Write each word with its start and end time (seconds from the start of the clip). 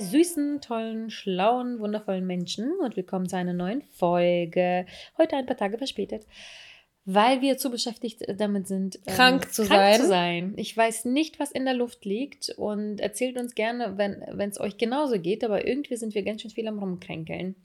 Süßen, 0.00 0.60
tollen, 0.60 1.10
schlauen, 1.10 1.80
wundervollen 1.80 2.26
Menschen 2.26 2.72
und 2.80 2.96
willkommen 2.96 3.28
zu 3.28 3.36
einer 3.36 3.52
neuen 3.52 3.82
Folge. 3.82 4.86
Heute 5.16 5.36
ein 5.36 5.46
paar 5.46 5.56
Tage 5.56 5.76
verspätet, 5.76 6.24
weil 7.04 7.40
wir 7.40 7.58
zu 7.58 7.70
beschäftigt 7.70 8.22
damit 8.38 8.68
sind, 8.68 9.00
ähm, 9.06 9.14
Krank 9.14 9.52
zu 9.52 9.64
krank 9.64 9.80
sein. 9.80 10.00
zu 10.00 10.06
sein. 10.06 10.54
Ich 10.56 10.76
weiß 10.76 11.06
nicht, 11.06 11.40
was 11.40 11.50
in 11.50 11.64
der 11.64 11.74
Luft 11.74 12.04
liegt 12.04 12.50
und 12.50 13.00
erzählt 13.00 13.38
uns 13.38 13.56
gerne, 13.56 13.98
wenn 13.98 14.50
es 14.50 14.60
euch 14.60 14.76
genauso 14.76 15.18
geht, 15.18 15.42
aber 15.42 15.66
irgendwie 15.66 15.96
sind 15.96 16.14
wir 16.14 16.22
ganz 16.22 16.42
schön 16.42 16.52
viel 16.52 16.68
am 16.68 16.78
Rumkränkeln. 16.78 17.56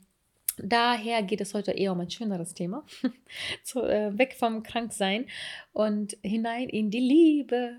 Daher 0.58 1.22
geht 1.22 1.40
es 1.40 1.54
heute 1.54 1.72
eher 1.72 1.92
um 1.92 2.00
ein 2.00 2.10
schöneres 2.10 2.54
Thema. 2.54 2.84
so, 3.62 3.84
äh, 3.84 4.16
weg 4.18 4.34
vom 4.36 4.62
Kranksein 4.62 5.26
und 5.72 6.16
hinein 6.22 6.68
in 6.68 6.90
die 6.90 7.00
Liebe. 7.00 7.76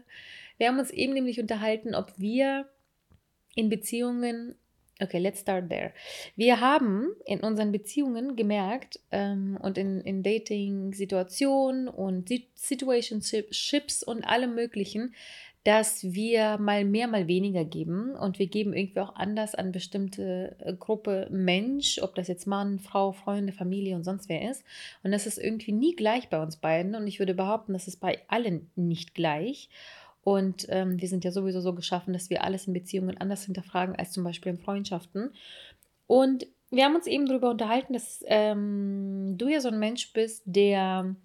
Wir 0.57 0.69
haben 0.69 0.79
uns 0.79 0.91
eben 0.91 1.13
nämlich 1.13 1.39
unterhalten, 1.39 1.95
ob 1.95 2.13
wir 2.17 2.69
in 3.55 3.69
Beziehungen, 3.69 4.55
okay, 5.01 5.17
let's 5.17 5.41
start 5.41 5.69
there. 5.69 5.91
Wir 6.35 6.61
haben 6.61 7.07
in 7.25 7.39
unseren 7.39 7.71
Beziehungen 7.71 8.35
gemerkt 8.35 8.99
ähm, 9.11 9.57
und 9.61 9.77
in, 9.77 10.01
in 10.01 10.23
Dating-Situationen 10.23 11.87
und 11.87 12.29
Sit- 12.29 12.47
Situationships 12.55 14.03
und 14.03 14.23
allem 14.23 14.55
Möglichen, 14.55 15.13
dass 15.63 16.03
wir 16.13 16.59
mal 16.59 16.85
mehr, 16.85 17.07
mal 17.07 17.27
weniger 17.27 17.65
geben 17.65 18.13
und 18.13 18.37
wir 18.37 18.45
geben 18.45 18.73
irgendwie 18.73 18.99
auch 18.99 19.15
anders 19.15 19.55
an 19.55 19.71
bestimmte 19.71 20.55
äh, 20.59 20.73
Gruppe 20.73 21.27
Mensch, 21.31 21.97
ob 22.03 22.13
das 22.13 22.27
jetzt 22.27 22.45
Mann, 22.45 22.77
Frau, 22.77 23.13
Freunde, 23.13 23.51
Familie 23.51 23.95
und 23.95 24.03
sonst 24.03 24.29
wer 24.29 24.47
ist. 24.49 24.63
Und 25.01 25.11
das 25.11 25.25
ist 25.25 25.39
irgendwie 25.39 25.71
nie 25.71 25.95
gleich 25.95 26.29
bei 26.29 26.39
uns 26.39 26.57
beiden 26.57 26.93
und 26.93 27.07
ich 27.07 27.17
würde 27.17 27.33
behaupten, 27.33 27.73
das 27.73 27.87
ist 27.87 27.99
bei 27.99 28.19
allen 28.27 28.69
nicht 28.75 29.15
gleich. 29.15 29.69
Und 30.25 30.65
ähm, 30.69 30.99
wir 30.99 31.07
sind 31.07 31.23
ja 31.23 31.29
sowieso 31.29 31.61
so 31.61 31.75
geschaffen, 31.75 32.11
dass 32.11 32.31
wir 32.31 32.43
alles 32.43 32.65
in 32.65 32.73
Beziehungen 32.73 33.15
anders 33.15 33.45
hinterfragen 33.45 33.95
als 33.95 34.11
zum 34.11 34.23
Beispiel 34.23 34.53
in 34.53 34.57
Freundschaften. 34.57 35.29
Und 36.07 36.47
wir 36.71 36.83
haben 36.83 36.95
uns 36.95 37.05
eben 37.05 37.27
darüber 37.27 37.51
unterhalten, 37.51 37.93
dass 37.93 38.23
ähm, 38.25 39.35
du 39.37 39.47
ja 39.47 39.61
so 39.61 39.67
ein 39.67 39.77
Mensch 39.77 40.13
bist, 40.13 40.41
der, 40.47 41.15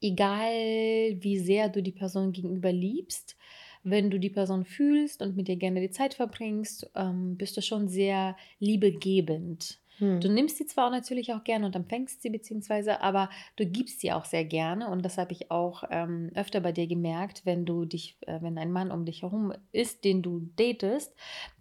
egal 0.00 0.50
wie 0.50 1.38
sehr 1.38 1.68
du 1.68 1.80
die 1.84 1.92
Person 1.92 2.32
gegenüber 2.32 2.72
liebst, 2.72 3.36
wenn 3.84 4.10
du 4.10 4.18
die 4.18 4.30
Person 4.30 4.64
fühlst 4.64 5.22
und 5.22 5.36
mit 5.36 5.48
ihr 5.48 5.56
gerne 5.56 5.80
die 5.80 5.92
Zeit 5.92 6.14
verbringst, 6.14 6.90
ähm, 6.96 7.36
bist 7.36 7.56
du 7.56 7.62
schon 7.62 7.86
sehr 7.86 8.36
liebegebend. 8.58 9.78
Hm. 9.98 10.20
Du 10.20 10.28
nimmst 10.28 10.58
sie 10.58 10.66
zwar 10.66 10.90
natürlich 10.90 11.32
auch 11.32 11.44
gerne 11.44 11.66
und 11.66 11.76
empfängst 11.76 12.22
sie, 12.22 12.30
beziehungsweise, 12.30 13.00
aber 13.00 13.30
du 13.56 13.66
gibst 13.66 14.00
sie 14.00 14.12
auch 14.12 14.24
sehr 14.24 14.44
gerne. 14.44 14.88
Und 14.88 15.04
das 15.04 15.18
habe 15.18 15.32
ich 15.32 15.50
auch 15.50 15.84
ähm, 15.90 16.30
öfter 16.34 16.60
bei 16.60 16.72
dir 16.72 16.86
gemerkt, 16.86 17.42
wenn 17.44 17.64
du 17.64 17.84
dich, 17.84 18.16
äh, 18.22 18.40
wenn 18.42 18.58
ein 18.58 18.72
Mann 18.72 18.90
um 18.90 19.04
dich 19.04 19.22
herum 19.22 19.52
ist, 19.72 20.04
den 20.04 20.22
du 20.22 20.48
datest, 20.56 21.14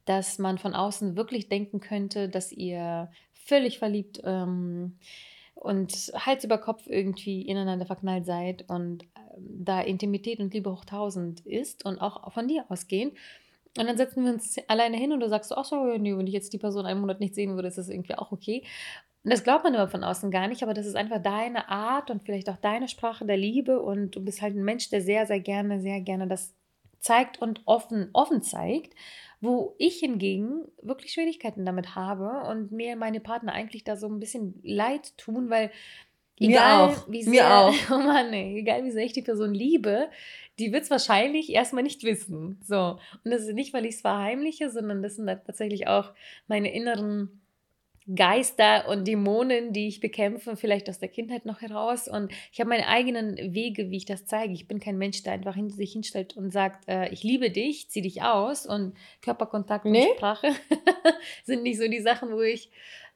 dass 0.06 0.38
man 0.40 0.58
von 0.58 0.74
außen 0.74 1.16
wirklich 1.16 1.50
denken 1.50 1.80
könnte, 1.80 2.30
dass 2.30 2.52
ihr 2.52 3.10
völlig 3.34 3.80
verliebt 3.80 4.22
ähm, 4.24 4.98
und 5.56 5.94
Hals 6.14 6.44
über 6.44 6.58
Kopf 6.58 6.88
irgendwie 6.88 7.42
ineinander 7.42 7.86
verknallt 7.86 8.26
seid 8.26 8.66
und 8.68 9.04
ähm, 9.04 9.64
da 9.66 9.82
Intimität 9.82 10.40
und 10.40 10.54
Liebe 10.54 10.72
hoch 10.72 10.86
tausend 10.86 11.46
ist 11.46 11.86
und 11.86 12.00
auch 12.00 12.32
von 12.34 12.48
dir 12.48 12.66
ausgehend. 12.70 13.14
Und 13.78 13.88
dann 13.88 13.98
setzen 13.98 14.24
wir 14.24 14.32
uns 14.32 14.58
alleine 14.68 14.98
hin 14.98 15.12
und 15.12 15.20
du 15.20 15.28
sagst, 15.28 15.52
ach 15.56 15.66
so, 15.66 15.98
nee, 15.98 16.16
wenn 16.18 16.28
ich 16.28 16.34
jetzt 16.34 16.54
die 16.54 16.58
Person 16.58 16.86
einen 16.86 17.02
Monat 17.02 17.20
nicht 17.20 17.36
sehen 17.36 17.56
würde, 17.56 17.68
ist 17.68 17.78
das 17.78 17.90
irgendwie 17.90 18.16
auch 18.16 18.32
okay. 18.32 18.64
Und 19.24 19.34
das 19.34 19.44
glaubt 19.44 19.64
man 19.64 19.74
immer 19.74 19.88
von 19.88 20.04
außen 20.04 20.30
gar 20.32 20.48
nicht, 20.48 20.64
aber 20.64 20.74
das 20.74 20.86
ist 20.86 20.96
einfach 20.96 21.22
deine 21.22 21.68
Art 21.68 22.12
und 22.12 22.24
vielleicht 22.24 22.50
auch 22.50 22.58
deine 22.58 22.88
Sprache 22.88 23.26
der 23.26 23.38
Liebe 23.38 23.82
und 23.82 24.16
du 24.16 24.24
bist 24.24 24.42
halt 24.42 24.56
ein 24.56 24.64
Mensch, 24.64 24.90
der 24.90 25.02
sehr, 25.02 25.26
sehr 25.26 25.40
gerne, 25.40 25.80
sehr 25.82 26.00
gerne 26.00 26.28
das 26.28 26.54
zeigt 27.00 27.42
und 27.42 27.62
offen, 27.66 28.10
offen 28.14 28.42
zeigt, 28.42 28.94
wo 29.42 29.76
ich 29.78 30.00
hingegen 30.00 30.62
wirklich 30.82 31.14
Schwierigkeiten 31.14 31.66
damit 31.66 31.96
habe 31.96 32.48
und 32.50 32.72
mir 32.72 32.96
meine 32.96 33.20
Partner 33.20 33.54
eigentlich 33.54 33.84
da 33.84 33.96
so 33.96 34.08
ein 34.08 34.20
bisschen 34.20 34.60
leid 34.64 35.18
tun, 35.18 35.50
weil 35.50 35.72
Mir 36.40 36.50
egal 36.50 36.90
auch. 36.90 37.10
wie 37.10 37.24
Mir 37.26 37.32
sehr, 37.32 37.60
auch. 37.60 37.74
oh 37.92 37.98
Mann, 37.98 38.32
ey, 38.34 38.60
egal 38.60 38.84
wie 38.84 38.92
sehr 38.92 39.06
ich 39.06 39.14
die 39.14 39.22
Person 39.22 39.54
liebe, 39.54 40.10
die 40.60 40.72
wird 40.72 40.84
es 40.84 40.90
wahrscheinlich 40.90 41.52
erstmal 41.52 41.84
nicht 41.84 42.04
wissen. 42.04 42.60
So. 42.64 42.98
Und 43.24 43.32
das 43.32 43.42
ist 43.44 43.54
nicht, 43.54 43.74
weil 43.74 43.86
ich 43.86 43.96
es 43.96 44.02
verheimliche, 44.02 44.70
sondern 44.70 45.02
das 45.04 45.16
sind 45.16 45.28
tatsächlich 45.28 45.88
auch 45.88 46.14
meine 46.48 46.74
inneren 46.74 47.42
Geister 48.14 48.88
und 48.88 49.08
Dämonen, 49.08 49.74
die 49.74 49.88
ich 49.88 50.00
bekämpfe, 50.00 50.56
vielleicht 50.56 50.90
aus 50.90 51.00
der 51.00 51.10
Kindheit 51.10 51.46
noch 51.46 51.62
heraus. 51.62 52.08
Und 52.08 52.32
ich 52.52 52.60
habe 52.60 52.70
meine 52.70 52.88
eigenen 52.88 53.36
Wege, 53.54 53.90
wie 53.90 53.98
ich 53.98 54.06
das 54.06 54.26
zeige. 54.28 54.54
Ich 54.54 54.68
bin 54.68 54.80
kein 54.80 54.98
Mensch, 55.00 55.24
der 55.24 55.34
einfach 55.34 55.56
hin, 55.56 55.72
sich 55.72 55.94
hinstellt 55.94 56.38
und 56.38 56.52
sagt, 56.52 56.88
äh, 56.88 57.10
ich 57.10 57.24
liebe 57.24 57.50
dich, 57.50 57.90
zieh 57.90 58.02
dich 58.02 58.22
aus. 58.22 58.68
Und 58.68 58.96
Körperkontakt 59.22 59.86
Nee. 59.86 60.08
und 60.08 60.18
Sprache 60.18 60.50
sind 61.46 61.64
nicht 61.64 61.80
so 61.80 61.88
die 61.88 62.02
Sachen, 62.02 62.32
wo 62.32 62.42
ich 62.42 62.70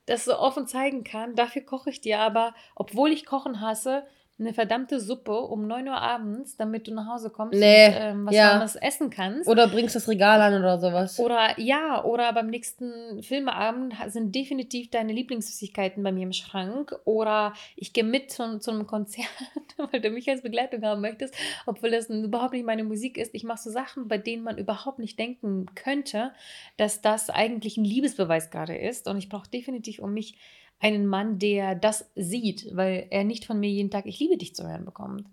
das 0.07 0.25
so 0.25 0.35
offen 0.39 0.65
zeigen 0.65 1.03
kann. 1.03 1.35
Dafür 1.35 1.61
koche 1.61 1.91
ich 1.91 2.01
dir 2.01 2.19
aber, 2.19 2.55
obwohl 2.75 3.11
ich 3.11 3.27
Kochen 3.27 3.61
hasse, 3.61 4.07
eine 4.39 4.53
verdammte 4.53 4.99
Suppe 4.99 5.37
um 5.37 5.67
9 5.67 5.87
Uhr 5.87 5.97
abends, 5.97 6.55
damit 6.55 6.87
du 6.87 6.93
nach 6.93 7.07
Hause 7.07 7.29
kommst 7.29 7.59
Nee, 7.59 7.87
und 7.87 7.93
ähm, 7.97 8.25
was 8.25 8.35
ja. 8.35 8.53
Warmes 8.53 8.75
essen 8.77 9.09
kannst. 9.09 9.49
Oder 9.49 9.67
bringst 9.67 9.95
das 9.95 10.07
Regal 10.07 10.41
an 10.41 10.57
oder 10.59 10.79
sowas. 10.79 11.19
Oder 11.19 11.59
ja, 11.59 12.03
oder 12.03 12.31
beim 12.31 12.47
nächsten 12.47 13.21
Filmeabend 13.21 13.95
sind 14.07 14.33
definitiv 14.33 14.89
deine 14.89 15.11
Lieblingssüßigkeiten 15.11 16.01
bei 16.03 16.11
mir 16.11 16.23
im 16.23 16.33
Schrank. 16.33 16.97
Oder 17.03 17.53
ich 17.75 17.91
gehe 17.91 18.05
mit 18.05 18.31
zu, 18.31 18.59
zu 18.59 18.71
einem 18.71 18.87
Konzert, 18.87 19.27
weil 19.91 19.99
du 19.99 20.09
mich 20.09 20.29
als 20.29 20.41
Begleitung 20.41 20.83
haben 20.83 21.01
möchtest, 21.01 21.35
obwohl 21.65 21.91
das 21.91 22.09
überhaupt 22.09 22.53
nicht 22.53 22.65
meine 22.65 22.85
Musik 22.85 23.17
ist. 23.17 23.35
Ich 23.35 23.43
mache 23.43 23.59
so 23.61 23.69
Sachen, 23.69 24.07
bei 24.07 24.17
denen 24.17 24.43
man 24.43 24.57
überhaupt 24.57 24.99
nicht 24.99 25.19
denken 25.19 25.65
könnte, 25.75 26.31
dass 26.77 27.01
das 27.01 27.29
eigentlich 27.29 27.77
ein 27.77 27.85
Liebesbeweis 27.85 28.51
gerade 28.51 28.77
ist. 28.77 29.07
Und 29.07 29.17
ich 29.17 29.27
brauche 29.27 29.49
definitiv 29.49 29.99
um 29.99 30.13
mich 30.13 30.35
einen 30.79 31.05
Mann, 31.05 31.39
der 31.39 31.75
das 31.75 32.09
sieht, 32.15 32.67
weil 32.75 33.07
er 33.09 33.23
nicht 33.23 33.45
von 33.45 33.59
mir 33.59 33.69
jeden 33.69 33.91
Tag 33.91 34.05
Ich 34.05 34.19
liebe 34.19 34.37
dich 34.37 34.55
zu 34.55 34.67
hören 34.67 34.85
bekommt. 34.85 35.25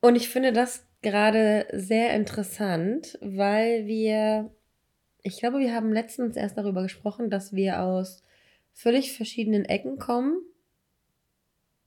Und 0.00 0.16
ich 0.16 0.28
finde 0.28 0.52
das 0.52 0.86
gerade 1.02 1.66
sehr 1.72 2.14
interessant, 2.14 3.18
weil 3.20 3.86
wir, 3.86 4.50
ich 5.22 5.38
glaube, 5.38 5.58
wir 5.58 5.74
haben 5.74 5.92
letztens 5.92 6.36
erst 6.36 6.58
darüber 6.58 6.82
gesprochen, 6.82 7.30
dass 7.30 7.52
wir 7.52 7.82
aus 7.82 8.22
völlig 8.72 9.12
verschiedenen 9.12 9.64
Ecken 9.64 9.98
kommen, 9.98 10.40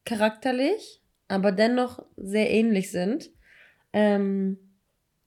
charakterlich, 0.06 1.02
aber 1.28 1.52
dennoch 1.52 2.06
sehr 2.18 2.52
ähnlich 2.52 2.92
sind. 2.92 3.32
Ähm, 3.94 4.58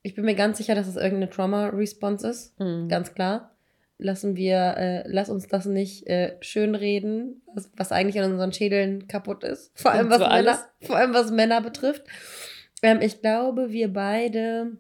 ich 0.03 0.15
bin 0.15 0.25
mir 0.25 0.35
ganz 0.35 0.59
sicher, 0.59 0.75
dass 0.75 0.87
es 0.87 0.97
irgendeine 0.97 1.31
Trauma-Response 1.31 2.29
ist. 2.29 2.57
Ganz 2.89 3.13
klar. 3.15 3.56
Lassen 3.99 4.37
wir, 4.37 4.75
äh, 4.77 5.03
lass 5.07 5.31
uns 5.31 5.49
das 5.49 5.65
nicht 5.65 6.07
äh, 6.07 6.37
schönreden, 6.41 7.43
was, 7.55 7.71
was 7.77 7.93
eigentlich 7.93 8.17
in 8.17 8.31
unseren 8.31 8.53
Schädeln 8.53 9.09
kaputt 9.09 9.43
ist. 9.43 9.73
Vor 9.75 9.93
allem, 9.93 10.11
was 10.11 10.19
Männer, 10.19 10.31
alles. 10.31 10.69
vor 10.83 10.97
allem 10.97 11.15
was 11.15 11.31
Männer 11.31 11.61
betrifft. 11.63 12.03
Ähm, 12.83 13.01
ich 13.01 13.23
glaube, 13.23 13.73
wir 13.73 13.93
beide 13.93 14.77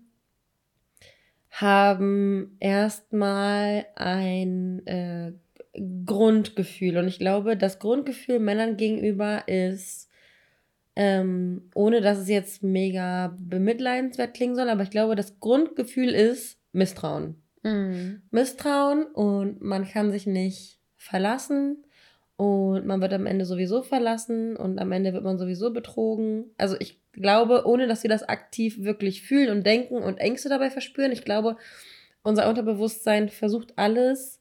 haben 1.50 2.56
erstmal 2.60 3.86
ein 3.94 4.86
äh, 4.86 5.32
Grundgefühl. 6.04 6.98
Und 6.98 7.08
ich 7.08 7.18
glaube, 7.18 7.56
das 7.56 7.78
Grundgefühl 7.78 8.38
Männern 8.38 8.76
gegenüber 8.76 9.48
ist, 9.48 10.10
ähm, 10.94 11.70
ohne 11.74 12.00
dass 12.00 12.18
es 12.18 12.28
jetzt 12.28 12.62
mega 12.62 13.36
bemitleidenswert 13.38 14.34
klingen 14.34 14.56
soll, 14.56 14.68
aber 14.70 14.82
ich 14.82 14.90
glaube, 14.90 15.14
das 15.14 15.38
Grundgefühl 15.40 16.08
ist 16.08 16.58
Misstrauen. 16.72 17.42
Mhm. 17.62 18.22
Misstrauen 18.30 19.04
und 19.06 19.60
man 19.60 19.88
kann 19.88 20.10
sich 20.12 20.26
nicht 20.26 20.78
verlassen 20.96 21.84
und 22.36 22.86
man 22.86 23.00
wird 23.00 23.12
am 23.12 23.26
Ende 23.26 23.44
sowieso 23.44 23.82
verlassen 23.82 24.56
und 24.56 24.78
am 24.78 24.92
Ende 24.92 25.12
wird 25.12 25.24
man 25.24 25.38
sowieso 25.38 25.72
betrogen. 25.72 26.50
Also 26.58 26.76
ich 26.78 27.00
glaube, 27.12 27.66
ohne 27.66 27.86
dass 27.86 28.02
wir 28.02 28.10
das 28.10 28.22
aktiv 28.22 28.82
wirklich 28.84 29.22
fühlen 29.22 29.50
und 29.50 29.66
denken 29.66 29.96
und 29.96 30.18
Ängste 30.18 30.48
dabei 30.48 30.70
verspüren, 30.70 31.12
ich 31.12 31.24
glaube, 31.24 31.56
unser 32.22 32.48
Unterbewusstsein 32.48 33.28
versucht 33.28 33.72
alles, 33.76 34.40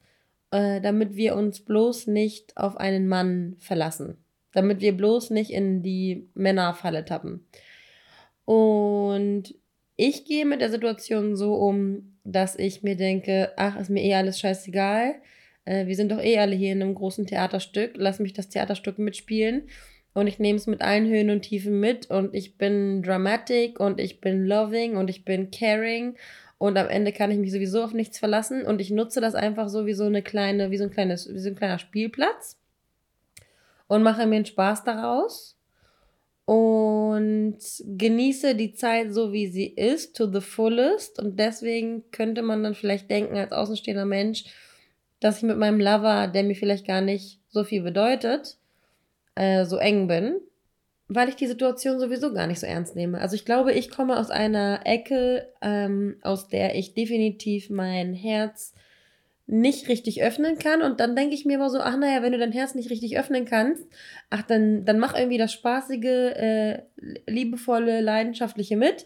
äh, 0.51 0.81
damit 0.81 1.15
wir 1.15 1.35
uns 1.35 1.61
bloß 1.61 2.07
nicht 2.07 2.57
auf 2.57 2.77
einen 2.77 3.07
Mann 3.07 3.55
verlassen. 3.59 4.17
Damit 4.51 4.81
wir 4.81 4.95
bloß 4.95 5.29
nicht 5.29 5.51
in 5.51 5.83
die 5.83 6.27
Männerfalle 6.33 7.05
tappen. 7.05 7.45
Und 8.45 9.55
ich 9.95 10.25
gehe 10.25 10.45
mit 10.45 10.61
der 10.61 10.69
Situation 10.69 11.35
so 11.35 11.55
um, 11.55 12.14
dass 12.25 12.57
ich 12.57 12.83
mir 12.83 12.97
denke, 12.97 13.51
ach, 13.55 13.79
ist 13.79 13.89
mir 13.89 14.03
eh 14.03 14.15
alles 14.15 14.39
scheißegal. 14.39 15.15
Äh, 15.63 15.85
wir 15.87 15.95
sind 15.95 16.11
doch 16.11 16.21
eh 16.21 16.39
alle 16.39 16.55
hier 16.55 16.73
in 16.73 16.81
einem 16.81 16.95
großen 16.95 17.27
Theaterstück. 17.27 17.93
Lass 17.95 18.19
mich 18.19 18.33
das 18.33 18.49
Theaterstück 18.49 18.99
mitspielen. 18.99 19.69
und 20.13 20.27
ich 20.27 20.39
nehme 20.39 20.57
es 20.57 20.65
mit 20.65 20.81
allen 20.81 21.07
Höhen 21.07 21.29
und 21.29 21.41
Tiefen 21.41 21.79
mit 21.81 22.09
und 22.09 22.33
ich 22.33 22.57
bin 22.57 23.03
dramatic 23.03 23.79
und 23.81 23.99
ich 23.99 24.21
bin 24.21 24.45
loving 24.45 24.95
und 24.95 25.09
ich 25.09 25.25
bin 25.25 25.51
caring 25.51 26.15
und 26.57 26.77
am 26.77 26.87
Ende 26.87 27.11
kann 27.11 27.31
ich 27.31 27.37
mich 27.37 27.51
sowieso 27.51 27.83
auf 27.83 27.93
nichts 27.93 28.17
verlassen 28.17 28.65
und 28.65 28.79
ich 28.79 28.91
nutze 28.91 29.19
das 29.19 29.35
einfach 29.35 29.67
so 29.67 29.85
wie 29.85 29.93
so 29.93 30.05
eine 30.05 30.21
kleine, 30.21 30.71
wie 30.71 30.77
so 30.77 30.85
ein 30.85 30.89
kleines, 30.89 31.27
wie 31.33 31.39
so 31.39 31.49
ein 31.49 31.55
kleiner 31.55 31.79
Spielplatz 31.79 32.57
und 33.87 34.03
mache 34.03 34.25
mir 34.25 34.37
einen 34.37 34.45
Spaß 34.45 34.85
daraus 34.85 35.54
und 36.45 37.57
genieße 37.85 38.55
die 38.55 38.73
Zeit 38.73 39.13
so 39.13 39.33
wie 39.33 39.47
sie 39.47 39.65
ist 39.65 40.15
to 40.15 40.31
the 40.31 40.41
fullest 40.41 41.19
und 41.19 41.39
deswegen 41.39 42.09
könnte 42.11 42.43
man 42.43 42.63
dann 42.63 42.75
vielleicht 42.75 43.09
denken 43.09 43.35
als 43.37 43.51
außenstehender 43.51 44.05
Mensch, 44.05 44.45
dass 45.19 45.37
ich 45.37 45.43
mit 45.43 45.57
meinem 45.57 45.79
Lover, 45.79 46.27
der 46.27 46.43
mir 46.43 46.55
vielleicht 46.55 46.85
gar 46.85 47.01
nicht 47.01 47.39
so 47.49 47.63
viel 47.63 47.81
bedeutet, 47.81 48.57
äh, 49.33 49.65
so 49.65 49.77
eng 49.77 50.07
bin, 50.07 50.39
weil 51.07 51.29
ich 51.29 51.35
die 51.35 51.47
Situation 51.47 51.99
sowieso 51.99 52.31
gar 52.33 52.45
nicht 52.45 52.59
so 52.59 52.67
ernst 52.67 52.95
nehme. 52.95 53.19
Also 53.19 53.35
ich 53.35 53.45
glaube, 53.45 53.73
ich 53.73 53.89
komme 53.89 54.19
aus 54.19 54.29
einer 54.29 54.81
Ecke, 54.85 55.51
ähm, 55.61 56.17
aus 56.21 56.47
der 56.47 56.75
ich 56.75 56.93
definitiv 56.93 57.71
mein 57.71 58.13
Herz 58.13 58.73
nicht 59.47 59.87
richtig 59.89 60.23
öffnen 60.23 60.57
kann. 60.57 60.81
Und 60.81 60.99
dann 60.99 61.15
denke 61.15 61.35
ich 61.35 61.45
mir 61.45 61.55
immer 61.55 61.69
so, 61.69 61.79
ach 61.79 61.97
naja, 61.97 62.21
wenn 62.23 62.31
du 62.31 62.37
dein 62.37 62.51
Herz 62.51 62.75
nicht 62.75 62.89
richtig 62.89 63.17
öffnen 63.17 63.45
kannst, 63.45 63.85
ach 64.29 64.41
dann, 64.41 64.85
dann 64.85 64.99
mach 64.99 65.15
irgendwie 65.15 65.37
das 65.37 65.53
spaßige, 65.53 66.05
äh, 66.05 66.81
liebevolle, 67.27 68.01
leidenschaftliche 68.01 68.75
mit. 68.75 69.05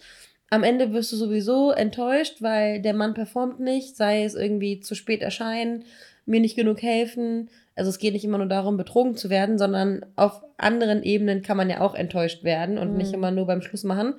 Am 0.50 0.63
Ende 0.63 0.94
wirst 0.94 1.12
du 1.12 1.15
sowieso 1.15 1.71
enttäuscht, 1.71 2.41
weil 2.41 2.81
der 2.81 2.94
Mann 2.94 3.13
performt 3.13 3.59
nicht, 3.59 3.95
sei 3.95 4.24
es 4.24 4.33
irgendwie 4.33 4.80
zu 4.80 4.95
spät 4.95 5.21
erscheinen, 5.21 5.83
mir 6.25 6.39
nicht 6.39 6.56
genug 6.56 6.81
helfen, 6.81 7.50
also 7.75 7.89
es 7.89 8.00
geht 8.00 8.13
nicht 8.13 8.25
immer 8.25 8.38
nur 8.38 8.47
darum, 8.47 8.75
betrogen 8.75 9.15
zu 9.15 9.30
werden, 9.30 9.57
sondern 9.57 10.06
auf 10.15 10.44
anderen 10.57 11.01
Ebenen 11.01 11.41
kann 11.44 11.56
man 11.56 11.69
ja 11.69 11.80
auch 11.80 11.95
enttäuscht 11.95 12.44
werden 12.44 12.77
und 12.77 12.91
mhm. 12.91 12.97
nicht 12.97 13.13
immer 13.13 13.31
nur 13.31 13.47
beim 13.47 13.62
Schluss 13.62 13.83
machen. 13.83 14.15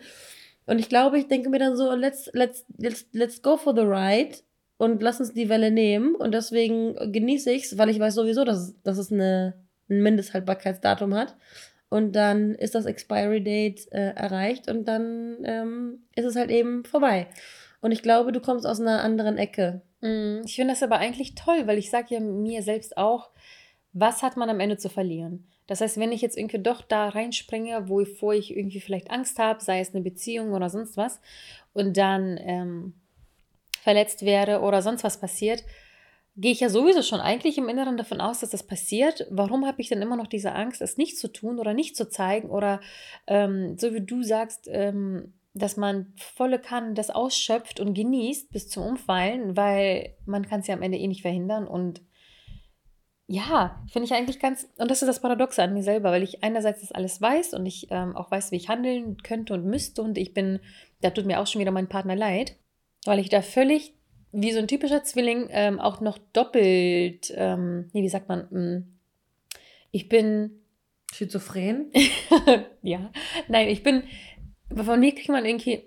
Und 0.67 0.79
ich 0.79 0.89
glaube, 0.89 1.19
ich 1.19 1.29
denke 1.29 1.51
mir 1.51 1.59
dann 1.59 1.77
so, 1.77 1.93
let's, 1.95 2.31
let's, 2.33 2.65
let's, 2.79 3.07
let's 3.13 3.43
go 3.43 3.57
for 3.57 3.75
the 3.75 3.83
ride 3.83 4.39
und 4.81 5.03
lass 5.03 5.21
uns 5.21 5.35
die 5.35 5.51
Welle 5.51 5.71
nehmen. 5.71 6.15
Und 6.15 6.33
deswegen 6.33 6.95
genieße 7.13 7.53
ich 7.53 7.65
es, 7.65 7.77
weil 7.77 7.91
ich 7.91 8.01
weiß 8.01 8.15
sowieso, 8.15 8.45
dass, 8.45 8.81
dass 8.83 8.97
es 8.97 9.13
eine, 9.13 9.53
ein 9.91 10.03
Mindesthaltbarkeitsdatum 10.03 11.13
hat. 11.15 11.37
Und 11.91 12.17
dann 12.17 12.55
ist 12.55 12.75
das 12.75 12.87
Expiry 12.87 13.45
Date 13.45 13.93
äh, 13.93 14.15
erreicht 14.15 14.71
und 14.71 14.89
dann 14.89 15.37
ähm, 15.45 15.99
ist 16.17 16.25
es 16.25 16.35
halt 16.35 16.51
eben 16.51 16.87
vorbei. 16.87 17.27
Und 17.83 17.93
ich 17.93 18.03
glaube, 18.03 18.33
du 18.33 18.41
kommst 18.41 18.67
aus 18.67 18.81
einer 18.81 19.05
anderen 19.05 19.37
Ecke. 19.37 19.83
Mhm. 20.01 20.45
Ich 20.47 20.57
finde 20.57 20.73
das 20.73 20.83
aber 20.83 20.97
eigentlich 20.97 21.35
toll, 21.35 21.67
weil 21.67 21.77
ich 21.77 21.91
sage 21.91 22.15
ja 22.15 22.21
mir 22.21 22.63
selbst 22.63 22.97
auch, 22.97 23.29
was 23.93 24.23
hat 24.23 24.39
man 24.39 24.49
am 24.49 24.61
Ende 24.61 24.79
zu 24.79 24.89
verlieren? 24.89 25.47
Das 25.67 25.83
heißt, 25.83 25.99
wenn 25.99 26.11
ich 26.11 26.23
jetzt 26.23 26.39
irgendwie 26.39 26.63
doch 26.63 26.81
da 26.81 27.11
reinspringe, 27.11 27.91
wovor 27.91 28.33
ich 28.33 28.57
irgendwie 28.57 28.81
vielleicht 28.81 29.11
Angst 29.11 29.39
habe, 29.39 29.63
sei 29.63 29.81
es 29.81 29.95
eine 29.95 30.03
Beziehung 30.03 30.53
oder 30.53 30.71
sonst 30.71 30.97
was, 30.97 31.21
und 31.75 31.99
dann 31.99 32.39
ähm, 32.41 32.95
verletzt 33.83 34.23
werde 34.25 34.61
oder 34.61 34.83
sonst 34.83 35.05
was 35.05 35.21
passiert, 35.21 35.65
gehe 36.37 36.53
ich 36.53 36.61
ja 36.61 36.69
sowieso 36.69 37.03
schon 37.03 37.21
eigentlich 37.21 37.59
im 37.59 37.69
Inneren 37.69 37.97
davon 37.97 38.21
aus, 38.21 38.41
dass 38.41 38.51
das 38.51 38.63
passiert. 38.63 39.27
Warum 39.31 39.67
habe 39.67 39.81
ich 39.81 39.89
dann 39.89 40.03
immer 40.03 40.17
noch 40.17 40.27
diese 40.27 40.53
Angst, 40.53 40.81
es 40.81 40.97
nicht 40.97 41.19
zu 41.19 41.33
tun 41.33 41.59
oder 41.59 41.75
nicht 41.75 41.97
zu 41.97 42.09
zeigen 42.09 42.51
oder 42.51 42.81
ähm, 43.27 43.77
so 43.79 43.93
wie 43.93 44.01
du 44.01 44.23
sagst, 44.23 44.69
ähm, 44.71 45.35
dass 45.53 45.77
man 45.77 46.15
volle 46.17 46.61
Kanne 46.61 46.95
das 46.95 47.11
ausschöpft 47.11 47.81
und 47.81 47.95
genießt 47.95 48.53
bis 48.53 48.69
zum 48.69 48.85
Umfallen, 48.85 49.57
weil 49.57 50.15
man 50.25 50.47
kann 50.49 50.61
es 50.61 50.69
ja 50.69 50.75
am 50.75 50.83
Ende 50.83 50.99
eh 50.99 51.09
nicht 51.09 51.23
verhindern 51.23 51.67
und 51.67 52.03
ja, 53.27 53.81
finde 53.93 54.07
ich 54.07 54.13
eigentlich 54.13 54.41
ganz, 54.41 54.69
und 54.79 54.91
das 54.91 55.03
ist 55.03 55.09
das 55.09 55.21
Paradoxe 55.21 55.63
an 55.63 55.73
mir 55.73 55.85
selber, 55.85 56.11
weil 56.11 56.25
ich 56.25 56.43
einerseits 56.43 56.81
das 56.81 56.91
alles 56.91 57.21
weiß 57.21 57.55
und 57.55 57.65
ich 57.65 57.87
ähm, 57.91 58.17
auch 58.17 58.29
weiß, 58.29 58.51
wie 58.51 58.57
ich 58.57 58.69
handeln 58.69 59.19
könnte 59.19 59.55
und 59.55 59.65
müsste 59.65 60.03
und 60.03 60.19
ich 60.19 60.35
bin, 60.35 60.59
da 61.01 61.11
tut 61.11 61.27
mir 61.27 61.41
auch 61.41 61.47
schon 61.47 61.61
wieder 61.61 61.71
mein 61.71 61.89
Partner 61.89 62.17
leid, 62.17 62.57
weil 63.05 63.19
ich 63.19 63.29
da 63.29 63.43
völlig 63.43 63.95
wie 64.33 64.53
so 64.53 64.59
ein 64.59 64.69
typischer 64.69 65.03
Zwilling 65.03 65.49
ähm, 65.51 65.81
auch 65.81 66.01
noch 66.01 66.19
doppelt, 66.33 67.33
ähm, 67.37 67.91
nee, 67.93 68.03
wie 68.03 68.09
sagt 68.09 68.29
man, 68.29 68.47
mm, 68.51 68.99
ich 69.91 70.09
bin 70.09 70.63
schizophren. 71.13 71.91
ja, 72.83 73.11
nein, 73.49 73.69
ich 73.69 73.83
bin, 73.83 74.05
von 74.73 75.01
mir 75.01 75.15
kriegt 75.15 75.31
man 75.31 75.45
irgendwie 75.45 75.83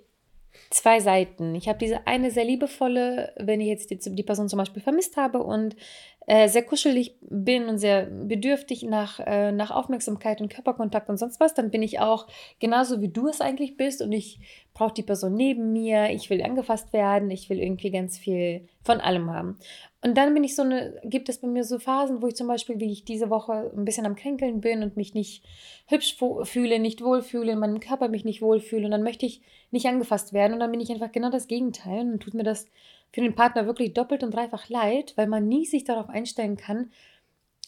zwei 0.69 0.99
Seiten. 0.99 1.55
Ich 1.55 1.67
habe 1.67 1.79
diese 1.79 2.05
eine 2.07 2.31
sehr 2.31 2.45
liebevolle, 2.45 3.33
wenn 3.37 3.61
ich 3.61 3.67
jetzt 3.67 3.89
die, 3.91 4.15
die 4.15 4.23
Person 4.23 4.49
zum 4.49 4.57
Beispiel 4.57 4.81
vermisst 4.81 5.17
habe 5.17 5.41
und 5.41 5.75
äh, 6.25 6.47
sehr 6.47 6.63
kuschelig 6.63 7.15
bin 7.21 7.65
und 7.65 7.77
sehr 7.79 8.05
bedürftig 8.05 8.83
nach, 8.83 9.19
äh, 9.19 9.51
nach 9.51 9.71
Aufmerksamkeit 9.71 10.39
und 10.39 10.53
Körperkontakt 10.53 11.09
und 11.09 11.17
sonst 11.17 11.39
was, 11.39 11.53
dann 11.53 11.69
bin 11.69 11.83
ich 11.83 11.99
auch 11.99 12.27
genauso 12.59 13.01
wie 13.01 13.09
du 13.09 13.27
es 13.27 13.41
eigentlich 13.41 13.75
bist. 13.75 14.01
Und 14.01 14.13
ich 14.13 14.39
brauche 14.73 14.93
die 14.93 15.03
Person 15.03 15.35
neben 15.35 15.73
mir, 15.73 16.11
ich 16.11 16.29
will 16.29 16.41
angefasst 16.41 16.93
werden, 16.93 17.29
ich 17.29 17.49
will 17.49 17.59
irgendwie 17.59 17.91
ganz 17.91 18.17
viel 18.17 18.67
von 18.83 19.01
allem 19.01 19.31
haben. 19.31 19.57
Und 20.01 20.17
dann 20.17 20.33
bin 20.33 20.43
ich 20.43 20.55
so 20.55 20.61
eine, 20.61 20.99
gibt 21.03 21.29
es 21.29 21.39
bei 21.39 21.47
mir 21.47 21.63
so 21.63 21.79
Phasen, 21.79 22.21
wo 22.21 22.27
ich 22.27 22.35
zum 22.35 22.47
Beispiel, 22.47 22.79
wie 22.79 22.91
ich 22.91 23.05
diese 23.05 23.29
Woche 23.29 23.71
ein 23.75 23.85
bisschen 23.85 24.05
am 24.05 24.15
Kränkeln 24.15 24.61
bin 24.61 24.83
und 24.83 24.97
mich 24.97 25.13
nicht 25.13 25.43
hübsch 25.87 26.17
fühle, 26.43 26.79
nicht 26.79 27.01
wohlfühle, 27.01 27.53
in 27.53 27.59
meinem 27.59 27.79
Körper 27.79 28.07
mich 28.07 28.25
nicht 28.25 28.41
wohlfühle. 28.41 28.85
Und 28.85 28.91
dann 28.91 29.03
möchte 29.03 29.25
ich 29.25 29.41
nicht 29.71 29.85
angefasst 29.85 30.33
werden. 30.33 30.53
Und 30.53 30.59
dann 30.59 30.71
bin 30.71 30.81
ich 30.81 30.91
einfach 30.91 31.11
genau 31.11 31.29
das 31.29 31.47
Gegenteil. 31.47 32.01
Und 32.01 32.11
dann 32.11 32.19
tut 32.19 32.33
mir 32.33 32.43
das 32.43 32.67
für 33.13 33.21
den 33.21 33.35
Partner 33.35 33.67
wirklich 33.67 33.93
doppelt 33.93 34.23
und 34.23 34.33
dreifach 34.33 34.67
leid, 34.69 35.13
weil 35.15 35.27
man 35.27 35.47
nie 35.47 35.65
sich 35.65 35.83
darauf 35.83 36.09
einstellen 36.09 36.57
kann, 36.57 36.91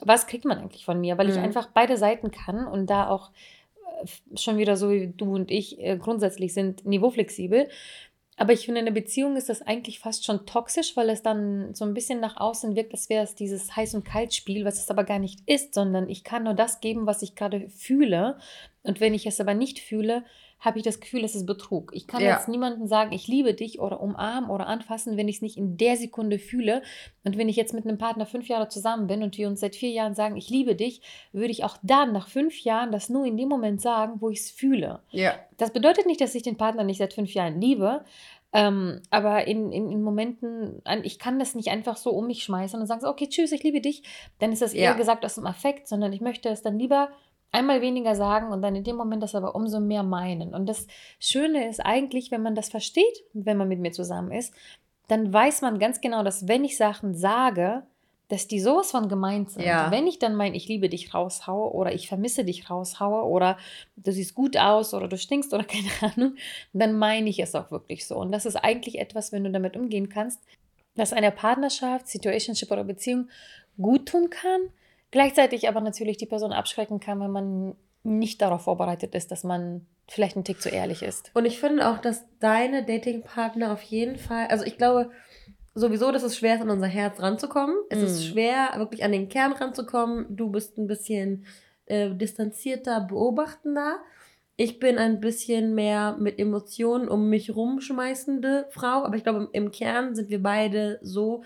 was 0.01 0.27
kriegt 0.27 0.43
man 0.43 0.57
eigentlich 0.57 0.83
von 0.83 0.99
mir, 0.99 1.17
weil 1.17 1.27
mhm. 1.27 1.33
ich 1.33 1.39
einfach 1.39 1.69
beide 1.73 1.97
Seiten 1.97 2.31
kann 2.31 2.67
und 2.67 2.89
da 2.89 3.07
auch 3.07 3.31
äh, 4.01 4.37
schon 4.37 4.57
wieder 4.57 4.75
so 4.75 4.89
wie 4.89 5.07
du 5.07 5.35
und 5.35 5.51
ich 5.51 5.79
äh, 5.79 5.97
grundsätzlich 5.97 6.53
sind 6.53 6.85
niveauflexibel. 6.85 7.69
Aber 8.37 8.51
ich 8.51 8.65
finde, 8.65 8.81
in 8.81 8.87
einer 8.87 8.93
Beziehung 8.93 9.37
ist 9.37 9.47
das 9.47 9.61
eigentlich 9.61 9.99
fast 9.99 10.25
schon 10.25 10.45
toxisch, 10.45 10.97
weil 10.97 11.09
es 11.09 11.21
dann 11.21 11.73
so 11.73 11.85
ein 11.85 11.93
bisschen 11.93 12.19
nach 12.19 12.35
außen 12.35 12.75
wirkt, 12.75 12.91
als 12.91 13.07
wäre 13.07 13.23
es 13.23 13.35
dieses 13.35 13.71
Heiß- 13.71 13.95
und 13.95 14.03
Kalt-Spiel, 14.03 14.65
was 14.65 14.79
es 14.79 14.89
aber 14.89 15.05
gar 15.05 15.19
nicht 15.19 15.39
ist, 15.45 15.73
sondern 15.73 16.09
ich 16.09 16.25
kann 16.25 16.43
nur 16.43 16.53
das 16.53 16.81
geben, 16.81 17.05
was 17.05 17.21
ich 17.21 17.35
gerade 17.35 17.69
fühle. 17.69 18.37
Und 18.83 18.99
wenn 18.99 19.13
ich 19.13 19.25
es 19.25 19.39
aber 19.39 19.53
nicht 19.53 19.79
fühle, 19.79 20.25
habe 20.65 20.79
ich 20.79 20.83
das 20.83 20.99
Gefühl, 20.99 21.23
es 21.23 21.35
ist 21.35 21.45
Betrug. 21.45 21.91
Ich 21.93 22.07
kann 22.07 22.21
ja. 22.21 22.31
jetzt 22.31 22.47
niemandem 22.47 22.87
sagen, 22.87 23.13
ich 23.13 23.27
liebe 23.27 23.53
dich 23.53 23.79
oder 23.79 24.01
umarmen 24.01 24.49
oder 24.49 24.67
anfassen, 24.67 25.15
wenn 25.15 25.27
ich 25.27 25.37
es 25.37 25.41
nicht 25.41 25.57
in 25.57 25.77
der 25.77 25.95
Sekunde 25.95 26.39
fühle. 26.39 26.81
Und 27.23 27.37
wenn 27.37 27.47
ich 27.47 27.55
jetzt 27.55 27.73
mit 27.73 27.85
einem 27.85 27.97
Partner 27.97 28.25
fünf 28.25 28.47
Jahre 28.47 28.67
zusammen 28.67 29.07
bin 29.07 29.23
und 29.23 29.37
wir 29.37 29.47
uns 29.47 29.59
seit 29.59 29.75
vier 29.75 29.91
Jahren 29.91 30.15
sagen, 30.15 30.35
ich 30.35 30.49
liebe 30.49 30.75
dich, 30.75 31.01
würde 31.31 31.51
ich 31.51 31.63
auch 31.63 31.77
dann 31.83 32.11
nach 32.11 32.27
fünf 32.27 32.59
Jahren 32.63 32.91
das 32.91 33.09
nur 33.09 33.25
in 33.25 33.37
dem 33.37 33.47
Moment 33.47 33.81
sagen, 33.81 34.15
wo 34.19 34.29
ich 34.29 34.39
es 34.39 34.51
fühle. 34.51 34.99
Ja. 35.11 35.35
Das 35.57 35.71
bedeutet 35.71 36.07
nicht, 36.07 36.19
dass 36.19 36.35
ich 36.35 36.43
den 36.43 36.57
Partner 36.57 36.83
nicht 36.83 36.97
seit 36.97 37.13
fünf 37.13 37.33
Jahren 37.33 37.61
liebe. 37.61 38.03
Ähm, 38.55 39.01
aber 39.09 39.47
in, 39.47 39.73
in, 39.73 39.91
in, 39.91 40.01
Momenten, 40.01 40.81
ich 41.03 41.19
kann 41.19 41.39
das 41.39 41.55
nicht 41.55 41.67
einfach 41.67 41.97
so 41.97 42.11
um 42.11 42.25
mich 42.25 42.41
schmeißen 42.43 42.79
und 42.79 42.87
sagen, 42.87 43.05
okay, 43.05 43.27
tschüss, 43.27 43.51
ich 43.51 43.63
liebe 43.63 43.81
dich. 43.81 44.03
Dann 44.39 44.53
ist 44.53 44.61
das 44.61 44.73
eher 44.73 44.91
ja. 44.91 44.93
gesagt 44.93 45.25
aus 45.25 45.35
dem 45.35 45.45
Affekt, 45.45 45.89
sondern 45.89 46.13
ich 46.13 46.21
möchte 46.21 46.47
es 46.47 46.61
dann 46.61 46.79
lieber 46.79 47.09
einmal 47.55 47.81
weniger 47.81 48.15
sagen 48.15 48.51
und 48.51 48.61
dann 48.61 48.75
in 48.75 48.83
dem 48.83 48.97
Moment 48.97 49.23
das 49.23 49.33
aber 49.33 49.55
umso 49.55 49.79
mehr 49.79 50.03
meinen. 50.03 50.53
Und 50.53 50.67
das 50.67 50.87
Schöne 51.19 51.67
ist 51.69 51.79
eigentlich, 51.79 52.31
wenn 52.31 52.41
man 52.41 52.55
das 52.55 52.69
versteht, 52.69 53.23
wenn 53.33 53.57
man 53.57 53.67
mit 53.67 53.79
mir 53.79 53.91
zusammen 53.91 54.31
ist, 54.31 54.53
dann 55.07 55.31
weiß 55.31 55.61
man 55.61 55.79
ganz 55.79 56.01
genau, 56.01 56.23
dass 56.23 56.47
wenn 56.47 56.63
ich 56.63 56.77
Sachen 56.77 57.15
sage, 57.15 57.83
dass 58.27 58.47
die 58.47 58.59
sowas 58.59 58.91
von 58.91 59.07
gemeint 59.07 59.51
sind. 59.51 59.65
Ja. 59.65 59.91
Wenn 59.91 60.07
ich 60.07 60.17
dann 60.17 60.35
mein 60.35 60.55
Ich 60.55 60.67
liebe 60.67 60.89
dich 60.89 61.13
raushaue 61.13 61.71
oder 61.73 61.93
ich 61.93 62.07
vermisse 62.07 62.43
dich 62.43 62.69
raushaue 62.69 63.23
oder 63.23 63.57
du 63.97 64.11
siehst 64.11 64.33
gut 64.33 64.57
aus 64.57 64.93
oder 64.93 65.07
du 65.07 65.17
stinkst 65.17 65.53
oder 65.53 65.63
keine 66.01 66.13
Ahnung, 66.13 66.35
dann 66.73 66.97
meine 66.97 67.29
ich 67.29 67.39
es 67.39 67.55
auch 67.55 67.71
wirklich 67.71 68.07
so. 68.07 68.17
Und 68.17 68.31
das 68.31 68.45
ist 68.45 68.55
eigentlich 68.55 68.99
etwas, 68.99 69.31
wenn 69.31 69.43
du 69.43 69.51
damit 69.51 69.77
umgehen 69.77 70.09
kannst, 70.09 70.41
dass 70.95 71.13
eine 71.13 71.31
Partnerschaft, 71.31 72.07
Situationship 72.07 72.71
oder 72.71 72.83
Beziehung 72.83 73.29
gut 73.77 74.07
tun 74.07 74.29
kann, 74.29 74.61
Gleichzeitig 75.15 75.69
aber 75.69 75.79
natürlich 75.79 76.17
die 76.17 76.25
Person 76.25 76.51
abschrecken 76.51 76.99
kann, 76.99 77.21
wenn 77.21 77.31
man 77.31 77.75
nicht 78.03 78.41
darauf 78.41 78.63
vorbereitet 78.63 79.15
ist, 79.15 79.31
dass 79.31 79.45
man 79.45 79.85
vielleicht 80.09 80.35
einen 80.35 80.43
Tick 80.43 80.61
zu 80.61 80.67
ehrlich 80.67 81.03
ist. 81.03 81.31
Und 81.33 81.45
ich 81.45 81.57
finde 81.57 81.87
auch, 81.89 81.99
dass 81.99 82.25
deine 82.41 82.83
Datingpartner 82.83 83.71
auf 83.71 83.81
jeden 83.83 84.17
Fall, 84.17 84.47
also 84.47 84.65
ich 84.65 84.77
glaube 84.77 85.11
sowieso, 85.73 86.11
dass 86.11 86.23
es 86.23 86.37
schwer 86.37 86.55
ist, 86.55 86.63
an 86.63 86.69
unser 86.69 86.87
Herz 86.87 87.21
ranzukommen. 87.21 87.77
Es 87.89 87.99
mm. 87.99 88.03
ist 88.03 88.25
schwer, 88.25 88.73
wirklich 88.75 89.05
an 89.05 89.13
den 89.13 89.29
Kern 89.29 89.53
ranzukommen. 89.53 90.25
Du 90.35 90.49
bist 90.49 90.77
ein 90.77 90.85
bisschen 90.85 91.45
äh, 91.85 92.09
distanzierter, 92.13 92.99
beobachtender. 92.99 93.99
Ich 94.57 94.81
bin 94.81 94.97
ein 94.97 95.21
bisschen 95.21 95.75
mehr 95.75 96.17
mit 96.19 96.39
Emotionen 96.39 97.07
um 97.07 97.29
mich 97.29 97.55
rumschmeißende 97.55 98.67
Frau, 98.69 99.05
aber 99.05 99.15
ich 99.15 99.23
glaube, 99.23 99.47
im 99.53 99.71
Kern 99.71 100.13
sind 100.13 100.29
wir 100.29 100.43
beide 100.43 100.99
so, 101.01 101.45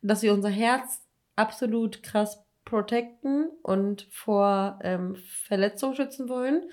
dass 0.00 0.22
wir 0.22 0.32
unser 0.32 0.48
Herz 0.48 1.02
absolut 1.36 2.02
krass 2.02 2.42
protecten 2.64 3.48
und 3.62 4.06
vor 4.10 4.78
ähm, 4.82 5.16
Verletzung 5.46 5.94
schützen 5.94 6.28
wollen. 6.28 6.64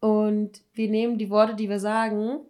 Und 0.00 0.62
wir 0.74 0.90
nehmen 0.90 1.18
die 1.18 1.30
Worte, 1.30 1.54
die 1.54 1.68
wir 1.68 1.80
sagen, 1.80 2.40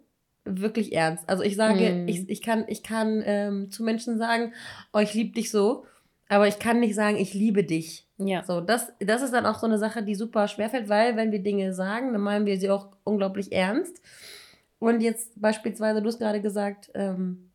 wirklich 0.43 0.93
ernst. 0.93 1.27
Also 1.27 1.43
ich 1.43 1.55
sage, 1.55 1.89
mm. 1.91 2.07
ich, 2.07 2.29
ich 2.29 2.41
kann, 2.41 2.65
ich 2.67 2.83
kann 2.83 3.23
ähm, 3.25 3.71
zu 3.71 3.83
Menschen 3.83 4.17
sagen, 4.17 4.53
oh, 4.93 4.99
ich 4.99 5.13
liebe 5.13 5.33
dich 5.33 5.51
so. 5.51 5.85
aber 6.29 6.47
ich 6.47 6.59
kann 6.59 6.79
nicht 6.79 6.95
sagen, 6.95 7.17
ich 7.17 7.33
liebe 7.33 7.63
dich. 7.63 8.07
Ja. 8.17 8.43
So, 8.43 8.61
das, 8.61 8.93
das 8.99 9.21
ist 9.21 9.33
dann 9.33 9.45
auch 9.45 9.59
so 9.59 9.67
eine 9.67 9.77
Sache, 9.77 10.03
die 10.03 10.15
super 10.15 10.47
schwerfällt, 10.47 10.89
weil 10.89 11.17
wenn 11.17 11.31
wir 11.31 11.39
Dinge 11.39 11.73
sagen, 11.73 12.13
dann 12.13 12.21
meinen 12.21 12.45
wir 12.45 12.59
sie 12.59 12.69
auch 12.69 12.89
unglaublich 13.03 13.51
ernst. 13.51 14.01
Und 14.79 15.01
jetzt 15.01 15.39
beispielsweise, 15.41 16.01
du 16.01 16.07
hast 16.07 16.19
gerade 16.19 16.41
gesagt, 16.41 16.91
ähm, 16.93 17.49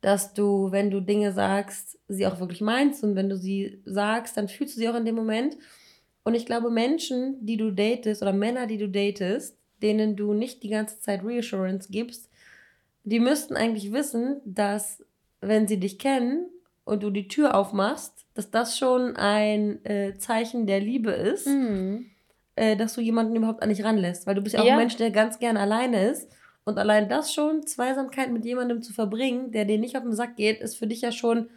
dass 0.00 0.32
du, 0.34 0.70
wenn 0.72 0.90
du 0.90 1.00
Dinge 1.00 1.32
sagst, 1.32 1.98
sie 2.08 2.26
auch 2.26 2.40
wirklich 2.40 2.60
meinst 2.60 3.04
und 3.04 3.16
wenn 3.16 3.28
du 3.28 3.36
sie 3.36 3.80
sagst, 3.84 4.36
dann 4.36 4.48
fühlst 4.48 4.76
du 4.76 4.80
sie 4.80 4.88
auch 4.88 4.94
in 4.96 5.04
dem 5.04 5.14
Moment. 5.14 5.56
Und 6.22 6.34
ich 6.34 6.46
glaube, 6.46 6.70
Menschen, 6.70 7.36
die 7.44 7.56
du 7.56 7.70
datest 7.70 8.22
oder 8.22 8.32
Männer, 8.32 8.66
die 8.66 8.78
du 8.78 8.88
datest, 8.88 9.56
denen 9.82 10.16
du 10.16 10.32
nicht 10.34 10.62
die 10.62 10.68
ganze 10.68 11.00
Zeit 11.00 11.24
Reassurance 11.24 11.88
gibst, 11.90 12.28
die 13.04 13.20
müssten 13.20 13.56
eigentlich 13.56 13.92
wissen, 13.92 14.40
dass 14.44 15.02
wenn 15.40 15.66
sie 15.66 15.78
dich 15.80 15.98
kennen 15.98 16.46
und 16.84 17.02
du 17.02 17.10
die 17.10 17.28
Tür 17.28 17.54
aufmachst, 17.54 18.26
dass 18.34 18.50
das 18.50 18.76
schon 18.78 19.16
ein 19.16 19.84
äh, 19.84 20.16
Zeichen 20.18 20.66
der 20.66 20.80
Liebe 20.80 21.10
ist, 21.12 21.46
Mhm. 21.46 22.06
äh, 22.56 22.76
dass 22.76 22.94
du 22.94 23.00
jemanden 23.00 23.36
überhaupt 23.36 23.62
an 23.62 23.70
dich 23.70 23.82
ranlässt. 23.84 24.26
Weil 24.26 24.34
du 24.34 24.42
bist 24.42 24.54
ja 24.54 24.60
auch 24.62 24.66
Ja. 24.66 24.72
ein 24.72 24.78
Mensch, 24.78 24.96
der 24.96 25.10
ganz 25.10 25.38
gern 25.38 25.56
alleine 25.56 26.08
ist. 26.10 26.30
Und 26.64 26.78
allein 26.78 27.08
das 27.08 27.32
schon, 27.32 27.66
Zweisamkeit 27.66 28.30
mit 28.30 28.44
jemandem 28.44 28.82
zu 28.82 28.92
verbringen, 28.92 29.50
der 29.52 29.64
dir 29.64 29.78
nicht 29.78 29.96
auf 29.96 30.02
den 30.02 30.12
Sack 30.12 30.36
geht, 30.36 30.60
ist 30.60 30.76
für 30.76 30.86
dich 30.86 31.00
ja 31.00 31.12
schon 31.12 31.48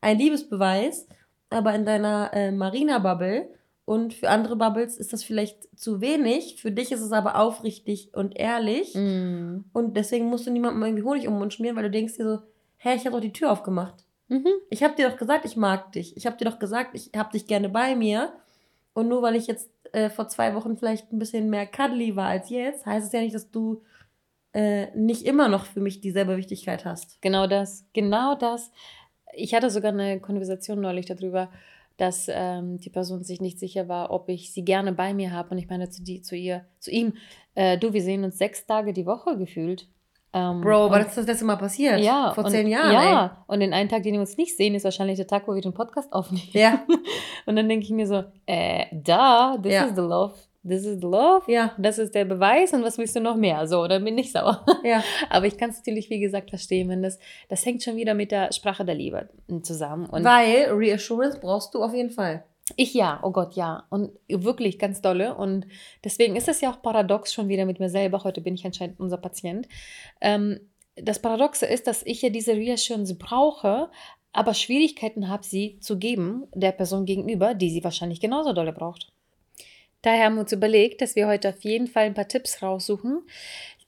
ein 0.00 0.18
Liebesbeweis. 0.18 1.06
Aber 1.50 1.74
in 1.74 1.84
deiner 1.84 2.30
äh, 2.34 2.50
Marina-Bubble 2.50 3.48
und 3.88 4.12
für 4.12 4.28
andere 4.28 4.56
Bubbles 4.56 4.98
ist 4.98 5.14
das 5.14 5.24
vielleicht 5.24 5.66
zu 5.74 6.02
wenig. 6.02 6.60
Für 6.60 6.70
dich 6.70 6.92
ist 6.92 7.00
es 7.00 7.12
aber 7.12 7.40
aufrichtig 7.40 8.10
und 8.12 8.38
ehrlich. 8.38 8.94
Mhm. 8.94 9.64
Und 9.72 9.96
deswegen 9.96 10.26
musst 10.26 10.46
du 10.46 10.50
niemandem 10.50 10.82
irgendwie 10.82 11.04
Honig 11.04 11.26
um 11.26 11.34
den 11.34 11.38
Mund 11.38 11.54
schmieren, 11.54 11.74
weil 11.74 11.84
du 11.84 11.90
denkst 11.90 12.16
dir 12.16 12.24
so, 12.24 12.42
hä, 12.76 12.94
ich 12.94 13.06
habe 13.06 13.12
doch 13.16 13.22
die 13.22 13.32
Tür 13.32 13.50
aufgemacht. 13.50 14.04
Mhm. 14.28 14.46
Ich 14.68 14.82
habe 14.82 14.94
dir 14.94 15.08
doch 15.08 15.16
gesagt, 15.16 15.46
ich 15.46 15.56
mag 15.56 15.92
dich. 15.92 16.16
Ich 16.18 16.26
habe 16.26 16.36
dir 16.36 16.44
doch 16.44 16.58
gesagt, 16.58 16.90
ich 16.92 17.12
habe 17.16 17.32
dich 17.32 17.46
gerne 17.46 17.70
bei 17.70 17.96
mir. 17.96 18.34
Und 18.92 19.08
nur 19.08 19.22
weil 19.22 19.36
ich 19.36 19.46
jetzt 19.46 19.70
äh, 19.92 20.10
vor 20.10 20.28
zwei 20.28 20.54
Wochen 20.54 20.76
vielleicht 20.76 21.10
ein 21.10 21.18
bisschen 21.18 21.48
mehr 21.48 21.66
cuddly 21.66 22.14
war 22.14 22.28
als 22.28 22.50
jetzt, 22.50 22.84
heißt 22.84 23.06
es 23.06 23.12
ja 23.12 23.20
nicht, 23.20 23.34
dass 23.34 23.50
du 23.50 23.82
äh, 24.58 24.88
nicht 24.96 25.22
immer 25.24 25.48
noch 25.48 25.64
für 25.66 25.80
mich 25.80 26.00
dieselbe 26.00 26.36
Wichtigkeit 26.36 26.84
hast. 26.84 27.20
Genau 27.22 27.46
das, 27.46 27.86
genau 27.92 28.34
das. 28.34 28.70
Ich 29.34 29.54
hatte 29.54 29.70
sogar 29.70 29.92
eine 29.92 30.20
Konversation 30.20 30.80
neulich 30.80 31.06
darüber, 31.06 31.48
dass 31.96 32.26
ähm, 32.28 32.78
die 32.78 32.90
Person 32.90 33.22
sich 33.24 33.40
nicht 33.40 33.58
sicher 33.58 33.88
war, 33.88 34.10
ob 34.10 34.28
ich 34.28 34.52
sie 34.52 34.64
gerne 34.64 34.92
bei 34.92 35.14
mir 35.14 35.32
habe. 35.32 35.50
Und 35.50 35.58
ich 35.58 35.68
meine 35.68 35.90
zu, 35.90 36.02
die, 36.02 36.22
zu 36.22 36.34
ihr, 36.36 36.64
zu 36.78 36.90
ihm, 36.90 37.14
äh, 37.54 37.76
du, 37.78 37.92
wir 37.92 38.02
sehen 38.02 38.24
uns 38.24 38.38
sechs 38.38 38.66
Tage 38.66 38.92
die 38.92 39.06
Woche 39.06 39.36
gefühlt. 39.36 39.88
Ähm, 40.32 40.60
Bro, 40.60 40.86
aber 40.86 40.98
das 41.00 41.14
das 41.14 41.26
letzte 41.26 41.44
Mal 41.44 41.56
passiert. 41.56 42.00
ja, 42.00 42.32
Vor 42.34 42.44
und, 42.44 42.50
zehn 42.50 42.66
Jahren, 42.68 42.92
Ja, 42.92 43.44
und 43.46 43.60
den 43.60 43.72
einen 43.72 43.88
Tag, 43.88 44.02
den 44.02 44.12
wir 44.14 44.20
uns 44.20 44.36
nicht 44.36 44.56
sehen, 44.56 44.74
ist 44.74 44.84
wahrscheinlich 44.84 45.16
der 45.16 45.26
Tag, 45.26 45.48
wo 45.48 45.54
wir 45.54 45.62
den 45.62 45.72
Podcast 45.72 46.12
aufnehmen. 46.12 46.48
ey. 46.52 46.60
Ja, 46.62 46.86
Und 47.46 47.56
dann 47.56 47.68
denke 47.68 47.84
ich 47.84 47.90
mir 47.90 48.06
so, 48.06 48.24
äh, 48.46 48.84
da, 48.92 49.56
this 49.62 49.72
Ja. 49.72 49.84
is 49.86 49.94
the 49.94 50.02
love. 50.02 50.34
This 50.68 50.84
is 50.84 51.00
the 51.00 51.06
love. 51.06 51.50
ja, 51.50 51.72
Das 51.78 51.98
ist 51.98 52.14
der 52.14 52.24
Beweis 52.24 52.72
und 52.72 52.82
was 52.82 52.98
willst 52.98 53.16
du 53.16 53.20
noch 53.20 53.36
mehr? 53.36 53.66
So, 53.66 53.86
dann 53.86 54.04
bin 54.04 54.18
ich 54.18 54.32
sauer. 54.32 54.64
ja. 54.84 55.02
Aber 55.30 55.46
ich 55.46 55.56
kann 55.56 55.70
es 55.70 55.78
natürlich, 55.78 56.10
wie 56.10 56.20
gesagt, 56.20 56.50
verstehen, 56.50 56.88
wenn 56.88 57.02
das, 57.02 57.18
das 57.48 57.64
hängt 57.64 57.82
schon 57.82 57.96
wieder 57.96 58.14
mit 58.14 58.30
der 58.30 58.52
Sprache 58.52 58.84
der 58.84 58.94
Liebe 58.94 59.28
zusammen. 59.62 60.06
Und 60.06 60.24
Weil 60.24 60.70
Reassurance 60.70 61.38
brauchst 61.40 61.74
du 61.74 61.82
auf 61.82 61.94
jeden 61.94 62.10
Fall. 62.10 62.44
ich 62.76 62.94
ja, 62.94 63.20
oh 63.22 63.30
Gott, 63.30 63.54
ja. 63.54 63.84
Und 63.90 64.10
wirklich 64.28 64.78
ganz 64.78 65.00
dolle. 65.00 65.34
Und 65.34 65.66
deswegen 66.04 66.36
ist 66.36 66.48
es 66.48 66.60
ja 66.60 66.70
auch 66.70 66.82
paradox 66.82 67.32
schon 67.32 67.48
wieder 67.48 67.64
mit 67.64 67.80
mir 67.80 67.88
selber. 67.88 68.22
Heute 68.24 68.40
bin 68.40 68.54
ich 68.54 68.64
anscheinend 68.64 69.00
unser 69.00 69.16
Patient. 69.16 69.66
Ähm, 70.20 70.60
das 70.96 71.20
Paradoxe 71.20 71.66
ist, 71.66 71.86
dass 71.86 72.02
ich 72.04 72.22
ja 72.22 72.30
diese 72.30 72.52
Reassurance 72.52 73.14
brauche, 73.14 73.88
aber 74.32 74.54
Schwierigkeiten 74.54 75.28
habe, 75.28 75.44
sie 75.44 75.78
zu 75.80 75.98
geben 75.98 76.46
der 76.54 76.72
Person 76.72 77.04
gegenüber, 77.04 77.54
die 77.54 77.70
sie 77.70 77.84
wahrscheinlich 77.84 78.20
genauso 78.20 78.52
dolle 78.52 78.72
braucht. 78.72 79.12
Daher 80.02 80.26
haben 80.26 80.34
wir 80.36 80.42
uns 80.42 80.52
überlegt, 80.52 81.00
dass 81.00 81.16
wir 81.16 81.26
heute 81.26 81.48
auf 81.48 81.62
jeden 81.64 81.88
Fall 81.88 82.04
ein 82.04 82.14
paar 82.14 82.28
Tipps 82.28 82.62
raussuchen, 82.62 83.22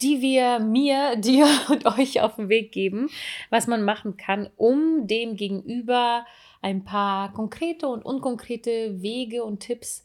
die 0.02 0.20
wir 0.20 0.58
mir, 0.58 1.16
dir 1.18 1.46
und 1.68 1.86
euch 1.86 2.20
auf 2.20 2.36
den 2.36 2.48
Weg 2.48 2.72
geben, 2.72 3.08
was 3.50 3.66
man 3.66 3.82
machen 3.82 4.16
kann, 4.16 4.48
um 4.56 5.06
dem 5.06 5.36
Gegenüber 5.36 6.26
ein 6.62 6.84
paar 6.84 7.32
konkrete 7.32 7.88
und 7.88 8.04
unkonkrete 8.04 9.02
Wege 9.02 9.44
und 9.44 9.60
Tipps 9.60 10.04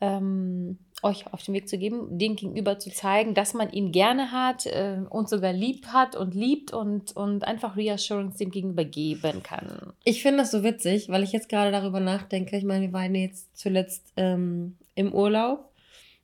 ähm, 0.00 0.78
euch 1.02 1.32
auf 1.32 1.42
den 1.42 1.54
Weg 1.54 1.68
zu 1.68 1.78
geben, 1.78 2.18
dem 2.18 2.36
Gegenüber 2.36 2.78
zu 2.78 2.90
zeigen, 2.90 3.34
dass 3.34 3.54
man 3.54 3.70
ihn 3.70 3.92
gerne 3.92 4.32
hat 4.32 4.66
äh, 4.66 4.98
und 5.08 5.28
sogar 5.28 5.52
lieb 5.52 5.86
hat 5.88 6.16
und 6.16 6.34
liebt 6.34 6.72
und, 6.72 7.16
und 7.16 7.44
einfach 7.44 7.76
Reassurance 7.76 8.38
dem 8.38 8.50
Gegenüber 8.50 8.84
geben 8.84 9.42
kann. 9.42 9.92
Ich 10.04 10.22
finde 10.22 10.38
das 10.38 10.50
so 10.50 10.62
witzig, 10.64 11.08
weil 11.08 11.22
ich 11.22 11.32
jetzt 11.32 11.48
gerade 11.48 11.70
darüber 11.70 12.00
nachdenke. 12.00 12.56
Ich 12.56 12.64
meine, 12.64 12.86
wir 12.86 12.92
waren 12.92 13.14
jetzt 13.14 13.56
zuletzt 13.56 14.12
ähm, 14.16 14.76
im 14.94 15.12
Urlaub 15.12 15.70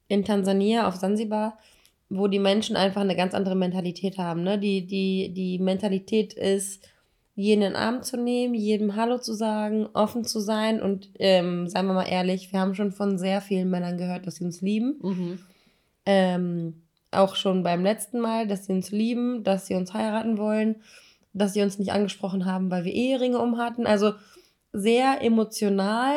in 0.08 0.24
Tansania 0.24 0.88
auf 0.88 0.96
Sansibar, 0.96 1.58
wo 2.08 2.26
die 2.26 2.38
Menschen 2.38 2.76
einfach 2.76 3.00
eine 3.00 3.16
ganz 3.16 3.34
andere 3.34 3.56
Mentalität 3.56 4.18
haben. 4.18 4.42
Ne? 4.42 4.58
Die, 4.58 4.86
die, 4.86 5.32
die 5.32 5.58
Mentalität 5.58 6.32
ist, 6.32 6.82
jeden 7.36 7.62
in 7.62 7.72
den 7.72 7.76
Arm 7.76 8.02
zu 8.02 8.16
nehmen, 8.16 8.54
jedem 8.54 8.94
Hallo 8.96 9.18
zu 9.18 9.34
sagen, 9.34 9.88
offen 9.92 10.24
zu 10.24 10.38
sein 10.40 10.80
und 10.80 11.10
ähm, 11.18 11.68
seien 11.68 11.86
wir 11.86 11.94
mal 11.94 12.04
ehrlich, 12.04 12.52
wir 12.52 12.60
haben 12.60 12.74
schon 12.74 12.92
von 12.92 13.18
sehr 13.18 13.40
vielen 13.40 13.70
Männern 13.70 13.98
gehört, 13.98 14.26
dass 14.26 14.36
sie 14.36 14.44
uns 14.44 14.60
lieben. 14.60 14.98
Ähm, 16.06 16.82
auch 17.10 17.34
schon 17.36 17.62
beim 17.62 17.82
letzten 17.82 18.20
Mal, 18.20 18.46
dass 18.46 18.66
sie 18.66 18.72
uns 18.72 18.90
lieben, 18.90 19.42
dass 19.42 19.66
sie 19.66 19.74
uns 19.74 19.94
heiraten 19.94 20.38
wollen, 20.38 20.76
dass 21.32 21.54
sie 21.54 21.62
uns 21.62 21.78
nicht 21.78 21.92
angesprochen 21.92 22.44
haben, 22.44 22.70
weil 22.70 22.84
wir 22.84 22.92
Eheringe 22.92 23.38
um 23.38 23.58
hatten. 23.58 23.86
Also 23.86 24.12
sehr 24.72 25.22
emotional, 25.22 26.14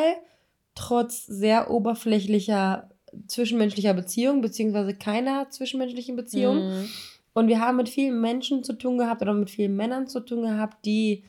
trotz 0.76 1.26
sehr 1.26 1.72
oberflächlicher 1.72 2.90
zwischenmenschlicher 3.28 3.94
Beziehung, 3.94 4.42
beziehungsweise 4.42 4.94
keiner 4.94 5.50
zwischenmenschlichen 5.50 6.16
Beziehung. 6.16 6.68
Mhm. 6.68 6.90
Und 7.38 7.50
wir 7.50 7.62
haben 7.62 7.78
mit 7.78 7.88
vielen 7.88 8.20
Menschen 8.20 8.64
zu 8.64 8.74
tun 8.74 8.98
gehabt 8.98 9.22
oder 9.22 9.32
mit 9.32 9.52
vielen 9.52 9.76
Männern 9.76 10.08
zu 10.08 10.22
tun 10.22 10.42
gehabt, 10.42 10.84
die 10.86 11.24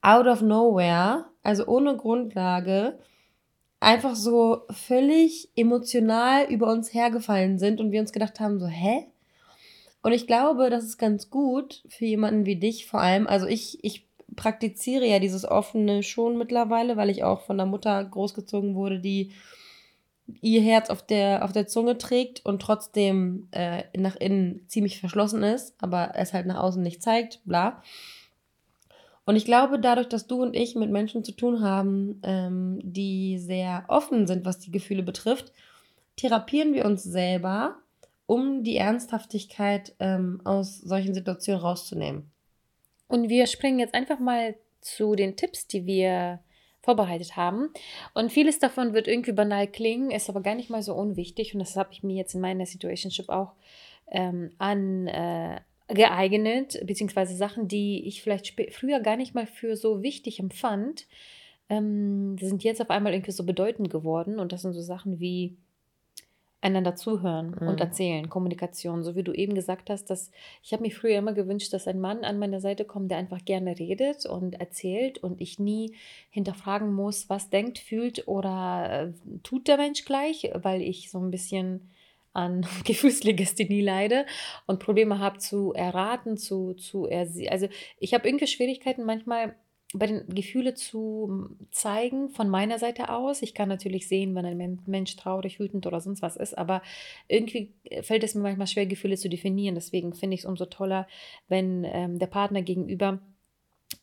out 0.00 0.28
of 0.28 0.42
nowhere, 0.42 1.24
also 1.42 1.66
ohne 1.66 1.96
Grundlage, 1.96 2.96
einfach 3.80 4.14
so 4.14 4.62
völlig 4.70 5.48
emotional 5.56 6.44
über 6.44 6.70
uns 6.70 6.94
hergefallen 6.94 7.58
sind 7.58 7.80
und 7.80 7.90
wir 7.90 8.00
uns 8.00 8.12
gedacht 8.12 8.38
haben, 8.38 8.60
so, 8.60 8.68
hä? 8.68 9.08
Und 10.02 10.12
ich 10.12 10.28
glaube, 10.28 10.70
das 10.70 10.84
ist 10.84 10.98
ganz 10.98 11.30
gut 11.30 11.82
für 11.88 12.04
jemanden 12.04 12.46
wie 12.46 12.54
dich 12.54 12.86
vor 12.86 13.00
allem. 13.00 13.26
Also 13.26 13.48
ich, 13.48 13.82
ich 13.82 14.06
praktiziere 14.36 15.04
ja 15.04 15.18
dieses 15.18 15.44
Offene 15.44 16.04
schon 16.04 16.38
mittlerweile, 16.38 16.96
weil 16.96 17.10
ich 17.10 17.24
auch 17.24 17.40
von 17.40 17.56
der 17.56 17.66
Mutter 17.66 18.04
großgezogen 18.04 18.76
wurde, 18.76 19.00
die 19.00 19.32
ihr 20.40 20.62
Herz 20.62 20.90
auf 20.90 21.04
der, 21.04 21.44
auf 21.44 21.52
der 21.52 21.66
Zunge 21.66 21.98
trägt 21.98 22.44
und 22.44 22.60
trotzdem 22.60 23.48
äh, 23.50 23.84
nach 23.96 24.16
innen 24.16 24.64
ziemlich 24.68 25.00
verschlossen 25.00 25.42
ist, 25.42 25.74
aber 25.78 26.12
es 26.14 26.32
halt 26.32 26.46
nach 26.46 26.62
außen 26.62 26.82
nicht 26.82 27.02
zeigt, 27.02 27.40
bla. 27.44 27.82
Und 29.24 29.36
ich 29.36 29.44
glaube, 29.44 29.78
dadurch, 29.78 30.08
dass 30.08 30.26
du 30.26 30.42
und 30.42 30.56
ich 30.56 30.74
mit 30.74 30.90
Menschen 30.90 31.22
zu 31.22 31.32
tun 31.32 31.60
haben, 31.60 32.20
ähm, 32.24 32.80
die 32.82 33.38
sehr 33.38 33.84
offen 33.88 34.26
sind, 34.26 34.44
was 34.44 34.58
die 34.58 34.72
Gefühle 34.72 35.02
betrifft, 35.02 35.52
therapieren 36.16 36.74
wir 36.74 36.84
uns 36.84 37.02
selber, 37.02 37.76
um 38.26 38.62
die 38.62 38.76
Ernsthaftigkeit 38.76 39.94
ähm, 40.00 40.40
aus 40.44 40.78
solchen 40.78 41.14
Situationen 41.14 41.60
rauszunehmen. 41.60 42.30
Und 43.08 43.28
wir 43.28 43.46
springen 43.46 43.78
jetzt 43.78 43.94
einfach 43.94 44.18
mal 44.18 44.54
zu 44.80 45.14
den 45.14 45.36
Tipps, 45.36 45.66
die 45.66 45.86
wir 45.86 46.40
vorbereitet 46.90 47.36
haben. 47.36 47.70
Und 48.14 48.32
vieles 48.32 48.58
davon 48.58 48.94
wird 48.94 49.06
irgendwie 49.06 49.32
banal 49.32 49.66
klingen, 49.68 50.10
ist 50.10 50.28
aber 50.28 50.40
gar 50.40 50.56
nicht 50.56 50.70
mal 50.70 50.82
so 50.82 50.94
unwichtig. 50.94 51.54
Und 51.54 51.60
das 51.60 51.76
habe 51.76 51.90
ich 51.92 52.02
mir 52.02 52.16
jetzt 52.16 52.34
in 52.34 52.40
meiner 52.40 52.66
Situationship 52.66 53.28
auch 53.28 53.52
ähm, 54.10 54.50
an, 54.58 55.06
äh, 55.06 55.60
geeignet, 55.88 56.80
beziehungsweise 56.84 57.36
Sachen, 57.36 57.68
die 57.68 58.06
ich 58.06 58.22
vielleicht 58.22 58.54
früher 58.72 59.00
gar 59.00 59.16
nicht 59.16 59.34
mal 59.34 59.46
für 59.46 59.76
so 59.76 60.02
wichtig 60.02 60.40
empfand, 60.40 61.06
ähm, 61.68 62.36
sind 62.38 62.64
jetzt 62.64 62.80
auf 62.80 62.90
einmal 62.90 63.12
irgendwie 63.12 63.32
so 63.32 63.44
bedeutend 63.44 63.90
geworden. 63.90 64.40
Und 64.40 64.52
das 64.52 64.62
sind 64.62 64.72
so 64.72 64.82
Sachen 64.82 65.20
wie 65.20 65.56
einander 66.60 66.94
zuhören 66.94 67.56
Mhm. 67.58 67.68
und 67.68 67.80
erzählen, 67.80 68.28
Kommunikation, 68.28 69.02
so 69.02 69.16
wie 69.16 69.22
du 69.22 69.32
eben 69.32 69.54
gesagt 69.54 69.88
hast, 69.88 70.10
dass 70.10 70.30
ich 70.62 70.72
habe 70.72 70.82
mir 70.82 70.90
früher 70.90 71.18
immer 71.18 71.32
gewünscht, 71.32 71.72
dass 71.72 71.88
ein 71.88 72.00
Mann 72.00 72.24
an 72.24 72.38
meiner 72.38 72.60
Seite 72.60 72.84
kommt, 72.84 73.10
der 73.10 73.18
einfach 73.18 73.44
gerne 73.44 73.78
redet 73.78 74.26
und 74.26 74.60
erzählt 74.60 75.18
und 75.18 75.40
ich 75.40 75.58
nie 75.58 75.94
hinterfragen 76.30 76.92
muss, 76.92 77.30
was 77.30 77.48
denkt, 77.50 77.78
fühlt 77.78 78.28
oder 78.28 79.12
äh, 79.14 79.38
tut 79.42 79.68
der 79.68 79.78
Mensch 79.78 80.04
gleich, 80.04 80.50
weil 80.54 80.82
ich 80.82 81.10
so 81.10 81.18
ein 81.18 81.30
bisschen 81.30 81.90
an 82.32 82.66
Gefühlslegasthenie 82.84 83.82
leide 83.82 84.26
und 84.66 84.80
Probleme 84.80 85.18
habe 85.18 85.38
zu 85.38 85.72
erraten, 85.72 86.36
zu, 86.36 86.74
zu 86.74 87.06
erse 87.06 87.50
also 87.50 87.68
ich 87.98 88.14
habe 88.14 88.28
irgendwie 88.28 88.46
Schwierigkeiten 88.46 89.04
manchmal 89.04 89.54
bei 89.92 90.06
den 90.06 90.24
Gefühle 90.28 90.74
zu 90.74 91.48
zeigen 91.72 92.30
von 92.30 92.48
meiner 92.48 92.78
Seite 92.78 93.08
aus. 93.08 93.42
Ich 93.42 93.54
kann 93.54 93.68
natürlich 93.68 94.06
sehen, 94.06 94.34
wenn 94.36 94.46
ein 94.46 94.56
Men- 94.56 94.78
Mensch 94.86 95.16
traurig, 95.16 95.58
wütend 95.58 95.86
oder 95.86 96.00
sonst 96.00 96.22
was 96.22 96.36
ist, 96.36 96.56
aber 96.56 96.80
irgendwie 97.26 97.72
fällt 98.02 98.22
es 98.22 98.34
mir 98.36 98.42
manchmal 98.42 98.68
schwer, 98.68 98.86
Gefühle 98.86 99.16
zu 99.16 99.28
definieren. 99.28 99.74
Deswegen 99.74 100.14
finde 100.14 100.34
ich 100.34 100.40
es 100.42 100.46
umso 100.46 100.66
toller, 100.66 101.08
wenn 101.48 101.84
ähm, 101.84 102.18
der 102.20 102.28
Partner 102.28 102.62
gegenüber 102.62 103.18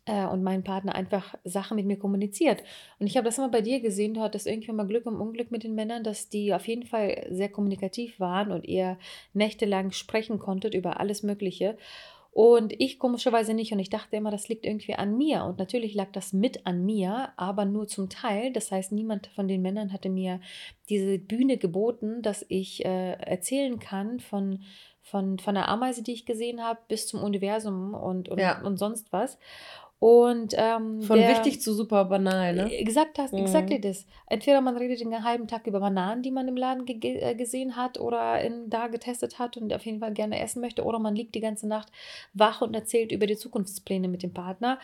äh, 0.05 0.25
und 0.25 0.43
mein 0.43 0.63
Partner 0.63 0.95
einfach 0.95 1.35
Sachen 1.43 1.75
mit 1.75 1.85
mir 1.85 1.97
kommuniziert. 1.97 2.63
Und 2.99 3.07
ich 3.07 3.17
habe 3.17 3.25
das 3.25 3.37
immer 3.37 3.49
bei 3.49 3.61
dir 3.61 3.79
gesehen, 3.79 4.13
du 4.13 4.21
hattest 4.21 4.47
irgendwann 4.47 4.75
mal 4.77 4.87
Glück 4.87 5.05
und 5.05 5.15
Unglück 5.15 5.51
mit 5.51 5.63
den 5.63 5.75
Männern, 5.75 6.03
dass 6.03 6.29
die 6.29 6.53
auf 6.53 6.67
jeden 6.67 6.85
Fall 6.85 7.27
sehr 7.29 7.49
kommunikativ 7.49 8.19
waren 8.19 8.51
und 8.51 8.65
ihr 8.65 8.97
nächtelang 9.33 9.91
sprechen 9.91 10.39
konntet 10.39 10.73
über 10.73 10.99
alles 10.99 11.23
Mögliche. 11.23 11.77
Und 12.37 12.79
ich 12.79 12.99
komischerweise 12.99 13.55
nicht. 13.55 13.71
Und 13.71 13.79
ich 13.79 13.89
dachte 13.89 14.15
immer, 14.15 14.29
das 14.29 14.47
liegt 14.47 14.63
irgendwie 14.63 14.93
an 14.93 15.17
mir. 15.17 15.43
Und 15.43 15.57
natürlich 15.57 15.95
lag 15.95 16.11
das 16.11 16.33
mit 16.33 16.67
an 16.67 16.85
mir, 16.85 17.29
aber 17.35 17.65
nur 17.65 17.87
zum 17.87 18.09
Teil. 18.09 18.53
Das 18.53 18.69
heißt, 18.71 18.91
niemand 18.91 19.25
von 19.33 19.47
den 19.47 19.63
Männern 19.63 19.91
hatte 19.91 20.09
mir 20.09 20.39
diese 20.87 21.17
Bühne 21.17 21.57
geboten, 21.57 22.21
dass 22.21 22.45
ich 22.47 22.85
äh, 22.85 23.13
erzählen 23.13 23.79
kann 23.79 24.19
von, 24.19 24.61
von, 25.01 25.39
von 25.39 25.55
der 25.55 25.67
Ameise, 25.67 26.03
die 26.03 26.13
ich 26.13 26.27
gesehen 26.27 26.63
habe, 26.63 26.79
bis 26.87 27.07
zum 27.07 27.23
Universum 27.23 27.95
und, 27.95 28.29
und, 28.29 28.37
ja. 28.37 28.61
und 28.61 28.77
sonst 28.77 29.11
was. 29.11 29.39
Und 29.99 30.53
ähm, 30.55 31.01
von 31.01 31.17
der, 31.17 31.29
wichtig 31.29 31.59
zu 31.59 31.73
super 31.73 32.05
banal, 32.05 32.53
ne? 32.53 32.71
Exakt 32.71 33.17
das, 33.17 33.31
mhm. 33.31 33.39
exactly 33.39 33.81
das. 33.81 34.05
Entweder 34.27 34.61
man 34.61 34.77
redet 34.77 34.99
den 34.99 35.23
halben 35.23 35.47
Tag 35.47 35.65
über 35.65 35.79
Bananen, 35.79 36.21
die 36.21 36.29
man 36.29 36.47
im 36.47 36.55
Laden 36.55 36.85
ge 36.85 37.17
äh, 37.17 37.33
gesehen 37.33 37.75
hat 37.75 37.99
oder 37.99 38.39
in, 38.41 38.69
da 38.69 38.87
getestet 38.87 39.39
hat 39.39 39.57
und 39.57 39.73
auf 39.73 39.85
jeden 39.85 39.99
Fall 39.99 40.13
gerne 40.13 40.39
essen 40.39 40.61
möchte, 40.61 40.83
oder 40.83 40.99
man 40.99 41.15
liegt 41.15 41.33
die 41.33 41.39
ganze 41.39 41.67
Nacht 41.67 41.91
wach 42.33 42.61
und 42.61 42.75
erzählt 42.75 43.11
über 43.11 43.25
die 43.25 43.37
Zukunftspläne 43.37 44.07
mit 44.07 44.21
dem 44.21 44.33
Partner. 44.33 44.77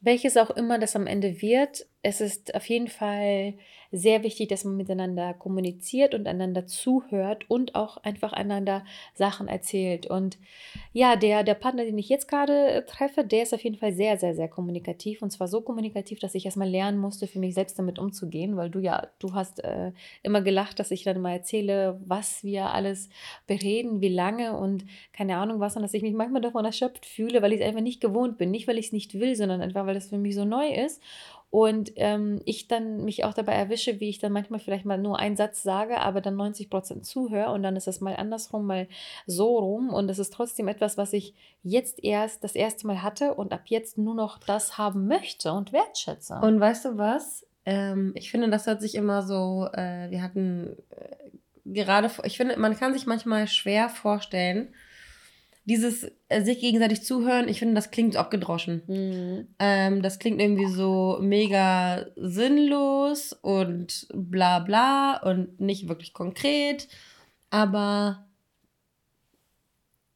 Welches 0.00 0.36
auch 0.36 0.50
immer 0.50 0.78
das 0.78 0.94
am 0.94 1.08
Ende 1.08 1.42
wird, 1.42 1.86
es 2.02 2.20
ist 2.20 2.54
auf 2.54 2.68
jeden 2.68 2.88
Fall 2.88 3.54
sehr 3.90 4.22
wichtig, 4.22 4.48
dass 4.48 4.64
man 4.64 4.76
miteinander 4.76 5.32
kommuniziert 5.34 6.14
und 6.14 6.28
einander 6.28 6.66
zuhört 6.66 7.50
und 7.50 7.74
auch 7.74 7.96
einfach 7.98 8.32
einander 8.32 8.84
Sachen 9.14 9.48
erzählt. 9.48 10.06
Und 10.06 10.38
ja, 10.92 11.16
der, 11.16 11.42
der 11.42 11.54
Partner, 11.54 11.84
den 11.84 11.98
ich 11.98 12.08
jetzt 12.08 12.28
gerade 12.28 12.70
äh, 12.70 12.84
treffe, 12.84 13.24
der 13.24 13.42
ist 13.42 13.54
auf 13.54 13.64
jeden 13.64 13.78
Fall 13.78 13.94
sehr, 13.94 14.18
sehr, 14.18 14.34
sehr 14.34 14.48
kommunikativ. 14.48 15.22
Und 15.22 15.30
zwar 15.30 15.48
so 15.48 15.62
kommunikativ, 15.62 16.20
dass 16.20 16.34
ich 16.34 16.44
erstmal 16.44 16.68
lernen 16.68 16.98
musste, 16.98 17.26
für 17.26 17.38
mich 17.38 17.54
selbst 17.54 17.78
damit 17.78 17.98
umzugehen, 17.98 18.56
weil 18.56 18.70
du 18.70 18.78
ja, 18.78 19.08
du 19.18 19.32
hast 19.32 19.64
äh, 19.64 19.92
immer 20.22 20.42
gelacht, 20.42 20.78
dass 20.78 20.90
ich 20.90 21.02
dann 21.02 21.20
mal 21.20 21.32
erzähle, 21.32 21.98
was 22.04 22.44
wir 22.44 22.66
alles 22.66 23.08
bereden, 23.46 24.02
wie 24.02 24.08
lange 24.08 24.56
und 24.56 24.84
keine 25.12 25.38
Ahnung 25.38 25.60
was, 25.60 25.76
und 25.76 25.82
dass 25.82 25.94
ich 25.94 26.02
mich 26.02 26.14
manchmal 26.14 26.42
davon 26.42 26.64
erschöpft 26.64 27.06
fühle, 27.06 27.40
weil 27.40 27.54
ich 27.54 27.60
es 27.60 27.66
einfach 27.66 27.80
nicht 27.80 28.02
gewohnt 28.02 28.36
bin. 28.36 28.50
Nicht, 28.50 28.68
weil 28.68 28.78
ich 28.78 28.86
es 28.86 28.92
nicht 28.92 29.18
will, 29.18 29.34
sondern 29.34 29.62
einfach, 29.62 29.86
weil 29.86 29.96
es 29.96 30.10
für 30.10 30.18
mich 30.18 30.34
so 30.34 30.44
neu 30.44 30.68
ist. 30.68 31.02
Und 31.50 31.92
ähm, 31.96 32.40
ich 32.44 32.68
dann 32.68 33.04
mich 33.04 33.24
auch 33.24 33.32
dabei 33.32 33.54
erwische, 33.54 34.00
wie 34.00 34.10
ich 34.10 34.18
dann 34.18 34.32
manchmal 34.32 34.60
vielleicht 34.60 34.84
mal 34.84 34.98
nur 34.98 35.18
einen 35.18 35.36
Satz 35.36 35.62
sage, 35.62 35.98
aber 35.98 36.20
dann 36.20 36.36
90 36.36 36.68
Prozent 36.68 37.06
zuhöre 37.06 37.52
und 37.52 37.62
dann 37.62 37.74
ist 37.74 37.88
es 37.88 38.02
mal 38.02 38.16
andersrum, 38.16 38.66
mal 38.66 38.86
so 39.26 39.58
rum. 39.58 39.88
Und 39.88 40.10
es 40.10 40.18
ist 40.18 40.32
trotzdem 40.32 40.68
etwas, 40.68 40.98
was 40.98 41.14
ich 41.14 41.34
jetzt 41.62 42.04
erst 42.04 42.44
das 42.44 42.54
erste 42.54 42.86
Mal 42.86 43.02
hatte 43.02 43.34
und 43.34 43.52
ab 43.52 43.62
jetzt 43.66 43.96
nur 43.96 44.14
noch 44.14 44.38
das 44.38 44.76
haben 44.76 45.08
möchte 45.08 45.52
und 45.52 45.72
wertschätze. 45.72 46.38
Und 46.42 46.60
weißt 46.60 46.84
du 46.84 46.98
was? 46.98 47.46
Ähm, 47.64 48.12
ich 48.14 48.30
finde, 48.30 48.50
das 48.50 48.66
hört 48.66 48.82
sich 48.82 48.94
immer 48.94 49.22
so, 49.22 49.68
äh, 49.72 50.10
wir 50.10 50.22
hatten 50.22 50.76
äh, 50.90 51.16
gerade, 51.64 52.10
ich 52.24 52.36
finde, 52.36 52.58
man 52.58 52.76
kann 52.76 52.92
sich 52.92 53.06
manchmal 53.06 53.46
schwer 53.46 53.88
vorstellen, 53.88 54.68
dieses 55.68 56.10
äh, 56.28 56.42
sich 56.42 56.60
gegenseitig 56.60 57.02
zuhören, 57.02 57.46
ich 57.46 57.58
finde, 57.58 57.74
das 57.74 57.90
klingt 57.90 58.16
abgedroschen. 58.16 58.82
Mhm. 58.86 59.48
Ähm, 59.58 60.02
das 60.02 60.18
klingt 60.18 60.40
irgendwie 60.40 60.66
so 60.66 61.18
mega 61.20 62.06
sinnlos 62.16 63.34
und 63.34 64.06
bla 64.14 64.60
bla 64.60 65.18
und 65.18 65.60
nicht 65.60 65.88
wirklich 65.88 66.14
konkret. 66.14 66.88
Aber 67.50 68.26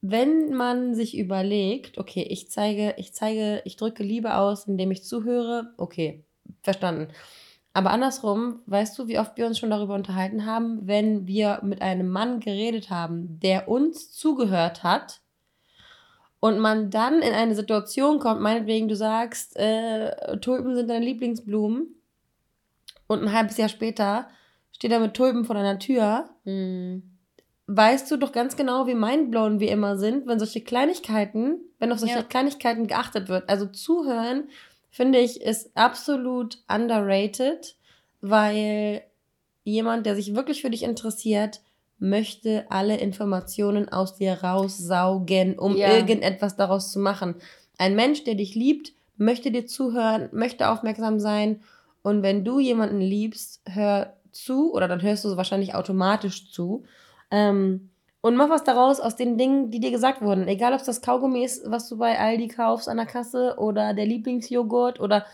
wenn 0.00 0.54
man 0.54 0.94
sich 0.94 1.16
überlegt, 1.18 1.98
okay, 1.98 2.22
ich 2.22 2.50
zeige, 2.50 2.94
ich 2.96 3.12
zeige, 3.12 3.60
ich 3.66 3.76
drücke 3.76 4.02
Liebe 4.02 4.36
aus, 4.36 4.66
indem 4.66 4.90
ich 4.90 5.04
zuhöre, 5.04 5.74
okay, 5.76 6.24
verstanden. 6.62 7.08
Aber 7.74 7.90
andersrum, 7.90 8.60
weißt 8.66 8.98
du, 8.98 9.06
wie 9.06 9.18
oft 9.18 9.36
wir 9.36 9.46
uns 9.46 9.58
schon 9.58 9.70
darüber 9.70 9.94
unterhalten 9.94 10.46
haben, 10.46 10.86
wenn 10.86 11.26
wir 11.26 11.60
mit 11.62 11.82
einem 11.82 12.08
Mann 12.08 12.40
geredet 12.40 12.90
haben, 12.90 13.38
der 13.40 13.68
uns 13.68 14.10
zugehört 14.12 14.82
hat, 14.82 15.21
und 16.42 16.58
man 16.58 16.90
dann 16.90 17.22
in 17.22 17.32
eine 17.34 17.54
Situation 17.54 18.18
kommt, 18.18 18.40
meinetwegen 18.40 18.88
du 18.88 18.96
sagst, 18.96 19.56
äh, 19.56 20.36
Tulpen 20.38 20.74
sind 20.74 20.90
deine 20.90 21.04
Lieblingsblumen 21.04 21.94
und 23.06 23.22
ein 23.22 23.32
halbes 23.32 23.58
Jahr 23.58 23.68
später 23.68 24.26
steht 24.72 24.90
er 24.90 24.98
mit 24.98 25.14
Tulpen 25.14 25.44
vor 25.44 25.54
deiner 25.54 25.78
Tür, 25.78 26.30
mhm. 26.42 27.04
weißt 27.68 28.10
du 28.10 28.16
doch 28.16 28.32
ganz 28.32 28.56
genau, 28.56 28.88
wie 28.88 28.96
mindblown 28.96 29.60
wir 29.60 29.70
immer 29.70 29.96
sind, 29.96 30.26
wenn 30.26 30.40
solche 30.40 30.62
Kleinigkeiten, 30.62 31.60
wenn 31.78 31.92
auf 31.92 32.00
solche 32.00 32.16
ja. 32.16 32.22
Kleinigkeiten 32.24 32.88
geachtet 32.88 33.28
wird. 33.28 33.48
Also 33.48 33.66
zuhören, 33.66 34.48
finde 34.90 35.20
ich, 35.20 35.42
ist 35.42 35.70
absolut 35.76 36.58
underrated, 36.66 37.76
weil 38.20 39.04
jemand, 39.62 40.06
der 40.06 40.16
sich 40.16 40.34
wirklich 40.34 40.60
für 40.60 40.70
dich 40.70 40.82
interessiert, 40.82 41.60
möchte 42.02 42.66
alle 42.68 42.96
Informationen 42.96 43.88
aus 43.88 44.16
dir 44.16 44.42
raussaugen, 44.42 45.56
um 45.56 45.76
ja. 45.76 45.94
irgendetwas 45.94 46.56
daraus 46.56 46.90
zu 46.90 46.98
machen. 46.98 47.36
Ein 47.78 47.94
Mensch, 47.94 48.24
der 48.24 48.34
dich 48.34 48.56
liebt, 48.56 48.92
möchte 49.16 49.52
dir 49.52 49.66
zuhören, 49.66 50.28
möchte 50.32 50.68
aufmerksam 50.68 51.20
sein. 51.20 51.60
Und 52.02 52.24
wenn 52.24 52.44
du 52.44 52.58
jemanden 52.58 53.00
liebst, 53.00 53.62
hör 53.66 54.14
zu, 54.32 54.74
oder 54.74 54.88
dann 54.88 55.00
hörst 55.00 55.24
du 55.24 55.36
wahrscheinlich 55.36 55.76
automatisch 55.76 56.50
zu. 56.50 56.82
Ähm, 57.30 57.90
und 58.20 58.34
mach 58.34 58.50
was 58.50 58.64
daraus 58.64 58.98
aus 58.98 59.14
den 59.14 59.38
Dingen, 59.38 59.70
die 59.70 59.78
dir 59.78 59.92
gesagt 59.92 60.22
wurden. 60.22 60.48
Egal, 60.48 60.72
ob 60.72 60.80
es 60.80 60.86
das 60.86 61.02
Kaugummi 61.02 61.44
ist, 61.44 61.70
was 61.70 61.88
du 61.88 61.98
bei 61.98 62.18
Aldi 62.18 62.48
kaufst 62.48 62.88
an 62.88 62.96
der 62.96 63.06
Kasse, 63.06 63.54
oder 63.58 63.94
der 63.94 64.06
Lieblingsjoghurt, 64.06 64.98
oder 64.98 65.24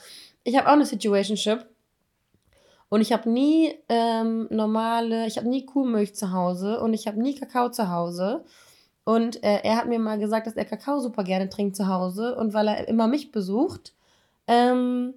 ich 0.44 0.56
habe 0.56 0.68
auch 0.68 0.72
eine 0.72 0.86
Situationship. 0.86 1.64
Und 2.88 3.00
ich 3.00 3.12
habe 3.12 3.28
nie 3.30 3.74
ähm, 3.88 4.46
normale, 4.50 5.26
ich 5.26 5.36
habe 5.36 5.48
nie 5.48 5.66
Kuhmilch 5.66 6.14
zu 6.14 6.32
Hause 6.32 6.80
und 6.80 6.94
ich 6.94 7.06
habe 7.06 7.20
nie 7.20 7.34
Kakao 7.34 7.70
zu 7.70 7.90
Hause. 7.90 8.44
Und 9.04 9.42
äh, 9.42 9.60
er 9.62 9.76
hat 9.76 9.88
mir 9.88 9.98
mal 9.98 10.18
gesagt, 10.18 10.46
dass 10.46 10.56
er 10.56 10.64
Kakao 10.64 11.00
super 11.00 11.24
gerne 11.24 11.48
trinkt 11.48 11.76
zu 11.76 11.88
Hause. 11.88 12.36
Und 12.36 12.54
weil 12.54 12.68
er 12.68 12.88
immer 12.88 13.06
mich 13.06 13.32
besucht, 13.32 13.94
ähm, 14.46 15.14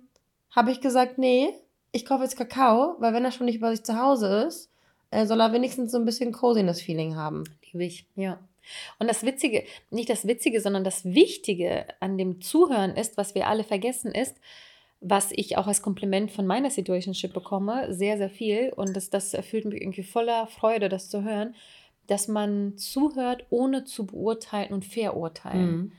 habe 0.52 0.72
ich 0.72 0.82
gesagt, 0.82 1.18
nee, 1.18 1.54
ich 1.92 2.06
kaufe 2.06 2.24
jetzt 2.24 2.38
Kakao, 2.38 2.96
weil 3.00 3.14
wenn 3.14 3.26
er 3.26 3.32
schon 3.32 3.46
nicht 3.46 3.62
bei 3.62 3.72
sich 3.72 3.84
zu 3.84 4.00
Hause 4.00 4.46
ist, 4.48 4.70
äh, 5.10 5.26
soll 5.26 5.42
er 5.42 5.54
wenigstens 5.54 5.92
so 5.92 5.98
ein 5.98 6.06
bisschen 6.06 6.32
Coziness-Feeling 6.32 7.16
haben. 7.16 7.44
Liebe 7.72 7.86
ich, 7.86 8.06
ja. 8.16 8.40
Und 9.00 9.10
das 9.10 9.24
Witzige, 9.24 9.64
nicht 9.90 10.10
das 10.10 10.28
Witzige, 10.28 10.62
sondern 10.62 10.84
das 10.84 11.04
Wichtige 11.06 11.86
an 12.00 12.18
dem 12.18 12.42
Zuhören 12.42 12.96
ist, 12.96 13.18
was 13.18 13.36
wir 13.36 13.48
alle 13.48 13.64
vergessen, 13.64 14.12
ist, 14.14 14.38
was 15.02 15.32
ich 15.32 15.58
auch 15.58 15.66
als 15.68 15.82
Kompliment 15.82 16.32
von 16.32 16.46
meiner 16.46 16.70
Situationship 16.70 17.34
bekomme, 17.34 17.94
sehr, 17.94 18.18
sehr 18.18 18.30
viel. 18.30 18.72
Und 18.76 18.96
das, 18.96 19.10
das 19.10 19.34
erfüllt 19.34 19.66
mich 19.66 19.82
irgendwie 19.82 20.04
voller 20.04 20.46
Freude, 20.46 20.90
das 20.90 21.10
zu 21.10 21.24
hören, 21.24 21.56
dass 22.06 22.28
man 22.28 22.78
zuhört, 22.78 23.46
ohne 23.50 23.84
zu 23.84 24.06
beurteilen 24.06 24.72
und 24.72 24.86
verurteilen. 24.86 25.76
Mhm. 25.76 25.92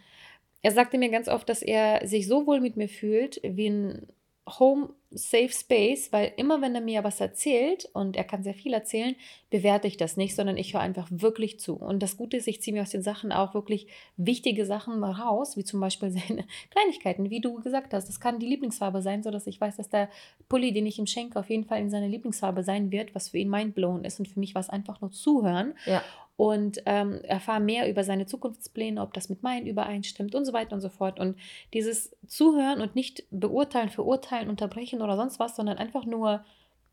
Er 0.63 0.71
sagte 0.71 0.99
mir 0.99 1.11
ganz 1.11 1.27
oft, 1.29 1.49
dass 1.49 1.63
er 1.63 2.07
sich 2.07 2.29
so 2.29 2.47
wohl 2.47 2.61
mit 2.61 2.77
mir 2.77 2.89
fühlt, 2.89 3.41
wie 3.43 3.69
ein 3.69 4.07
Home 4.49 4.91
Safe 5.15 5.51
Space, 5.51 6.13
weil 6.13 6.33
immer 6.37 6.61
wenn 6.61 6.75
er 6.75 6.81
mir 6.81 7.05
was 7.05 7.21
erzählt 7.21 7.89
und 7.93 8.17
er 8.17 8.25
kann 8.25 8.43
sehr 8.43 8.55
viel 8.55 8.73
erzählen, 8.73 9.15
bewerte 9.51 9.87
ich 9.87 9.97
das 9.97 10.17
nicht, 10.17 10.35
sondern 10.35 10.57
ich 10.57 10.75
höre 10.75 10.81
einfach 10.81 11.09
wirklich 11.11 11.61
zu. 11.61 11.75
Und 11.75 12.03
das 12.03 12.17
Gute 12.17 12.37
ist, 12.37 12.49
ich 12.49 12.63
ziehe 12.63 12.75
mir 12.75 12.83
aus 12.83 12.91
den 12.91 13.03
Sachen 13.03 13.33
auch 13.33 13.55
wirklich 13.55 13.87
wichtige 14.17 14.67
Sachen 14.67 15.05
raus, 15.05 15.57
wie 15.57 15.65
zum 15.65 15.81
Beispiel 15.81 16.11
seine 16.29 16.45
Kleinigkeiten, 16.71 17.31
wie 17.31 17.41
du 17.41 17.61
gesagt 17.61 17.95
hast. 17.95 18.09
Das 18.09 18.21
kann 18.21 18.39
die 18.39 18.47
Lieblingsfarbe 18.47 19.03
sein, 19.03 19.23
sodass 19.23 19.47
ich 19.47 19.61
weiß, 19.61 19.77
dass 19.77 19.89
der 19.89 20.09
Pulli, 20.49 20.73
den 20.73 20.87
ich 20.87 20.99
ihm 20.99 21.07
schenke, 21.07 21.39
auf 21.39 21.51
jeden 21.51 21.65
Fall 21.65 21.81
in 21.81 21.91
seiner 21.91 22.09
Lieblingsfarbe 22.09 22.63
sein 22.63 22.91
wird, 22.91 23.15
was 23.15 23.31
für 23.31 23.39
ihn 23.39 23.51
mindblown 23.51 24.05
ist. 24.05 24.19
Und 24.19 24.29
für 24.29 24.41
mich 24.41 24.55
war 24.55 24.61
es 24.61 24.71
einfach 24.71 25.01
nur 25.01 25.11
zuhören. 25.11 25.75
Ja 25.87 26.03
und 26.37 26.83
ähm, 26.87 27.21
erfahre 27.25 27.61
mehr 27.61 27.89
über 27.89 28.05
seine 28.05 28.27
Zukunftspläne, 28.27 29.01
ob 29.01 29.13
das 29.13 29.29
mit 29.29 29.43
meinen 29.43 29.67
übereinstimmt 29.67 30.35
und 30.35 30.45
so 30.45 30.53
weiter 30.53 30.75
und 30.75 30.81
so 30.81 30.89
fort. 30.89 31.21
Und 31.21 31.39
dieses 31.73 32.17
Zuhören 32.27 32.81
und 32.81 32.95
nicht 32.95 33.25
beurteilen, 33.31 33.91
verurteilen, 33.91 34.49
unterbrechen 34.49 35.03
oder 35.03 35.17
sonst 35.17 35.39
was, 35.39 35.57
sondern 35.57 35.79
einfach 35.79 36.05
nur 36.05 36.45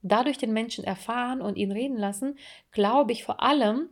dadurch 0.02 0.38
den 0.38 0.54
Menschen 0.54 0.84
erfahren 0.84 1.42
und 1.42 1.58
ihn 1.58 1.72
reden 1.72 1.98
lassen, 1.98 2.38
glaube 2.72 3.12
ich 3.12 3.24
vor 3.24 3.42
allem, 3.42 3.90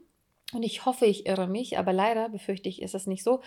und 0.54 0.64
ich 0.64 0.86
hoffe, 0.86 1.06
ich 1.06 1.26
irre 1.26 1.48
mich, 1.48 1.78
aber 1.78 1.92
leider 1.92 2.30
befürchte 2.30 2.70
ich, 2.70 2.82
ist 2.82 2.96
es 2.96 3.06
nicht 3.06 3.24
so, 3.24 3.42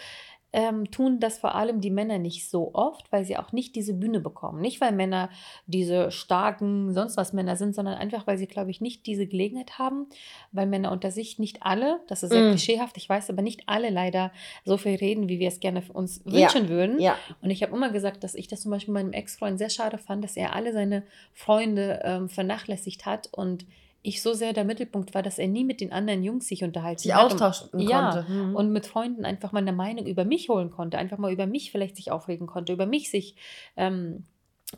ähm, 0.52 0.90
tun 0.90 1.20
das 1.20 1.38
vor 1.38 1.54
allem 1.54 1.80
die 1.80 1.90
Männer 1.90 2.18
nicht 2.18 2.50
so 2.50 2.74
oft, 2.74 3.10
weil 3.12 3.24
sie 3.24 3.36
auch 3.36 3.52
nicht 3.52 3.76
diese 3.76 3.94
Bühne 3.94 4.20
bekommen. 4.20 4.60
Nicht, 4.60 4.80
weil 4.80 4.92
Männer 4.92 5.30
diese 5.66 6.10
starken, 6.10 6.92
sonst 6.92 7.16
was 7.16 7.32
Männer 7.32 7.56
sind, 7.56 7.74
sondern 7.74 7.94
einfach, 7.94 8.26
weil 8.26 8.36
sie, 8.36 8.46
glaube 8.46 8.70
ich, 8.70 8.80
nicht 8.80 9.06
diese 9.06 9.26
Gelegenheit 9.26 9.78
haben, 9.78 10.06
weil 10.50 10.66
Männer 10.66 10.90
unter 10.90 11.10
sich 11.10 11.38
nicht 11.38 11.62
alle, 11.62 12.00
das 12.08 12.22
ist 12.22 12.30
sehr 12.30 12.42
mm. 12.42 12.50
klischeehaft, 12.50 12.96
ich 12.96 13.08
weiß, 13.08 13.30
aber 13.30 13.42
nicht 13.42 13.62
alle 13.66 13.90
leider 13.90 14.32
so 14.64 14.76
viel 14.76 14.96
reden, 14.96 15.28
wie 15.28 15.38
wir 15.38 15.48
es 15.48 15.60
gerne 15.60 15.82
für 15.82 15.92
uns 15.92 16.24
wünschen 16.24 16.64
ja. 16.64 16.68
würden. 16.68 17.00
Ja. 17.00 17.16
Und 17.42 17.50
ich 17.50 17.62
habe 17.62 17.74
immer 17.74 17.90
gesagt, 17.90 18.24
dass 18.24 18.34
ich 18.34 18.48
das 18.48 18.62
zum 18.62 18.72
Beispiel 18.72 18.94
meinem 18.94 19.12
Ex-Freund 19.12 19.58
sehr 19.58 19.70
schade 19.70 19.98
fand, 19.98 20.24
dass 20.24 20.36
er 20.36 20.54
alle 20.54 20.72
seine 20.72 21.04
Freunde 21.32 22.00
ähm, 22.02 22.28
vernachlässigt 22.28 23.06
hat 23.06 23.28
und 23.32 23.66
ich 24.02 24.22
so 24.22 24.32
sehr 24.32 24.52
der 24.52 24.64
Mittelpunkt 24.64 25.14
war, 25.14 25.22
dass 25.22 25.38
er 25.38 25.48
nie 25.48 25.64
mit 25.64 25.80
den 25.80 25.92
anderen 25.92 26.22
Jungs 26.22 26.48
sich 26.48 26.64
unterhalten 26.64 27.00
Sich 27.02 27.14
hat. 27.14 27.32
austauschen 27.32 27.68
und, 27.72 27.80
ja, 27.80 28.10
konnte. 28.10 28.32
Mhm. 28.32 28.56
und 28.56 28.72
mit 28.72 28.86
Freunden 28.86 29.24
einfach 29.24 29.52
mal 29.52 29.60
eine 29.60 29.72
Meinung 29.72 30.06
über 30.06 30.24
mich 30.24 30.48
holen 30.48 30.70
konnte, 30.70 30.98
einfach 30.98 31.18
mal 31.18 31.32
über 31.32 31.46
mich 31.46 31.70
vielleicht 31.70 31.96
sich 31.96 32.10
aufregen 32.10 32.46
konnte, 32.46 32.72
über 32.72 32.86
mich 32.86 33.10
sich 33.10 33.36
ähm, 33.76 34.24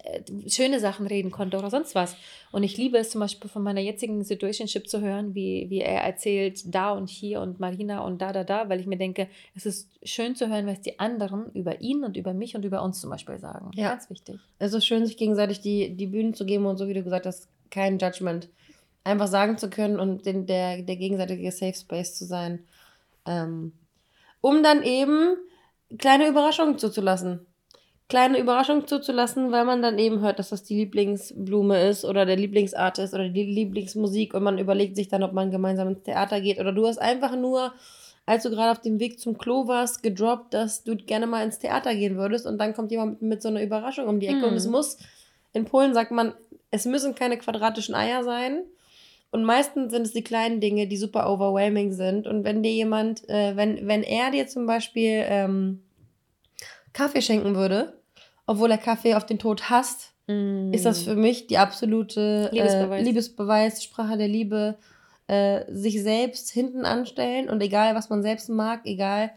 äh, 0.04 0.22
schöne 0.48 0.80
Sachen 0.80 1.06
reden 1.06 1.30
konnte 1.30 1.58
oder 1.58 1.70
sonst 1.70 1.94
was. 1.94 2.16
Und 2.50 2.62
ich 2.62 2.76
liebe 2.78 2.96
es 2.98 3.10
zum 3.10 3.20
Beispiel 3.20 3.50
von 3.50 3.62
meiner 3.62 3.80
jetzigen 3.80 4.24
Situationship 4.24 4.88
zu 4.88 5.00
hören, 5.00 5.34
wie, 5.34 5.66
wie 5.68 5.80
er 5.80 6.02
erzählt, 6.02 6.74
da 6.74 6.92
und 6.92 7.10
hier 7.10 7.40
und 7.42 7.60
Marina 7.60 8.00
und 8.00 8.22
da, 8.22 8.32
da, 8.32 8.42
da, 8.42 8.68
weil 8.68 8.80
ich 8.80 8.86
mir 8.86 8.96
denke, 8.96 9.28
es 9.54 9.66
ist 9.66 9.90
schön 10.02 10.34
zu 10.34 10.48
hören, 10.48 10.66
was 10.66 10.80
die 10.80 10.98
anderen 10.98 11.52
über 11.52 11.80
ihn 11.80 12.04
und 12.04 12.16
über 12.16 12.32
mich 12.32 12.56
und 12.56 12.64
über 12.64 12.82
uns 12.82 13.00
zum 13.00 13.10
Beispiel 13.10 13.38
sagen. 13.38 13.70
Ja. 13.74 13.90
Ganz 13.90 14.08
wichtig. 14.08 14.40
Es 14.58 14.72
ist 14.72 14.86
schön, 14.86 15.04
sich 15.04 15.16
gegenseitig 15.16 15.60
die, 15.60 15.94
die 15.94 16.06
Bühnen 16.06 16.34
zu 16.34 16.46
geben 16.46 16.66
und 16.66 16.78
so 16.78 16.88
wie 16.88 16.94
du 16.94 17.02
gesagt 17.02 17.26
hast, 17.26 17.48
kein 17.70 17.98
Judgment. 17.98 18.48
Einfach 19.04 19.26
sagen 19.26 19.58
zu 19.58 19.68
können 19.68 19.98
und 19.98 20.26
den, 20.26 20.46
der, 20.46 20.82
der 20.82 20.96
gegenseitige 20.96 21.50
Safe 21.50 21.74
Space 21.74 22.14
zu 22.14 22.24
sein. 22.24 22.64
Ähm, 23.26 23.72
um 24.40 24.62
dann 24.62 24.82
eben 24.82 25.36
kleine 25.98 26.28
Überraschungen 26.28 26.78
zuzulassen. 26.78 27.46
Kleine 28.08 28.38
Überraschungen 28.38 28.86
zuzulassen, 28.86 29.52
weil 29.52 29.64
man 29.64 29.80
dann 29.80 29.98
eben 29.98 30.20
hört, 30.20 30.38
dass 30.38 30.50
das 30.50 30.64
die 30.64 30.76
Lieblingsblume 30.76 31.88
ist 31.88 32.04
oder 32.04 32.26
der 32.26 32.36
Lieblingsartist 32.36 33.14
oder 33.14 33.28
die 33.28 33.44
Lieblingsmusik 33.44 34.34
und 34.34 34.42
man 34.42 34.58
überlegt 34.58 34.96
sich 34.96 35.08
dann, 35.08 35.22
ob 35.22 35.32
man 35.32 35.50
gemeinsam 35.50 35.88
ins 35.88 36.02
Theater 36.02 36.40
geht 36.40 36.58
oder 36.58 36.72
du 36.72 36.86
hast 36.86 36.98
einfach 36.98 37.34
nur, 37.36 37.72
als 38.26 38.42
du 38.42 38.50
gerade 38.50 38.72
auf 38.72 38.80
dem 38.80 39.00
Weg 39.00 39.18
zum 39.18 39.38
Klo 39.38 39.66
warst, 39.66 40.02
gedroppt, 40.02 40.52
dass 40.52 40.84
du 40.84 40.94
gerne 40.96 41.26
mal 41.26 41.42
ins 41.42 41.58
Theater 41.58 41.94
gehen 41.94 42.16
würdest 42.16 42.46
und 42.46 42.58
dann 42.58 42.74
kommt 42.74 42.90
jemand 42.90 43.22
mit, 43.22 43.40
so 43.40 43.48
einer 43.48 43.62
Überraschung 43.62 44.06
um 44.06 44.20
die 44.20 44.26
Ecke 44.26 44.44
und 44.44 44.52
Mhm. 44.52 44.58
es 44.58 44.66
muss, 44.66 44.98
in 45.54 45.64
Polen 45.64 45.94
sagt 45.94 46.10
man, 46.10 46.34
es 46.70 46.84
müssen 46.84 47.14
keine 47.14 47.38
quadratischen 47.38 47.94
Eier 47.94 48.24
sein. 48.24 48.62
Und 49.32 49.44
meistens 49.44 49.92
sind 49.92 50.06
es 50.06 50.12
die 50.12 50.22
kleinen 50.22 50.60
Dinge, 50.60 50.86
die 50.86 50.96
super 50.96 51.28
overwhelming 51.28 51.92
sind. 51.92 52.26
Und 52.28 52.44
wenn 52.44 52.62
dir 52.62 52.70
jemand, 52.72 53.28
äh, 53.28 53.56
wenn, 53.56 53.88
wenn 53.88 54.04
er 54.04 54.30
dir 54.30 54.46
zum 54.46 54.66
Beispiel 54.66 55.24
ähm, 55.26 55.82
Kaffee 56.92 57.22
schenken 57.22 57.56
würde, 57.56 57.98
obwohl 58.46 58.70
er 58.70 58.78
Kaffee 58.78 59.14
auf 59.14 59.26
den 59.26 59.38
Tod 59.40 59.70
hasst, 59.70 60.12
ist 60.72 60.84
das 60.86 61.02
für 61.02 61.16
mich 61.16 61.48
die 61.48 61.58
absolute 61.58 62.48
Mhm. 62.52 62.56
Liebesbeweis. 62.58 63.00
Äh, 63.00 63.04
Liebesbeweis, 63.04 63.82
Sprache 63.82 64.16
der 64.16 64.28
Liebe, 64.28 64.76
äh, 65.26 65.64
sich 65.68 66.02
selbst 66.02 66.50
hinten 66.50 66.84
anstellen 66.84 67.48
und 67.50 67.60
egal, 67.60 67.94
was 67.94 68.08
man 68.08 68.22
selbst 68.22 68.48
mag, 68.48 68.82
egal, 68.84 69.30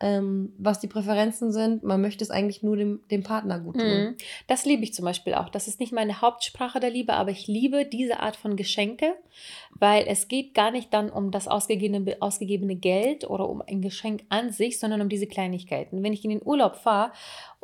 ähm, 0.00 0.52
was 0.58 0.80
die 0.80 0.88
Präferenzen 0.88 1.52
sind, 1.52 1.84
man 1.84 2.00
möchte 2.00 2.24
es 2.24 2.30
eigentlich 2.30 2.62
nur 2.62 2.76
dem, 2.76 3.00
dem 3.10 3.22
Partner 3.22 3.60
gut 3.60 3.76
tun. 3.78 3.86
Mhm. 3.86 4.16
Das 4.48 4.64
liebe 4.64 4.82
ich 4.82 4.92
zum 4.92 5.04
Beispiel 5.04 5.34
auch. 5.34 5.48
Das 5.48 5.68
ist 5.68 5.78
nicht 5.78 5.92
meine 5.92 6.20
Hauptsprache 6.20 6.80
der 6.80 6.90
Liebe, 6.90 7.14
aber 7.14 7.30
ich 7.30 7.46
liebe 7.46 7.84
diese 7.84 8.18
Art 8.18 8.34
von 8.34 8.56
Geschenke, 8.56 9.14
weil 9.70 10.04
es 10.08 10.26
geht 10.26 10.52
gar 10.52 10.72
nicht 10.72 10.92
dann 10.92 11.10
um 11.10 11.30
das 11.30 11.46
ausgegebene, 11.46 12.16
ausgegebene 12.20 12.74
Geld 12.74 13.28
oder 13.30 13.48
um 13.48 13.62
ein 13.62 13.82
Geschenk 13.82 14.24
an 14.30 14.50
sich, 14.50 14.80
sondern 14.80 15.00
um 15.00 15.08
diese 15.08 15.28
Kleinigkeiten. 15.28 16.02
Wenn 16.02 16.12
ich 16.12 16.24
in 16.24 16.30
den 16.30 16.42
Urlaub 16.44 16.76
fahre 16.76 17.12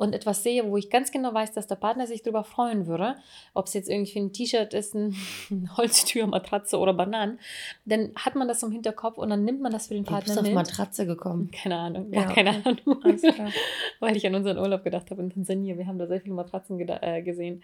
und 0.00 0.14
etwas 0.14 0.42
sehe, 0.42 0.64
wo 0.64 0.78
ich 0.78 0.88
ganz 0.88 1.12
genau 1.12 1.34
weiß, 1.34 1.52
dass 1.52 1.66
der 1.66 1.74
Partner 1.74 2.06
sich 2.06 2.22
darüber 2.22 2.42
freuen 2.42 2.86
würde, 2.86 3.16
ob 3.52 3.66
es 3.66 3.74
jetzt 3.74 3.90
irgendwie 3.90 4.18
ein 4.18 4.32
T-Shirt 4.32 4.72
ist, 4.72 4.94
ein 4.94 5.14
Holztür, 5.76 6.26
Matratze 6.26 6.78
oder 6.78 6.94
Bananen, 6.94 7.38
dann 7.84 8.12
hat 8.16 8.34
man 8.34 8.48
das 8.48 8.62
im 8.62 8.72
Hinterkopf 8.72 9.18
und 9.18 9.28
dann 9.28 9.44
nimmt 9.44 9.60
man 9.60 9.70
das 9.70 9.88
für 9.88 9.94
den 9.94 10.04
Du 10.04 10.14
bist 10.14 10.24
Partner 10.24 10.40
auf 10.40 10.46
mit. 10.46 10.54
Matratze 10.54 11.04
gekommen. 11.04 11.50
Keine 11.62 11.76
Ahnung, 11.76 12.10
Ja, 12.12 12.22
ja, 12.22 12.32
keine 12.32 12.50
okay. 12.50 12.62
Ahnung. 12.64 13.02
Alles 13.04 13.20
klar. 13.20 13.52
Weil 14.00 14.16
ich 14.16 14.26
an 14.26 14.34
unseren 14.34 14.56
Urlaub 14.56 14.84
gedacht 14.84 15.10
habe 15.10 15.20
in 15.20 15.28
Tansania. 15.28 15.76
Wir 15.76 15.86
haben 15.86 15.98
da 15.98 16.06
sehr 16.06 16.22
viele 16.22 16.34
Matratzen 16.34 16.80
äh, 16.80 17.20
gesehen. 17.22 17.62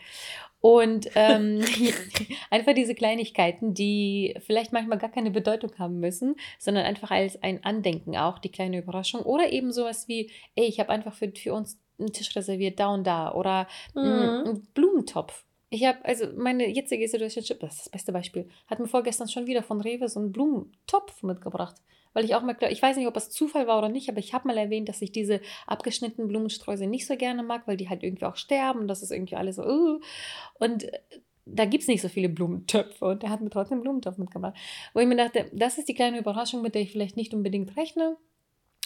Und 0.60 1.08
ähm, 1.14 1.64
einfach 2.50 2.74
diese 2.74 2.94
Kleinigkeiten, 2.94 3.72
die 3.72 4.36
vielleicht 4.44 4.74
manchmal 4.74 4.98
gar 4.98 5.10
keine 5.10 5.30
Bedeutung 5.30 5.72
haben 5.78 6.00
müssen, 6.00 6.36
sondern 6.58 6.84
einfach 6.84 7.10
als 7.10 7.42
ein 7.42 7.64
Andenken 7.64 8.14
auch, 8.18 8.38
die 8.38 8.50
kleine 8.50 8.76
Überraschung. 8.78 9.22
Oder 9.22 9.52
eben 9.52 9.72
sowas 9.72 10.06
wie, 10.06 10.30
ey, 10.54 10.66
ich 10.66 10.80
habe 10.80 10.90
einfach 10.90 11.14
für, 11.14 11.32
für 11.34 11.54
uns 11.54 11.78
einen 11.98 12.12
Tisch 12.12 12.34
reserviert, 12.36 12.78
da 12.80 12.88
und 12.88 13.06
da. 13.06 13.32
Oder 13.32 13.66
Mhm. 13.94 14.02
einen 14.02 14.66
Blumentopf. 14.74 15.44
Ich 15.68 15.84
habe, 15.84 15.98
also 16.04 16.26
meine 16.36 16.68
jetzige 16.68 17.08
Situation, 17.08 17.44
das 17.60 17.74
ist 17.74 17.80
das 17.86 17.88
beste 17.90 18.12
Beispiel, 18.12 18.48
hat 18.68 18.78
mir 18.78 18.86
vorgestern 18.86 19.28
schon 19.28 19.46
wieder 19.46 19.62
von 19.62 19.80
Rewe 19.80 20.08
so 20.08 20.20
einen 20.20 20.32
Blumentopf 20.32 21.22
mitgebracht. 21.22 21.76
Weil 22.12 22.24
ich 22.24 22.34
auch 22.34 22.42
mal, 22.42 22.56
ich 22.70 22.80
weiß 22.80 22.96
nicht, 22.96 23.08
ob 23.08 23.16
es 23.16 23.28
Zufall 23.30 23.66
war 23.66 23.76
oder 23.76 23.90
nicht, 23.90 24.08
aber 24.08 24.20
ich 24.20 24.32
habe 24.32 24.48
mal 24.48 24.56
erwähnt, 24.56 24.88
dass 24.88 25.02
ich 25.02 25.12
diese 25.12 25.40
abgeschnittenen 25.66 26.28
Blumensträuße 26.28 26.86
nicht 26.86 27.06
so 27.06 27.14
gerne 27.16 27.42
mag, 27.42 27.66
weil 27.66 27.76
die 27.76 27.90
halt 27.90 28.02
irgendwie 28.02 28.24
auch 28.24 28.36
sterben. 28.36 28.88
Das 28.88 29.02
ist 29.02 29.10
irgendwie 29.10 29.36
alles 29.36 29.56
so. 29.56 29.64
Uh. 29.64 30.00
Und 30.58 30.84
äh, 30.84 31.00
da 31.44 31.64
gibt 31.66 31.82
es 31.82 31.88
nicht 31.88 32.00
so 32.00 32.08
viele 32.08 32.28
Blumentöpfe 32.28 33.04
und 33.04 33.22
der 33.22 33.30
hat 33.30 33.40
mir 33.40 33.50
trotzdem 33.50 33.76
einen 33.76 33.82
Blumentopf 33.82 34.16
mitgebracht. 34.18 34.54
Wo 34.94 35.00
ich 35.00 35.06
mir 35.06 35.16
dachte, 35.16 35.50
das 35.52 35.78
ist 35.78 35.88
die 35.88 35.94
kleine 35.94 36.18
Überraschung, 36.18 36.62
mit 36.62 36.74
der 36.74 36.82
ich 36.82 36.90
vielleicht 36.90 37.16
nicht 37.16 37.34
unbedingt 37.34 37.76
rechne. 37.76 38.16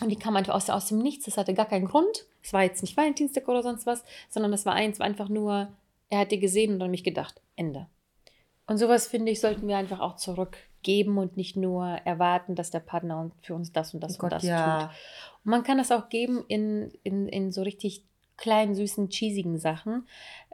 Und 0.03 0.09
die 0.09 0.17
kam 0.17 0.37
einfach 0.37 0.55
aus, 0.55 0.71
aus 0.71 0.89
dem 0.89 0.99
Nichts. 0.99 1.27
Das 1.27 1.37
hatte 1.37 1.55
gar 1.55 1.67
keinen 1.67 1.87
Grund. 1.87 2.27
Es 2.43 2.53
war 2.53 2.63
jetzt 2.63 2.83
nicht 2.83 2.97
Valentinstag 2.97 3.47
oder 3.49 3.63
sonst 3.63 3.87
was, 3.87 4.03
sondern 4.29 4.51
das 4.51 4.65
war 4.65 4.73
eins, 4.73 4.99
war 4.99 5.07
einfach 5.07 5.29
nur, 5.29 5.69
er 6.09 6.21
hat 6.21 6.33
die 6.33 6.41
gesehen 6.41 6.75
und 6.75 6.83
an 6.83 6.91
mich 6.91 7.05
gedacht. 7.05 7.41
Ende. 7.57 7.87
Und 8.67 8.79
sowas, 8.79 9.09
finde 9.09 9.33
ich, 9.33 9.41
sollten 9.41 9.67
wir 9.69 9.77
einfach 9.77 10.01
auch 10.01 10.17
zurückgeben 10.17 11.19
und 11.19 11.37
nicht 11.37 11.57
nur 11.57 11.85
erwarten, 11.87 12.55
dass 12.55 12.71
der 12.71 12.81
Partner 12.81 13.31
für 13.43 13.55
uns 13.55 13.73
das 13.73 13.95
und 13.95 14.01
das 14.01 14.13
Oh 14.13 14.15
und 14.15 14.21
Gott, 14.21 14.33
das 14.33 14.45
ja. 14.45 14.81
tut. 14.81 14.91
Und 15.45 15.51
man 15.51 15.63
kann 15.65 15.79
das 15.79 15.91
auch 15.91 16.09
geben 16.09 16.45
in, 16.49 16.93
in, 17.03 17.29
in 17.29 17.53
so 17.53 17.63
richtig 17.63 18.05
kleinen, 18.37 18.75
süßen, 18.75 19.11
cheesigen 19.11 19.59
Sachen, 19.59 20.07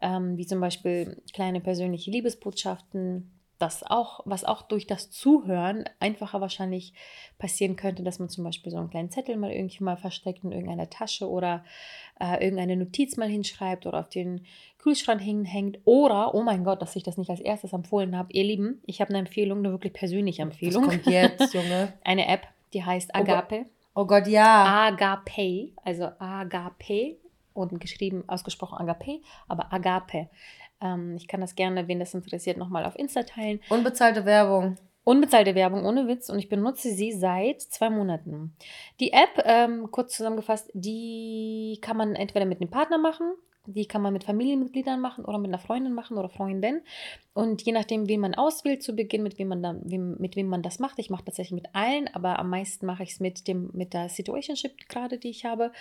ähm, 0.02 0.36
wie 0.36 0.46
zum 0.46 0.60
Beispiel 0.60 1.22
kleine 1.32 1.60
persönliche 1.60 2.10
Liebesbotschaften, 2.10 3.30
das 3.58 3.82
auch, 3.82 4.20
was 4.24 4.44
auch 4.44 4.62
durch 4.62 4.86
das 4.86 5.10
Zuhören 5.10 5.84
einfacher 6.00 6.40
wahrscheinlich 6.40 6.92
passieren 7.38 7.76
könnte, 7.76 8.02
dass 8.02 8.18
man 8.18 8.28
zum 8.28 8.44
Beispiel 8.44 8.70
so 8.70 8.78
einen 8.78 8.90
kleinen 8.90 9.10
Zettel 9.10 9.36
mal 9.36 9.50
irgendwie 9.52 9.82
mal 9.82 9.96
versteckt 9.96 10.44
in 10.44 10.52
irgendeiner 10.52 10.90
Tasche 10.90 11.28
oder 11.28 11.64
äh, 12.20 12.42
irgendeine 12.42 12.76
Notiz 12.76 13.16
mal 13.16 13.28
hinschreibt 13.28 13.86
oder 13.86 14.00
auf 14.00 14.08
den 14.08 14.44
Kühlschrank 14.78 15.20
hinhängt 15.20 15.78
oder, 15.84 16.34
oh 16.34 16.42
mein 16.42 16.64
Gott, 16.64 16.80
dass 16.82 16.96
ich 16.96 17.02
das 17.02 17.16
nicht 17.18 17.30
als 17.30 17.40
erstes 17.40 17.72
empfohlen 17.72 18.16
habe. 18.16 18.32
Ihr 18.32 18.44
Lieben, 18.44 18.82
ich 18.86 19.00
habe 19.00 19.10
eine 19.10 19.18
Empfehlung, 19.18 19.58
eine 19.58 19.70
wirklich 19.70 19.92
persönliche 19.92 20.42
Empfehlung. 20.42 20.84
kommt 20.84 21.06
jetzt, 21.06 21.54
Junge? 21.54 21.92
Eine 22.04 22.28
App, 22.28 22.46
die 22.72 22.84
heißt 22.84 23.10
Oh. 23.14 23.18
Agape. 23.18 23.66
Oh 23.94 24.04
Gott, 24.04 24.26
ja. 24.28 24.86
Agape, 24.88 25.72
also 25.82 26.10
Agape 26.18 27.16
und 27.54 27.80
geschrieben, 27.80 28.24
ausgesprochen 28.26 28.76
Agape, 28.78 29.20
aber 29.48 29.72
Agape. 29.72 30.28
Ähm, 30.80 31.16
ich 31.16 31.28
kann 31.28 31.40
das 31.40 31.54
gerne, 31.54 31.88
wen 31.88 31.98
das 31.98 32.14
interessiert, 32.14 32.56
nochmal 32.56 32.84
auf 32.84 32.96
Insta 32.96 33.22
teilen. 33.22 33.60
Unbezahlte 33.68 34.24
Werbung. 34.24 34.76
Unbezahlte 35.04 35.54
Werbung 35.54 35.84
ohne 35.84 36.08
Witz 36.08 36.28
und 36.30 36.38
ich 36.40 36.48
benutze 36.48 36.90
sie 36.90 37.12
seit 37.12 37.62
zwei 37.62 37.90
Monaten. 37.90 38.56
Die 38.98 39.12
App, 39.12 39.40
ähm, 39.44 39.90
kurz 39.92 40.16
zusammengefasst, 40.16 40.68
die 40.74 41.78
kann 41.80 41.96
man 41.96 42.16
entweder 42.16 42.44
mit 42.44 42.60
einem 42.60 42.70
Partner 42.70 42.98
machen, 42.98 43.32
die 43.66 43.86
kann 43.86 44.02
man 44.02 44.12
mit 44.12 44.24
Familienmitgliedern 44.24 45.00
machen 45.00 45.24
oder 45.24 45.38
mit 45.38 45.48
einer 45.50 45.58
Freundin 45.58 45.92
machen 45.92 46.16
oder 46.16 46.28
Freundin. 46.28 46.82
Und 47.34 47.62
je 47.62 47.72
nachdem, 47.72 48.08
wen 48.08 48.20
man 48.20 48.34
auswählt 48.34 48.82
zu 48.82 48.94
Beginn, 48.94 49.22
mit 49.22 49.38
wem 49.38 49.48
man, 49.48 49.62
dann, 49.62 49.80
wem, 49.84 50.16
mit 50.18 50.36
wem 50.36 50.48
man 50.48 50.62
das 50.62 50.78
macht, 50.78 50.98
ich 50.98 51.10
mache 51.10 51.24
tatsächlich 51.24 51.62
mit 51.62 51.74
allen, 51.74 52.08
aber 52.14 52.38
am 52.38 52.50
meisten 52.50 52.86
mache 52.86 53.02
ich 53.02 53.12
es 53.12 53.20
mit, 53.20 53.46
dem, 53.48 53.70
mit 53.72 53.94
der 53.94 54.08
Situationship 54.08 54.88
gerade, 54.88 55.18
die 55.18 55.30
ich 55.30 55.44
habe. 55.44 55.72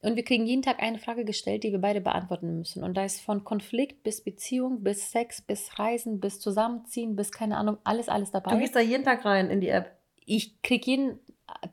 Und 0.00 0.16
wir 0.16 0.24
kriegen 0.24 0.46
jeden 0.46 0.62
Tag 0.62 0.82
eine 0.82 0.98
Frage 0.98 1.24
gestellt, 1.24 1.64
die 1.64 1.72
wir 1.72 1.80
beide 1.80 2.00
beantworten 2.00 2.58
müssen. 2.58 2.82
Und 2.82 2.96
da 2.96 3.04
ist 3.04 3.20
von 3.20 3.44
Konflikt 3.44 4.02
bis 4.02 4.22
Beziehung, 4.22 4.82
bis 4.82 5.10
Sex, 5.10 5.42
bis 5.42 5.78
Reisen, 5.78 6.20
bis 6.20 6.40
Zusammenziehen, 6.40 7.16
bis 7.16 7.30
keine 7.30 7.56
Ahnung, 7.56 7.78
alles, 7.84 8.08
alles 8.08 8.30
dabei 8.30 8.50
Du 8.50 8.58
gehst 8.58 8.74
da 8.74 8.80
jeden 8.80 9.04
Tag 9.04 9.24
rein 9.24 9.50
in 9.50 9.60
die 9.60 9.68
App. 9.68 9.96
ich 10.24 10.62
kriege 10.62 10.90
jeden 10.90 11.18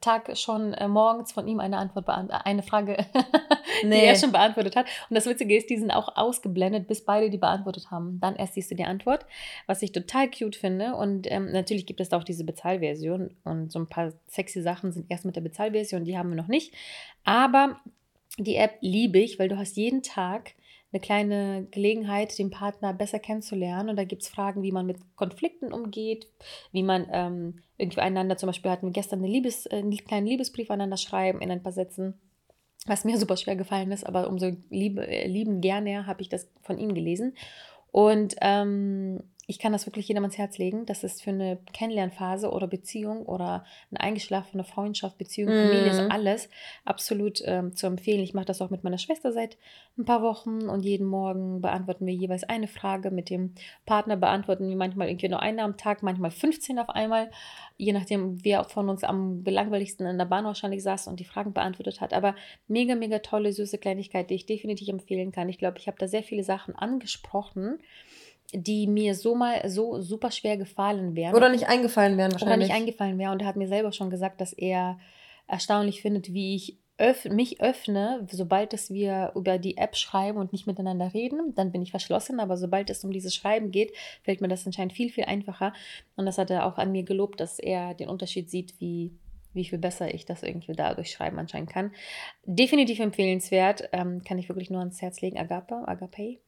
Tag 0.02 0.38
schon 0.38 0.74
äh, 0.74 0.88
morgens 0.88 1.32
von 1.32 1.48
ihm 1.48 1.60
eine 1.60 1.78
Antwort 1.78 2.06
beant- 2.06 2.32
eine 2.32 2.64
Frage, 2.64 2.98
die 3.84 3.88
Nee. 3.88 4.06
er 4.06 4.16
schon 4.16 4.32
beantwortet 4.32 4.76
hat. 4.76 4.86
Und 5.10 5.16
das 5.16 5.26
Witzige 5.26 5.56
ist, 5.58 5.70
die 5.70 5.78
sind 5.78 5.92
auch 5.92 6.16
ausgeblendet, 6.16 6.88
bis 6.88 7.04
beide 7.06 7.30
die 7.30 7.38
beantwortet 7.38 7.92
haben. 7.92 8.20
Dann 8.20 8.36
erst 8.36 8.54
siehst 8.56 8.72
du 8.72 8.76
die 8.76 8.86
Antwort, 8.86 9.26
was 9.68 9.82
ich 9.82 9.92
total 9.92 10.30
cute 10.30 10.56
finde. 10.56 10.96
Und 10.96 11.30
ähm, 11.32 11.52
natürlich 11.52 11.86
gibt 11.86 12.00
es 12.02 12.10
da 12.10 12.18
auch 12.18 12.24
diese 12.24 12.44
Bezahlversion 12.44 13.36
und 13.44 13.72
so 13.72 13.80
ein 13.80 13.88
paar 13.88 14.12
sexy 14.28 14.62
Sachen 14.62 14.92
sind 14.92 15.06
erst 15.10 15.26
mit 15.26 15.36
der 15.36 15.42
Bezahlversion, 15.42 16.06
die 16.06 16.18
haben 16.18 16.30
wir 16.30 16.36
noch 16.38 16.48
nicht. 16.48 16.74
Aber 17.24 17.80
die 18.38 18.56
App 18.56 18.78
liebe 18.82 19.20
ich, 19.20 19.40
weil 19.40 19.50
du 19.50 19.58
hast 19.58 19.76
jeden 19.76 20.02
Tag 20.04 20.52
eine 20.92 21.00
kleine 21.00 21.68
Gelegenheit, 21.72 22.38
den 22.38 22.50
Partner 22.50 22.94
besser 22.94 23.20
kennenzulernen. 23.20 23.90
Und 23.90 23.96
da 23.96 24.04
gibt 24.04 24.24
es 24.24 24.28
Fragen, 24.28 24.64
wie 24.64 24.72
man 24.72 24.86
mit 24.86 24.98
Konflikten 25.16 25.72
umgeht, 25.72 26.28
wie 26.72 26.84
man 26.84 27.08
ähm, 27.12 27.60
irgendwie 27.78 28.02
einander, 28.02 28.38
zum 28.38 28.48
Beispiel 28.48 28.72
hatten 28.72 28.92
gestern 28.92 29.20
eine 29.20 29.28
Liebes, 29.28 29.66
äh, 29.68 29.78
einen 29.78 29.96
kleinen 29.98 30.28
Liebesbrief 30.28 30.72
aneinander 30.72 30.98
schreiben 30.98 31.42
in 31.42 31.52
ein 31.52 31.62
paar 31.62 31.72
Sätzen, 31.72 32.20
was 32.86 33.06
mir 33.06 33.18
super 33.20 33.38
schwer 33.38 33.56
gefallen 33.56 33.92
ist, 33.92 34.06
aber 34.06 34.30
umso 34.30 34.52
liebe, 34.70 35.06
äh, 35.08 35.28
lieben 35.28 35.62
gerne 35.62 36.08
habe 36.08 36.22
ich 36.22 36.30
das 36.30 36.48
von 36.62 36.78
ihm 36.80 36.94
gelesen. 36.94 37.36
Und 37.92 38.36
ähm, 38.42 39.24
ich 39.50 39.58
kann 39.58 39.72
das 39.72 39.88
wirklich 39.88 40.08
jedem 40.08 40.24
ans 40.24 40.38
Herz 40.38 40.60
legen. 40.60 40.86
Das 40.86 41.04
ist 41.04 41.24
für 41.24 41.32
eine 41.32 41.58
Kennenlernphase 41.74 42.52
oder 42.52 42.68
Beziehung 42.68 43.26
oder 43.26 43.66
eine 43.90 44.00
eingeschlafene 44.00 44.64
Freundschaft, 44.64 45.18
Beziehung, 45.18 45.56
Familie, 45.56 45.90
ist 45.90 46.04
Mhm. 46.04 46.12
alles 46.12 46.50
absolut 46.86 47.42
ähm, 47.46 47.76
zu 47.76 47.88
empfehlen. 47.88 48.22
Ich 48.22 48.36
mache 48.36 48.46
das 48.46 48.62
auch 48.62 48.70
mit 48.70 48.84
meiner 48.84 49.00
Schwester 49.00 49.32
seit 49.32 49.58
ein 49.98 50.06
paar 50.06 50.22
Wochen 50.22 50.70
und 50.70 50.86
jeden 50.86 51.08
Morgen 51.08 51.62
beantworten 51.62 52.06
wir 52.06 52.14
jeweils 52.14 52.44
eine 52.44 52.68
Frage. 52.68 53.10
Mit 53.10 53.32
dem 53.32 53.56
Partner 53.88 54.18
beantworten 54.18 54.70
wir 54.70 54.76
manchmal 54.76 55.10
irgendwie 55.10 55.30
nur 55.30 55.42
eine 55.42 55.64
am 55.64 55.78
Tag, 55.78 56.04
manchmal 56.04 56.30
15 56.30 56.78
auf 56.78 56.90
einmal, 56.90 57.32
je 57.76 57.92
nachdem, 57.92 58.46
wer 58.46 58.64
von 58.66 58.88
uns 58.88 59.04
am 59.04 59.44
belangweiligsten 59.44 60.06
in 60.06 60.20
der 60.20 60.26
Bahn 60.26 60.46
wahrscheinlich 60.46 60.84
saß 60.84 61.08
und 61.08 61.20
die 61.20 61.26
Fragen 61.26 61.54
beantwortet 61.54 62.02
hat. 62.02 62.14
Aber 62.14 62.36
mega, 62.68 62.94
mega 62.94 63.18
tolle, 63.18 63.52
süße 63.52 63.80
Kleinigkeit, 63.80 64.30
die 64.30 64.36
ich 64.36 64.46
definitiv 64.46 64.90
empfehlen 64.90 65.32
kann. 65.32 65.50
Ich 65.50 65.58
glaube, 65.58 65.80
ich 65.80 65.88
habe 65.88 65.98
da 65.98 66.08
sehr 66.08 66.22
viele 66.22 66.44
Sachen 66.44 66.76
angesprochen, 66.76 67.80
die 68.54 68.88
mir 68.88 69.16
so 69.16 69.36
mal 69.36 69.70
so 69.70 70.02
super 70.02 70.32
schwer 70.32 70.58
gefallen 70.58 71.16
wären. 71.16 71.36
Oder 71.36 71.50
nicht 71.50 71.68
eingefallen 71.68 72.18
wären 72.18 72.32
Oder 72.32 72.42
wahrscheinlich. 72.42 72.70
nicht 72.70 72.78
eingefallen 72.78 73.18
wäre. 73.18 73.32
Und 73.32 73.42
er 73.42 73.48
hat 73.48 73.56
mir 73.56 73.68
selber 73.68 73.92
schon 73.92 74.10
gesagt, 74.10 74.42
dass 74.42 74.54
er 74.54 75.00
erstaunlich 75.48 76.02
findet, 76.02 76.34
wie 76.34 76.56
ich 76.56 76.78
öff 77.00 77.26
mich 77.26 77.62
öffne, 77.62 78.28
sobald 78.30 78.74
es 78.74 78.92
wir 78.92 79.32
über 79.36 79.58
die 79.58 79.78
App 79.78 79.96
schreiben 79.96 80.38
und 80.38 80.52
nicht 80.52 80.68
miteinander 80.68 81.14
reden, 81.14 81.56
dann 81.56 81.72
bin 81.72 81.82
ich 81.82 81.92
verschlossen, 81.92 82.42
aber 82.42 82.58
sobald 82.58 82.90
es 82.90 83.04
um 83.06 83.12
dieses 83.12 83.34
Schreiben 83.34 83.72
geht, 83.72 83.94
fällt 84.22 84.42
mir 84.42 84.50
das 84.50 84.66
anscheinend 84.66 84.94
viel, 84.94 85.10
viel 85.10 85.24
einfacher. 85.24 85.74
Und 86.18 86.26
das 86.26 86.38
hat 86.38 86.52
er 86.52 86.66
auch 86.66 86.78
an 86.78 86.92
mir 86.92 87.04
gelobt, 87.04 87.40
dass 87.40 87.58
er 87.58 87.94
den 87.94 88.10
Unterschied 88.10 88.50
sieht, 88.50 88.80
wie, 88.82 89.14
wie 89.54 89.64
viel 89.64 89.80
besser 89.80 90.14
ich 90.14 90.26
das 90.26 90.44
irgendwie 90.44 90.74
dadurch 90.74 91.12
schreiben 91.12 91.40
anscheinend 91.40 91.70
kann. 91.70 91.92
Definitiv 92.44 93.00
empfehlenswert, 93.00 93.88
ähm, 93.94 94.22
kann 94.24 94.38
ich 94.38 94.50
wirklich 94.50 94.70
nur 94.70 94.82
ans 94.82 95.02
Herz 95.02 95.22
legen, 95.22 95.38
Agape, 95.38 95.88
Agape. 95.88 96.40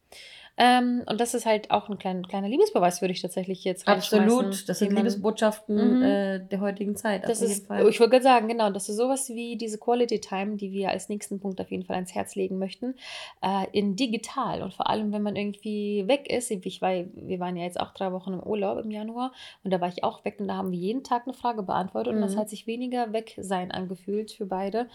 Ähm, 0.58 1.04
und 1.08 1.20
das 1.20 1.34
ist 1.34 1.46
halt 1.46 1.72
auch 1.72 1.90
ein 1.90 1.98
kleiner, 1.98 2.22
kleiner 2.28 2.48
Liebesbeweis, 2.50 3.02
würde 3.02 3.14
ich 3.14 3.22
tatsächlich 3.22 3.64
jetzt 3.64 3.88
Absolut. 3.88 4.68
Das 4.70 4.80
sind 4.80 4.94
Liebesbotschaften 4.94 5.98
Mhm. 5.98 6.02
äh, 6.04 6.40
der 6.40 6.60
heutigen 6.60 6.96
Zeit. 6.96 7.28
das 7.28 7.42
ist, 7.42 7.68
Fall. 7.68 7.88
ich 7.88 8.00
wollte 8.00 8.12
gerade 8.12 8.24
sagen, 8.24 8.48
genau, 8.48 8.70
das 8.70 8.90
ist 8.90 8.98
sowas 8.98 9.30
wie 9.30 9.56
diese 9.58 9.78
Quality 9.78 10.20
Time, 10.20 10.58
die 10.58 10.72
wir 10.72 10.90
als 10.90 11.10
nächsten 11.10 11.40
Punkt 11.40 11.60
auf 11.62 11.72
jeden 11.72 11.84
Fall 11.86 11.96
ans 11.96 12.14
Herz 12.14 12.36
legen 12.36 12.58
möchten, 12.60 12.96
äh, 13.42 13.66
in 13.72 13.96
digital 13.96 14.62
und 14.62 14.74
vor 14.74 14.90
allem, 14.90 15.12
wenn 15.14 15.22
man 15.24 15.36
irgendwie 15.36 16.04
weg 16.08 16.30
ist. 16.32 16.52
Ich 16.52 16.82
war, 16.82 16.92
wir 16.92 17.40
waren 17.40 17.56
ja 17.58 17.64
jetzt 17.64 17.80
auch 17.80 17.94
drei 17.94 18.12
Wochen 18.12 18.34
im 18.34 18.44
Urlaub 18.44 18.84
im 18.84 18.92
Januar 18.92 19.32
und 19.64 19.72
da 19.72 19.80
war 19.82 19.88
ich 19.88 20.04
auch 20.04 20.24
weg 20.26 20.36
und 20.40 20.48
da 20.48 20.56
haben 20.56 20.72
wir 20.72 20.80
jeden 20.80 21.04
Tag 21.04 21.24
eine 21.26 21.34
Frage 21.34 21.64
beantwortet 21.64 22.14
und 22.14 22.22
das 22.22 22.36
Mhm. 22.36 22.40
hat 22.40 22.50
sich 22.50 22.68
weniger 22.68 23.14
weg 23.14 23.36
sein 23.42 23.72
angefühlt 23.72 24.32
für 24.32 24.46
beide 24.46 24.88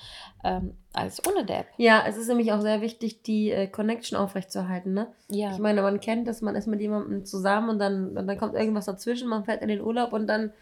ähm, 0.44 0.74
als 0.92 1.20
ohne 1.26 1.44
der 1.44 1.60
App. 1.60 1.66
ja, 1.78 2.04
es 2.06 2.16
ist 2.16 2.28
nämlich 2.28 2.52
auch 2.52 2.60
sehr 2.60 2.80
wichtig, 2.80 3.22
die 3.22 3.50
äh, 3.50 3.66
Connection 3.66 4.16
aufrechtzuerhalten. 4.18 4.94
Ne? 4.94 5.08
Ja, 5.28 5.45
Ich 5.52 5.58
meine, 5.58 5.82
man 5.82 6.00
kennt 6.00 6.28
das, 6.28 6.42
man 6.42 6.54
ist 6.54 6.66
mit 6.66 6.80
jemandem 6.80 7.24
zusammen 7.24 7.70
und 7.70 7.78
dann, 7.78 8.16
und 8.16 8.26
dann 8.26 8.38
kommt 8.38 8.54
irgendwas 8.54 8.86
dazwischen, 8.86 9.28
man 9.28 9.44
fährt 9.44 9.62
in 9.62 9.68
den 9.68 9.80
Urlaub 9.80 10.12
und 10.12 10.26
dann 10.26 10.52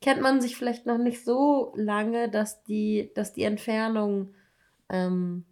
kennt 0.00 0.20
man 0.20 0.40
sich 0.40 0.56
vielleicht 0.56 0.86
noch 0.86 0.98
nicht 0.98 1.24
so 1.24 1.72
lange, 1.76 2.30
dass 2.30 2.62
die, 2.64 3.10
dass 3.14 3.32
die 3.32 3.44
Entfernung 3.44 4.34
ähm, 4.88 5.44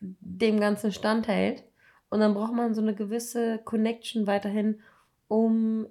dem 0.00 0.60
Ganzen 0.60 0.92
standhält. 0.92 1.64
Und 2.10 2.20
dann 2.20 2.34
braucht 2.34 2.52
man 2.52 2.74
so 2.74 2.82
eine 2.82 2.94
gewisse 2.94 3.58
Connection 3.64 4.26
weiterhin, 4.26 4.80
um 5.28 5.86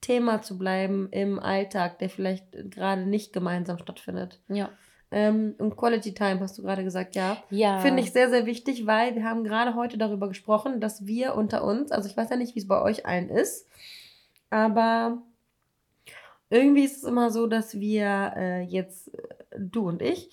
Thema 0.00 0.42
zu 0.42 0.58
bleiben 0.58 1.08
im 1.10 1.38
Alltag, 1.38 1.98
der 1.98 2.08
vielleicht 2.08 2.46
gerade 2.70 3.02
nicht 3.02 3.32
gemeinsam 3.32 3.78
stattfindet. 3.78 4.40
ja, 4.48 4.70
Ähm, 5.10 5.54
und 5.58 5.76
Quality 5.76 6.14
Time 6.14 6.40
hast 6.40 6.58
du 6.58 6.62
gerade 6.62 6.82
gesagt, 6.82 7.14
ja. 7.14 7.36
ja. 7.50 7.78
Finde 7.78 8.02
ich 8.02 8.12
sehr, 8.12 8.28
sehr 8.28 8.44
wichtig, 8.44 8.86
weil 8.86 9.14
wir 9.14 9.24
haben 9.24 9.44
gerade 9.44 9.74
heute 9.74 9.98
darüber 9.98 10.28
gesprochen, 10.28 10.80
dass 10.80 11.06
wir 11.06 11.34
unter 11.34 11.62
uns, 11.62 11.92
also 11.92 12.08
ich 12.08 12.16
weiß 12.16 12.30
ja 12.30 12.36
nicht, 12.36 12.54
wie 12.54 12.60
es 12.60 12.68
bei 12.68 12.82
euch 12.82 13.06
allen 13.06 13.28
ist, 13.28 13.68
aber 14.50 15.22
irgendwie 16.50 16.84
ist 16.84 16.98
es 16.98 17.04
immer 17.04 17.30
so, 17.30 17.46
dass 17.46 17.78
wir 17.78 18.32
äh, 18.36 18.62
jetzt, 18.62 19.14
äh, 19.14 19.58
du 19.58 19.88
und 19.88 20.02
ich, 20.02 20.30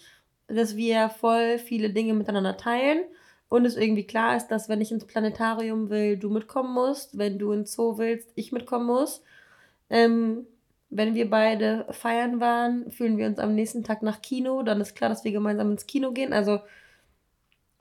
dass 0.47 0.75
wir 0.75 1.09
voll 1.09 1.59
viele 1.59 1.91
Dinge 1.91 2.13
miteinander 2.13 2.57
teilen 2.57 3.03
und 3.49 3.65
es 3.65 3.77
irgendwie 3.77 4.05
klar 4.05 4.36
ist, 4.36 4.47
dass 4.47 4.69
wenn 4.69 4.81
ich 4.81 4.91
ins 4.91 5.05
Planetarium 5.05 5.89
will, 5.89 6.17
du 6.17 6.29
mitkommen 6.29 6.73
musst, 6.73 7.17
wenn 7.17 7.38
du 7.38 7.51
ins 7.51 7.73
Zoo 7.73 7.99
willst, 7.99 8.31
ich 8.36 8.51
mitkommen 8.51 8.88
muss. 8.88 9.23
Ähm, 9.89 10.47
wenn 10.95 11.15
wir 11.15 11.29
beide 11.29 11.86
feiern 11.91 12.39
waren, 12.39 12.91
fühlen 12.91 13.17
wir 13.17 13.25
uns 13.27 13.39
am 13.39 13.56
nächsten 13.56 13.84
Tag 13.84 14.01
nach 14.03 14.21
Kino, 14.21 14.62
dann 14.63 14.79
ist 14.82 14.95
klar, 14.95 15.10
dass 15.10 15.23
wir 15.23 15.32
gemeinsam 15.32 15.71
ins 15.71 15.88
Kino 15.88 16.12
gehen. 16.12 16.34
Also 16.34 16.60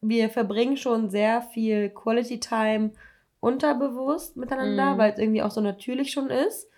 wir 0.01 0.31
verbringen 0.31 0.77
schon 0.77 1.11
sehr 1.11 1.43
viel 1.43 1.91
Quality 1.91 2.41
Time 2.41 2.91
unterbewusst 3.41 4.37
miteinander, 4.37 4.95
Mhm. 4.95 4.99
weil 4.99 5.13
es 5.13 5.19
irgendwie 5.19 5.43
auch 5.43 5.51
so 5.51 5.61
natürlich 5.61 6.13
schon 6.13 6.31
ist. 6.31 6.69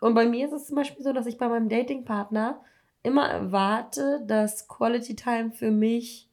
Und 0.00 0.14
bei 0.14 0.26
mir 0.26 0.46
ist 0.46 0.52
es 0.52 0.66
zum 0.66 0.76
Beispiel 0.76 1.02
so, 1.02 1.12
dass 1.12 1.26
ich 1.26 1.38
bei 1.38 1.48
meinem 1.48 1.68
Datingpartner 1.68 2.60
immer 3.02 3.28
erwarte, 3.28 4.22
dass 4.26 4.68
Quality 4.68 5.16
Time 5.16 5.50
für 5.52 5.70
mich 5.70 6.28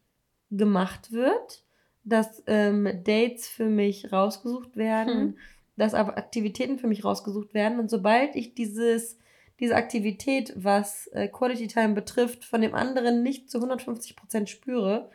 gemacht 0.51 1.11
wird, 1.11 1.63
dass 2.03 2.43
ähm, 2.47 2.87
Dates 3.03 3.47
für 3.47 3.65
mich 3.69 4.11
rausgesucht 4.11 4.75
werden, 4.75 5.13
Hm. 5.19 5.37
dass 5.77 5.93
aber 5.93 6.17
Aktivitäten 6.17 6.77
für 6.77 6.87
mich 6.87 7.03
rausgesucht 7.03 7.53
werden. 7.53 7.79
Und 7.79 7.89
sobald 7.89 8.35
ich 8.35 8.53
dieses, 8.53 9.17
diese 9.59 9.75
Aktivität, 9.75 10.53
was 10.55 11.07
äh, 11.07 11.27
Quality 11.27 11.67
Time 11.67 11.93
betrifft, 11.93 12.43
von 12.43 12.61
dem 12.61 12.75
anderen 12.75 13.23
nicht 13.23 13.49
zu 13.49 13.59
150% 13.59 14.47
spüre, 14.47 15.09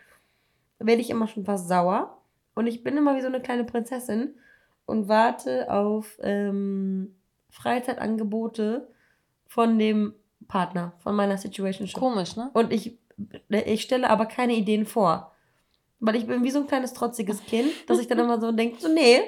werde 0.78 1.02
ich 1.02 1.10
immer 1.10 1.28
schon 1.28 1.44
fast 1.44 1.68
sauer. 1.68 2.18
Und 2.54 2.66
ich 2.66 2.82
bin 2.82 2.96
immer 2.96 3.16
wie 3.16 3.20
so 3.20 3.26
eine 3.26 3.40
kleine 3.40 3.64
Prinzessin 3.64 4.34
und 4.86 5.08
warte 5.08 5.70
auf 5.70 6.18
ähm, 6.22 7.14
Freizeitangebote 7.50 8.88
von 9.46 9.78
dem 9.78 10.14
Partner, 10.48 10.94
von 10.98 11.14
meiner 11.14 11.38
Situation. 11.38 11.88
komisch, 11.92 12.36
ne? 12.36 12.50
Und 12.54 12.72
ich, 12.72 12.98
ich 13.48 13.82
stelle 13.82 14.08
aber 14.08 14.26
keine 14.26 14.54
Ideen 14.54 14.86
vor. 14.86 15.32
Weil 16.00 16.16
ich 16.16 16.26
bin 16.26 16.42
wie 16.42 16.50
so 16.50 16.60
ein 16.60 16.66
kleines 16.66 16.94
trotziges 16.94 17.44
Kind, 17.44 17.68
dass 17.86 17.98
ich 17.98 18.08
dann 18.08 18.18
immer 18.18 18.40
so 18.40 18.52
denke, 18.52 18.80
so 18.80 18.88
nee, 18.88 19.20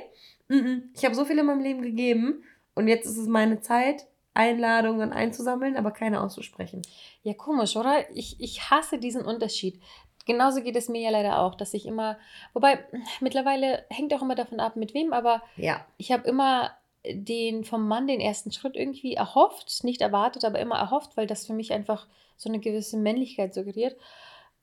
mm, 0.49 0.57
mm, 0.57 0.83
ich 0.95 1.05
habe 1.05 1.15
so 1.15 1.27
viel 1.27 1.39
in 1.39 1.45
meinem 1.45 1.61
Leben 1.61 1.83
gegeben 1.83 2.43
und 2.75 2.89
jetzt 2.89 3.07
ist 3.07 3.19
es 3.19 3.29
meine 3.29 3.61
Zeit, 3.61 4.07
Einladungen 4.35 5.13
einzusammeln, 5.13 5.77
aber 5.77 5.91
keine 5.91 6.23
auszusprechen. 6.23 6.83
Ja, 7.23 7.35
komisch, 7.35 7.77
oder? 7.77 8.11
Ich, 8.15 8.41
ich 8.41 8.71
hasse 8.71 8.99
diesen 8.99 9.25
Unterschied. 9.25 9.81
Genauso 10.25 10.63
geht 10.63 10.77
es 10.77 10.89
mir 10.89 11.01
ja 11.01 11.11
leider 11.11 11.41
auch, 11.41 11.55
dass 11.55 11.75
ich 11.75 11.87
immer, 11.87 12.17
wobei 12.53 12.79
mittlerweile 13.21 13.85
hängt 13.91 14.15
auch 14.15 14.23
immer 14.23 14.35
davon 14.35 14.61
ab, 14.61 14.77
mit 14.77 14.95
wem, 14.95 15.13
aber 15.13 15.43
Ja. 15.57 15.85
ich 15.99 16.13
habe 16.13 16.29
immer 16.29 16.71
den 17.05 17.65
vom 17.65 17.89
Mann 17.89 18.07
den 18.07 18.21
ersten 18.21 18.53
Schritt 18.53 18.77
irgendwie 18.77 19.15
erhofft, 19.15 19.83
nicht 19.83 20.01
erwartet, 20.01 20.45
aber 20.45 20.61
immer 20.61 20.77
erhofft, 20.77 21.17
weil 21.17 21.27
das 21.27 21.47
für 21.47 21.53
mich 21.53 21.73
einfach 21.73 22.07
so 22.37 22.49
eine 22.49 22.61
gewisse 22.61 22.97
Männlichkeit 22.97 23.55
suggeriert. 23.55 23.97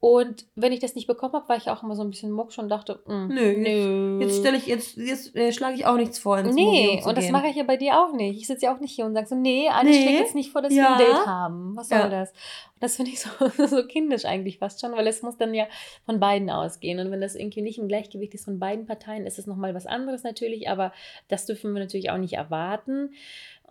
Und 0.02 0.46
wenn 0.56 0.72
ich 0.72 0.80
das 0.80 0.96
nicht 0.96 1.08
bekommen 1.08 1.34
habe, 1.34 1.50
war 1.50 1.58
ich 1.58 1.70
auch 1.70 1.84
immer 1.84 1.94
so 1.94 2.04
ein 2.04 2.10
bisschen 2.10 2.32
mucksch 2.32 2.58
und 2.58 2.70
dachte, 2.70 3.02
mm, 3.06 3.28
Nö, 3.28 3.58
nö. 3.58 4.20
Jetzt 4.22 4.38
stelle 4.40 4.56
ich, 4.56 4.66
jetzt, 4.66 4.96
jetzt 4.96 5.36
äh, 5.36 5.52
schlage 5.52 5.76
ich 5.76 5.86
auch 5.86 5.98
nichts 5.98 6.20
vor, 6.20 6.38
ins 6.40 6.56
Nee, 6.56 7.04
und 7.06 7.18
das 7.18 7.30
mache 7.32 7.48
ich 7.48 7.58
ja 7.58 7.64
bei 7.64 7.76
dir 7.76 8.00
auch 8.00 8.14
nicht. 8.14 8.40
Ich 8.40 8.48
sitze 8.48 8.68
ja 8.68 8.74
auch 8.74 8.80
nicht 8.80 8.96
hier 8.96 9.06
und 9.06 9.14
sage 9.14 9.28
so, 9.28 9.36
nee, 9.36 9.68
Anni, 9.68 9.92
Nee, 9.92 10.02
schlägt 10.02 10.20
jetzt 10.20 10.36
nicht 10.36 10.52
vor, 10.54 10.62
dass 10.62 10.74
ja. 10.74 10.84
wir 10.84 10.90
ein 10.92 10.98
Date 11.00 11.26
haben. 11.26 11.76
Was 11.76 11.90
soll 11.90 12.00
Ja. 12.00 12.08
das? 12.08 12.30
Und 12.32 12.82
das 12.84 12.96
finde 12.96 13.12
ich 13.12 13.20
so, 13.20 13.30
so 13.68 13.86
kindisch 13.86 14.24
eigentlich 14.24 14.58
fast 14.60 14.80
schon, 14.80 14.94
weil 14.94 15.06
es 15.06 15.22
muss 15.22 15.36
dann 15.36 15.54
ja 15.54 15.66
von 16.06 16.22
beiden 16.22 16.50
ausgehen. 16.50 17.00
Und 17.00 17.12
wenn 17.12 17.20
das 17.20 17.36
irgendwie 17.36 17.62
nicht 17.62 17.78
im 17.78 17.90
Gleichgewicht 17.90 18.34
ist 18.34 18.46
von 18.46 18.58
beiden 18.58 18.86
Parteien, 18.86 19.26
ist 19.28 19.38
es 19.38 19.48
nochmal 19.48 19.76
was 19.76 19.86
anderes 19.86 20.24
natürlich, 20.24 20.70
aber 20.70 20.94
das 21.28 21.46
dürfen 21.46 21.74
wir 21.74 21.82
natürlich 21.82 22.10
auch 22.10 22.18
nicht 22.18 22.34
erwarten. 22.34 23.12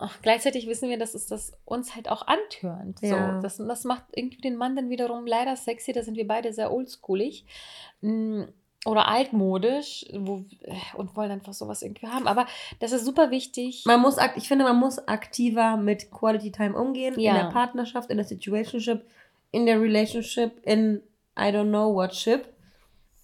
Ach, 0.01 0.23
gleichzeitig 0.23 0.69
wissen 0.69 0.89
wir, 0.89 0.97
dass 0.97 1.15
es 1.15 1.27
das 1.27 1.53
uns 1.65 1.97
halt 1.97 2.09
auch 2.09 2.25
antörnt. 2.29 3.01
Ja. 3.03 3.35
So, 3.35 3.43
das, 3.43 3.57
das 3.57 3.83
macht 3.83 4.05
irgendwie 4.15 4.41
den 4.41 4.57
Mann 4.57 4.77
dann 4.77 4.91
wiederum 4.91 5.27
leider 5.27 5.57
sexy. 5.57 5.93
Da 5.93 6.05
sind 6.05 6.17
wir 6.17 6.27
beide 6.27 6.53
sehr 6.53 6.73
oldschoolig. 6.73 7.45
Mm, 8.01 8.45
Oder 8.87 9.09
altmodisch 9.09 10.07
wo, 10.13 10.45
und 10.95 11.17
wollen 11.17 11.33
einfach 11.33 11.53
sowas 11.53 11.83
irgendwie 11.83 12.07
haben. 12.07 12.29
Aber 12.29 12.47
das 12.79 12.93
ist 12.93 13.05
super 13.05 13.33
wichtig. 13.33 13.83
Man 13.87 14.01
muss, 14.01 14.19
ich 14.37 14.47
finde, 14.47 14.65
man 14.65 14.79
muss 14.79 14.99
aktiver 15.09 15.77
mit 15.77 16.13
Quality 16.13 16.53
Time 16.53 16.79
umgehen. 16.79 17.19
Ja. 17.19 17.33
In 17.33 17.39
der 17.39 17.51
Partnerschaft, 17.51 18.09
in 18.11 18.19
der 18.19 18.27
Situationship, 18.27 19.05
in 19.51 19.67
der 19.67 19.81
Relationship, 19.81 20.65
in 20.65 21.03
I 21.37 21.51
don't 21.51 21.71
know 21.71 21.93
what 21.93 22.15
ship. 22.15 22.47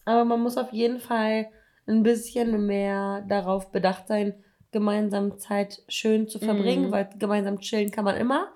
Aber 0.06 0.24
man 0.24 0.40
muss 0.40 0.56
auf 0.56 0.72
jeden 0.72 0.98
Fall 0.98 1.48
ein 1.86 2.02
bisschen 2.02 2.66
mehr 2.66 3.24
darauf 3.28 3.70
bedacht 3.70 4.08
sein, 4.08 4.34
gemeinsam 4.74 5.38
Zeit 5.38 5.82
schön 5.88 6.28
zu 6.28 6.38
verbringen, 6.38 6.88
Mhm. 6.88 6.92
weil 6.92 7.08
gemeinsam 7.18 7.58
chillen 7.60 7.90
kann 7.90 8.04
man 8.04 8.16
immer. 8.16 8.48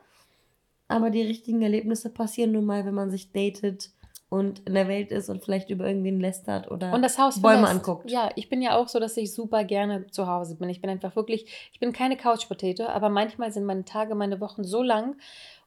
Aber 0.89 1.09
die 1.11 1.23
richtigen 1.23 1.63
Erlebnisse 1.63 2.11
passieren 2.11 2.53
nun 2.53 2.67
mal, 2.67 2.85
wenn 2.85 2.95
man 2.95 3.11
sich 3.11 3.33
datet 3.33 3.91
und 4.31 4.61
in 4.67 4.75
der 4.75 4.89
Welt 4.89 5.11
ist 5.11 5.31
und 5.31 5.43
vielleicht 5.43 5.71
über 5.71 5.87
irgendwen 5.87 6.21
lästert 6.21 6.71
oder 6.71 6.93
und 6.93 7.01
das 7.03 7.19
Haus 7.19 7.41
Bäume 7.41 7.67
verlässt. 7.67 7.73
anguckt. 7.89 8.11
Ja, 8.11 8.31
ich 8.37 8.51
bin 8.51 8.61
ja 8.61 8.77
auch 8.77 8.89
so, 8.89 8.99
dass 9.01 9.17
ich 9.17 9.33
super 9.33 9.65
gerne 9.65 10.07
zu 10.09 10.27
Hause 10.27 10.57
bin. 10.57 10.69
Ich 10.69 10.81
bin 10.83 10.91
einfach 10.91 11.17
wirklich, 11.17 11.47
ich 11.73 11.81
bin 11.81 11.93
keine 11.93 12.17
Couch-Potato, 12.17 12.85
aber 12.87 13.09
manchmal 13.09 13.53
sind 13.53 13.65
meine 13.65 13.85
Tage, 13.87 14.15
meine 14.15 14.41
Wochen 14.41 14.65
so 14.65 14.83
lang 14.83 15.17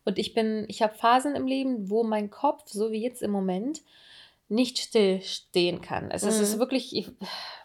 und 0.05 0.19
ich 0.19 0.33
bin, 0.35 0.65
ich 0.67 0.81
habe 0.83 0.93
Phasen 0.95 1.35
im 1.35 1.47
Leben, 1.47 1.89
wo 1.89 2.03
mein 2.03 2.29
Kopf, 2.29 2.63
so 2.67 2.91
wie 2.91 3.01
jetzt 3.01 3.21
im 3.23 3.31
Moment, 3.31 3.81
nicht 4.51 4.79
stillstehen 4.79 5.81
kann. 5.81 6.11
Also 6.11 6.27
mhm. 6.27 6.33
es 6.33 6.39
ist 6.41 6.55
mhm. 6.55 6.59
wirklich, 6.59 6.93
ich 6.93 7.09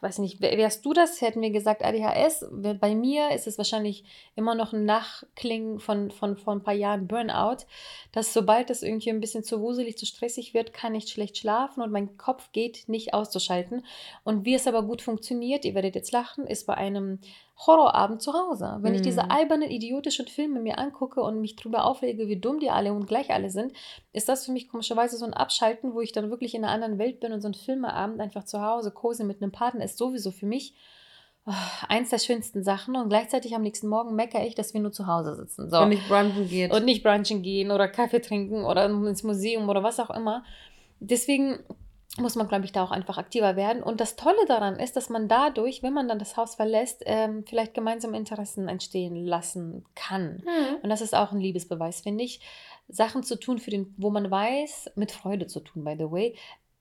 weiß 0.02 0.18
nicht, 0.18 0.40
wärst 0.40 0.84
du 0.86 0.92
das, 0.92 1.20
hätten 1.20 1.42
wir 1.42 1.50
gesagt 1.50 1.84
ADHS. 1.84 2.46
Bei 2.52 2.94
mir 2.94 3.32
ist 3.32 3.48
es 3.48 3.58
wahrscheinlich 3.58 4.04
immer 4.36 4.54
noch 4.54 4.72
ein 4.72 4.84
Nachklingen 4.84 5.80
von, 5.80 6.12
von, 6.12 6.36
von 6.36 6.58
ein 6.58 6.62
paar 6.62 6.74
Jahren 6.74 7.08
Burnout, 7.08 7.64
dass 8.12 8.32
sobald 8.32 8.70
es 8.70 8.84
irgendwie 8.84 9.10
ein 9.10 9.20
bisschen 9.20 9.42
zu 9.42 9.60
wuselig, 9.60 9.98
zu 9.98 10.06
stressig 10.06 10.54
wird, 10.54 10.72
kann 10.72 10.94
ich 10.94 11.08
schlecht 11.08 11.38
schlafen 11.38 11.82
und 11.82 11.90
mein 11.90 12.16
Kopf 12.16 12.52
geht 12.52 12.88
nicht 12.88 13.14
auszuschalten. 13.14 13.84
Und 14.22 14.44
wie 14.44 14.54
es 14.54 14.68
aber 14.68 14.84
gut 14.84 15.02
funktioniert, 15.02 15.64
ihr 15.64 15.74
werdet 15.74 15.96
jetzt 15.96 16.12
lachen, 16.12 16.46
ist 16.46 16.66
bei 16.66 16.74
einem 16.74 17.18
Horrorabend 17.58 18.20
zu 18.20 18.34
Hause. 18.34 18.78
Wenn 18.80 18.92
mm. 18.92 18.96
ich 18.96 19.02
diese 19.02 19.24
mhm. 19.24 19.30
albernen, 19.30 19.70
idiotischen 19.70 20.26
Filme 20.26 20.60
mir 20.60 20.78
angucke 20.78 21.22
und 21.22 21.40
mich 21.40 21.56
drüber 21.56 21.84
aufrege, 21.84 22.28
wie 22.28 22.38
dumm 22.38 22.60
die 22.60 22.70
alle 22.70 22.92
und 22.92 23.06
gleich 23.06 23.30
alle 23.30 23.50
sind, 23.50 23.72
ist 24.12 24.28
das 24.28 24.44
für 24.44 24.52
mich 24.52 24.68
komischerweise 24.68 25.16
so 25.16 25.24
ein 25.24 25.32
Abschalten, 25.32 25.94
wo 25.94 26.00
ich 26.00 26.12
dann 26.12 26.30
wirklich 26.30 26.54
in 26.54 26.64
einer 26.64 26.72
anderen 26.72 26.98
Welt 26.98 27.20
bin 27.20 27.32
und 27.32 27.40
so 27.40 27.48
ein 27.48 27.54
Filmeabend 27.54 28.20
einfach 28.20 28.44
zu 28.44 28.60
Hause, 28.60 28.90
cozy 28.90 29.24
mit 29.24 29.40
einem 29.42 29.52
Partner 29.52 29.84
ist 29.84 29.96
sowieso 29.96 30.32
für 30.32 30.46
mich 30.46 30.74
oh, 31.46 31.52
eins 31.88 32.10
der 32.10 32.18
schönsten 32.18 32.62
Sachen 32.62 32.94
und 32.96 33.08
gleichzeitig 33.08 33.54
am 33.54 33.62
nächsten 33.62 33.88
Morgen 33.88 34.14
meckere 34.14 34.46
ich, 34.46 34.54
dass 34.54 34.74
wir 34.74 34.80
nur 34.80 34.92
zu 34.92 35.06
Hause 35.06 35.34
sitzen. 35.34 35.70
So. 35.70 35.78
Und 35.78 35.88
nicht 35.88 36.06
brunchen 36.08 36.48
gehen. 36.48 36.70
Und 36.72 36.84
nicht 36.84 37.02
brunchen 37.02 37.42
gehen 37.42 37.70
oder 37.70 37.88
Kaffee 37.88 38.20
trinken 38.20 38.64
oder 38.64 38.84
ins 38.84 39.22
Museum 39.22 39.68
oder 39.68 39.82
was 39.82 39.98
auch 39.98 40.10
immer. 40.10 40.44
Deswegen 41.00 41.58
muss 42.18 42.36
man, 42.36 42.48
glaube 42.48 42.64
ich, 42.64 42.72
da 42.72 42.82
auch 42.82 42.90
einfach 42.90 43.18
aktiver 43.18 43.56
werden. 43.56 43.82
Und 43.82 44.00
das 44.00 44.16
Tolle 44.16 44.44
daran 44.46 44.76
ist, 44.76 44.96
dass 44.96 45.08
man 45.08 45.28
dadurch, 45.28 45.82
wenn 45.82 45.92
man 45.92 46.08
dann 46.08 46.18
das 46.18 46.36
Haus 46.36 46.54
verlässt, 46.54 47.02
ähm, 47.06 47.44
vielleicht 47.46 47.74
gemeinsam 47.74 48.14
Interessen 48.14 48.68
entstehen 48.68 49.16
lassen 49.16 49.84
kann. 49.94 50.42
Mhm. 50.44 50.76
Und 50.82 50.90
das 50.90 51.00
ist 51.00 51.14
auch 51.14 51.32
ein 51.32 51.40
Liebesbeweis, 51.40 52.00
finde 52.00 52.24
ich. 52.24 52.40
Sachen 52.88 53.22
zu 53.22 53.38
tun, 53.38 53.58
für 53.58 53.70
den, 53.70 53.94
wo 53.96 54.10
man 54.10 54.30
weiß, 54.30 54.92
mit 54.94 55.10
Freude 55.12 55.46
zu 55.46 55.60
tun, 55.60 55.84
by 55.84 55.96
the 55.98 56.10
way, 56.10 56.36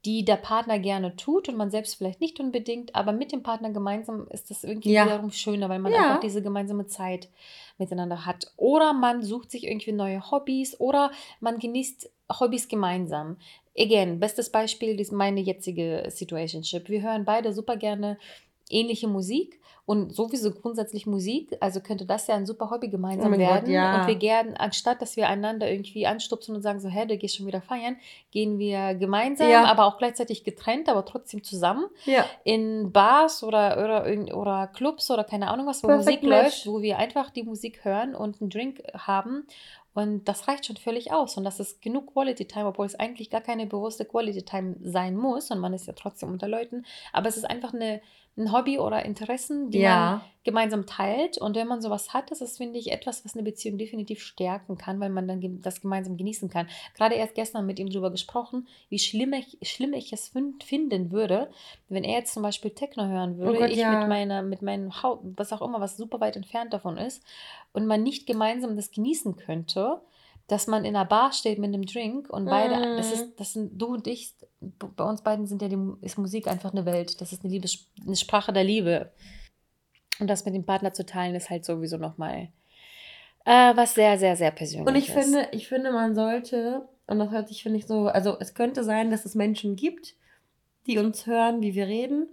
die 0.06 0.24
der 0.24 0.36
Partner 0.36 0.78
gerne 0.78 1.16
tut 1.16 1.48
und 1.48 1.56
man 1.56 1.72
selbst 1.72 1.96
vielleicht 1.96 2.20
nicht 2.20 2.38
unbedingt, 2.38 2.94
aber 2.94 3.10
mit 3.10 3.32
dem 3.32 3.42
Partner 3.42 3.70
gemeinsam 3.72 4.28
ist 4.30 4.50
das 4.50 4.62
irgendwie 4.62 4.92
ja. 4.92 5.04
wiederum 5.04 5.32
schöner, 5.32 5.68
weil 5.68 5.80
man 5.80 5.92
ja. 5.92 5.98
einfach 5.98 6.20
diese 6.20 6.42
gemeinsame 6.42 6.86
Zeit 6.86 7.28
miteinander 7.76 8.24
hat. 8.24 8.52
Oder 8.56 8.92
man 8.92 9.24
sucht 9.24 9.50
sich 9.50 9.66
irgendwie 9.66 9.90
neue 9.90 10.30
Hobbys 10.30 10.78
oder 10.78 11.10
man 11.40 11.58
genießt 11.58 12.08
Hobbys 12.38 12.68
gemeinsam. 12.68 13.36
Again, 13.78 14.20
bestes 14.20 14.50
Beispiel 14.50 14.98
ist 15.00 15.12
meine 15.12 15.40
jetzige 15.40 16.04
Situationship. 16.08 16.88
Wir 16.88 17.02
hören 17.02 17.24
beide 17.24 17.52
super 17.52 17.76
gerne 17.76 18.18
ähnliche 18.70 19.08
Musik 19.08 19.60
und 19.86 20.12
sowieso 20.12 20.50
grundsätzlich 20.50 21.06
Musik, 21.06 21.56
also 21.60 21.80
könnte 21.80 22.06
das 22.06 22.26
ja 22.26 22.34
ein 22.34 22.44
super 22.44 22.70
Hobby 22.70 22.88
gemeinsam 22.88 23.32
oh 23.32 23.38
werden. 23.38 23.66
Gott, 23.66 23.68
ja. 23.72 24.00
Und 24.00 24.08
wir 24.08 24.16
gern, 24.16 24.54
anstatt 24.54 25.00
dass 25.00 25.16
wir 25.16 25.28
einander 25.28 25.70
irgendwie 25.70 26.08
anstupsen 26.08 26.56
und 26.56 26.62
sagen 26.62 26.80
so, 26.80 26.88
hä, 26.88 27.06
du 27.06 27.16
gehst 27.16 27.36
schon 27.36 27.46
wieder 27.46 27.60
feiern, 27.60 27.96
gehen 28.32 28.58
wir 28.58 28.96
gemeinsam, 28.96 29.48
ja. 29.48 29.64
aber 29.64 29.86
auch 29.86 29.96
gleichzeitig 29.98 30.42
getrennt, 30.42 30.88
aber 30.88 31.04
trotzdem 31.04 31.44
zusammen 31.44 31.86
ja. 32.04 32.24
in 32.42 32.90
Bars 32.90 33.44
oder, 33.44 33.78
oder, 33.78 34.36
oder 34.36 34.66
Clubs 34.66 35.08
oder 35.08 35.22
keine 35.22 35.48
Ahnung 35.50 35.66
was, 35.66 35.84
wo 35.84 35.86
Perfect 35.86 36.24
Musik 36.24 36.28
match. 36.28 36.42
läuft, 36.42 36.66
wo 36.66 36.82
wir 36.82 36.98
einfach 36.98 37.30
die 37.30 37.44
Musik 37.44 37.84
hören 37.84 38.16
und 38.16 38.40
einen 38.40 38.50
Drink 38.50 38.82
haben 38.92 39.46
und 39.96 40.28
das 40.28 40.46
reicht 40.46 40.66
schon 40.66 40.76
völlig 40.76 41.10
aus. 41.10 41.38
Und 41.38 41.44
das 41.44 41.58
ist 41.58 41.80
genug 41.80 42.12
Quality 42.12 42.46
Time, 42.46 42.66
obwohl 42.66 42.84
es 42.84 42.96
eigentlich 42.96 43.30
gar 43.30 43.40
keine 43.40 43.64
bewusste 43.66 44.04
Quality 44.04 44.42
Time 44.42 44.76
sein 44.82 45.16
muss. 45.16 45.50
Und 45.50 45.58
man 45.58 45.72
ist 45.72 45.86
ja 45.86 45.94
trotzdem 45.94 46.30
unter 46.32 46.48
Leuten. 46.48 46.84
Aber 47.14 47.30
es 47.30 47.38
ist 47.38 47.48
einfach 47.48 47.72
eine, 47.72 48.02
ein 48.38 48.52
Hobby 48.52 48.78
oder 48.78 49.04
Interessen, 49.04 49.70
die 49.70 49.78
ja. 49.78 50.10
man 50.10 50.20
gemeinsam 50.44 50.86
teilt. 50.86 51.38
Und 51.38 51.56
wenn 51.56 51.66
man 51.66 51.80
sowas 51.80 52.12
hat, 52.12 52.30
das 52.30 52.40
ist, 52.40 52.58
finde 52.58 52.78
ich, 52.78 52.92
etwas, 52.92 53.24
was 53.24 53.34
eine 53.34 53.42
Beziehung 53.42 53.78
definitiv 53.78 54.22
stärken 54.22 54.76
kann, 54.76 55.00
weil 55.00 55.08
man 55.08 55.26
dann 55.26 55.60
das 55.62 55.80
gemeinsam 55.80 56.16
genießen 56.16 56.50
kann. 56.50 56.68
Gerade 56.94 57.14
erst 57.14 57.34
gestern 57.34 57.66
mit 57.66 57.78
ihm 57.78 57.88
darüber 57.88 58.10
gesprochen, 58.10 58.68
wie 58.90 58.98
schlimm 58.98 59.32
ich, 59.32 59.58
schlimm 59.62 59.94
ich 59.94 60.12
es 60.12 60.32
finden 60.64 61.10
würde, 61.10 61.50
wenn 61.88 62.04
er 62.04 62.18
jetzt 62.18 62.34
zum 62.34 62.42
Beispiel 62.42 62.70
Techno 62.70 63.06
hören 63.06 63.38
würde, 63.38 63.56
oh 63.56 63.60
Gott, 63.60 63.70
ich 63.70 63.78
ja. 63.78 63.98
mit 63.98 64.08
meiner, 64.08 64.42
mit 64.42 64.62
meinem 64.62 65.02
Haut, 65.02 65.20
was 65.22 65.52
auch 65.52 65.62
immer, 65.62 65.80
was 65.80 65.96
super 65.96 66.20
weit 66.20 66.36
entfernt 66.36 66.72
davon 66.72 66.98
ist, 66.98 67.22
und 67.72 67.86
man 67.86 68.02
nicht 68.02 68.26
gemeinsam 68.26 68.76
das 68.76 68.90
genießen 68.90 69.36
könnte 69.36 70.00
dass 70.48 70.66
man 70.66 70.84
in 70.84 70.94
einer 70.94 71.04
Bar 71.04 71.32
steht 71.32 71.58
mit 71.58 71.74
einem 71.74 71.86
Drink 71.86 72.30
und 72.30 72.46
beide, 72.46 72.76
mm. 72.76 72.96
das 72.96 73.12
ist, 73.12 73.40
das 73.40 73.52
sind 73.52 73.80
du 73.80 73.94
und 73.94 74.06
ich, 74.06 74.34
bei 74.60 75.04
uns 75.04 75.22
beiden 75.22 75.46
sind 75.46 75.60
ja 75.62 75.68
die, 75.68 75.78
ist 76.02 76.18
Musik 76.18 76.46
einfach 76.46 76.72
eine 76.72 76.86
Welt. 76.86 77.20
Das 77.20 77.32
ist 77.32 77.42
eine 77.42 77.52
Liebes, 77.52 77.86
eine 78.04 78.16
Sprache 78.16 78.52
der 78.52 78.64
Liebe. 78.64 79.10
Und 80.20 80.28
das 80.28 80.44
mit 80.44 80.54
dem 80.54 80.64
Partner 80.64 80.92
zu 80.92 81.04
teilen, 81.04 81.34
ist 81.34 81.50
halt 81.50 81.64
sowieso 81.64 81.96
nochmal 81.98 82.48
äh, 83.46 83.76
was 83.76 83.94
sehr, 83.94 84.18
sehr, 84.18 84.36
sehr 84.36 84.50
persönliches. 84.50 84.92
Und 84.92 84.96
ich 84.96 85.10
finde, 85.10 85.48
ich 85.52 85.68
finde, 85.68 85.92
man 85.92 86.14
sollte, 86.14 86.88
und 87.06 87.20
das 87.20 87.30
hört 87.30 87.48
sich, 87.48 87.62
finde 87.62 87.78
ich, 87.78 87.86
so, 87.86 88.08
also 88.08 88.36
es 88.40 88.54
könnte 88.54 88.82
sein, 88.82 89.10
dass 89.10 89.24
es 89.24 89.36
Menschen 89.36 89.76
gibt, 89.76 90.14
die 90.88 90.98
uns 90.98 91.26
hören, 91.26 91.62
wie 91.62 91.74
wir 91.74 91.86
reden, 91.86 92.28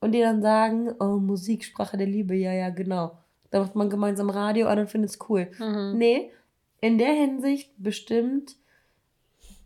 und 0.00 0.12
die 0.12 0.20
dann 0.20 0.42
sagen, 0.42 0.92
oh, 1.00 1.18
Musik, 1.18 1.64
Sprache 1.64 1.96
der 1.96 2.08
Liebe, 2.08 2.34
ja, 2.34 2.52
ja, 2.52 2.68
genau. 2.70 3.16
Da 3.50 3.60
macht 3.60 3.76
man 3.76 3.88
gemeinsam 3.88 4.28
Radio 4.28 4.66
an 4.66 4.80
und 4.80 4.90
findet 4.90 5.10
es 5.10 5.18
cool. 5.28 5.48
Mhm. 5.58 5.94
Nee, 5.96 6.32
in 6.80 6.98
der 6.98 7.12
Hinsicht 7.12 7.72
bestimmt 7.78 8.56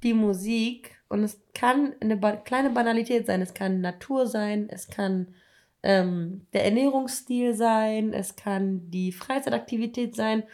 die 0.03 0.15
Musik, 0.15 0.97
und 1.09 1.25
es 1.25 1.41
kann 1.55 1.95
eine 2.01 2.17
ba 2.17 2.37
kleine 2.37 2.71
Banalität 2.71 3.27
sein, 3.27 3.43
es 3.43 3.53
kann 3.53 3.81
Natur 3.81 4.27
sein, 4.27 4.69
es 4.71 4.87
kann 4.87 5.35
ähm, 5.83 6.47
der 6.53 6.65
Ernährungsstil 6.65 7.55
sein, 7.55 8.13
es 8.13 8.37
kann 8.37 8.91
die 8.91 9.11
Freizeitaktivität 9.11 10.15
sein, 10.15 10.45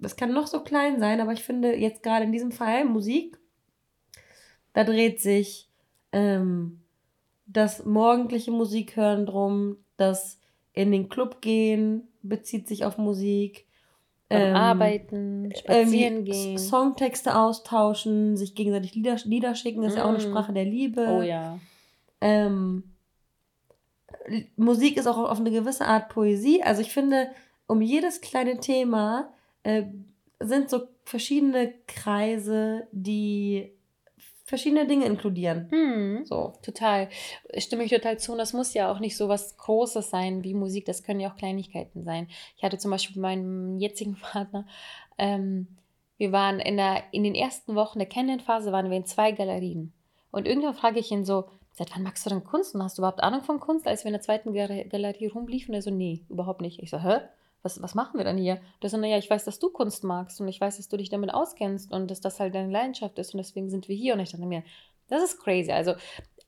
es 0.00 0.16
kann 0.16 0.32
noch 0.32 0.46
so 0.46 0.62
klein 0.62 0.98
sein, 1.00 1.20
aber 1.20 1.32
ich 1.32 1.44
finde 1.44 1.76
jetzt 1.76 2.02
gerade 2.02 2.24
in 2.24 2.32
diesem 2.32 2.50
Fall 2.50 2.86
Musik, 2.86 3.38
da 4.72 4.84
dreht 4.84 5.20
sich 5.20 5.68
ähm, 6.12 6.80
das 7.46 7.84
morgendliche 7.84 8.50
Musik 8.50 8.96
hören 8.96 9.26
drum, 9.26 9.76
das 9.96 10.40
in 10.72 10.92
den 10.92 11.08
Club 11.08 11.40
gehen 11.40 12.08
bezieht 12.22 12.68
sich 12.68 12.84
auf 12.84 12.98
Musik, 12.98 13.66
ähm, 14.30 14.56
Arbeiten, 14.56 15.52
spazieren 15.56 16.24
gehen. 16.24 16.58
Songtexte 16.58 17.36
austauschen, 17.36 18.36
sich 18.36 18.54
gegenseitig 18.54 18.94
Lieder, 18.94 19.16
Lieder 19.24 19.54
schicken, 19.54 19.82
ist 19.82 19.94
mm. 19.94 19.98
ja 19.98 20.04
auch 20.04 20.08
eine 20.08 20.18
mm. 20.18 20.28
Sprache 20.30 20.52
der 20.52 20.64
Liebe. 20.64 21.06
Oh 21.08 21.22
ja. 21.22 21.58
Ähm, 22.20 22.82
Musik 24.56 24.96
ist 24.96 25.06
auch 25.06 25.18
auf 25.18 25.38
eine 25.38 25.50
gewisse 25.50 25.86
Art 25.86 26.08
Poesie. 26.08 26.62
Also 26.62 26.80
ich 26.80 26.92
finde, 26.92 27.28
um 27.66 27.80
jedes 27.80 28.20
kleine 28.20 28.58
Thema 28.58 29.32
äh, 29.62 29.84
sind 30.40 30.70
so 30.70 30.82
verschiedene 31.04 31.72
Kreise, 31.86 32.88
die 32.92 33.72
verschiedene 34.46 34.86
Dinge 34.86 35.04
inkludieren. 35.06 35.68
Hm, 35.70 36.24
so. 36.24 36.54
Total. 36.62 37.08
Stimme 37.58 37.84
ich 37.84 37.90
total 37.90 38.18
zu. 38.18 38.32
Und 38.32 38.38
das 38.38 38.52
muss 38.52 38.74
ja 38.74 38.90
auch 38.90 39.00
nicht 39.00 39.16
so 39.16 39.28
was 39.28 39.56
Großes 39.58 40.08
sein 40.08 40.44
wie 40.44 40.54
Musik. 40.54 40.86
Das 40.86 41.02
können 41.02 41.20
ja 41.20 41.30
auch 41.30 41.36
Kleinigkeiten 41.36 42.04
sein. 42.04 42.28
Ich 42.56 42.62
hatte 42.62 42.78
zum 42.78 42.92
Beispiel 42.92 43.16
mit 43.16 43.22
meinem 43.22 43.78
jetzigen 43.78 44.16
Partner, 44.20 44.66
ähm, 45.18 45.66
wir 46.18 46.32
waren 46.32 46.60
in, 46.60 46.78
der, 46.78 47.02
in 47.12 47.24
den 47.24 47.34
ersten 47.34 47.74
Wochen 47.74 47.98
der 47.98 48.08
Kennenlernphase, 48.08 48.72
waren 48.72 48.88
wir 48.88 48.96
in 48.96 49.04
zwei 49.04 49.32
Galerien. 49.32 49.92
Und 50.30 50.46
irgendwann 50.46 50.74
frage 50.74 50.98
ich 50.98 51.10
ihn 51.10 51.26
so, 51.26 51.44
seit 51.72 51.94
wann 51.94 52.02
magst 52.02 52.24
du 52.24 52.30
denn 52.30 52.42
Kunst 52.42 52.74
und 52.74 52.82
hast 52.82 52.96
du 52.96 53.02
überhaupt 53.02 53.22
Ahnung 53.22 53.42
von 53.42 53.60
Kunst? 53.60 53.86
Als 53.86 54.04
wir 54.04 54.08
in 54.08 54.14
der 54.14 54.22
zweiten 54.22 54.54
Galerie 54.54 55.26
rumliefen, 55.26 55.74
er 55.74 55.82
so, 55.82 55.90
nee, 55.90 56.24
überhaupt 56.30 56.62
nicht. 56.62 56.82
Ich 56.82 56.88
so, 56.88 57.02
hä? 57.02 57.18
Was, 57.66 57.82
was 57.82 57.94
machen 57.94 58.16
wir 58.16 58.24
dann 58.24 58.38
hier? 58.38 58.60
Das 58.80 58.92
ist, 58.92 58.98
naja, 58.98 59.18
ich 59.18 59.28
weiß, 59.28 59.44
dass 59.44 59.58
du 59.58 59.68
Kunst 59.70 60.04
magst 60.04 60.40
und 60.40 60.48
ich 60.48 60.60
weiß, 60.60 60.76
dass 60.76 60.88
du 60.88 60.96
dich 60.96 61.10
damit 61.10 61.34
auskennst 61.34 61.92
und 61.92 62.10
dass 62.10 62.20
das 62.20 62.40
halt 62.40 62.54
deine 62.54 62.72
Leidenschaft 62.72 63.18
ist 63.18 63.34
und 63.34 63.38
deswegen 63.38 63.68
sind 63.68 63.88
wir 63.88 63.96
hier. 63.96 64.14
Und 64.14 64.20
ich 64.20 64.30
dachte 64.30 64.46
mir, 64.46 64.62
das 65.08 65.22
ist 65.22 65.40
crazy. 65.40 65.72
Also 65.72 65.94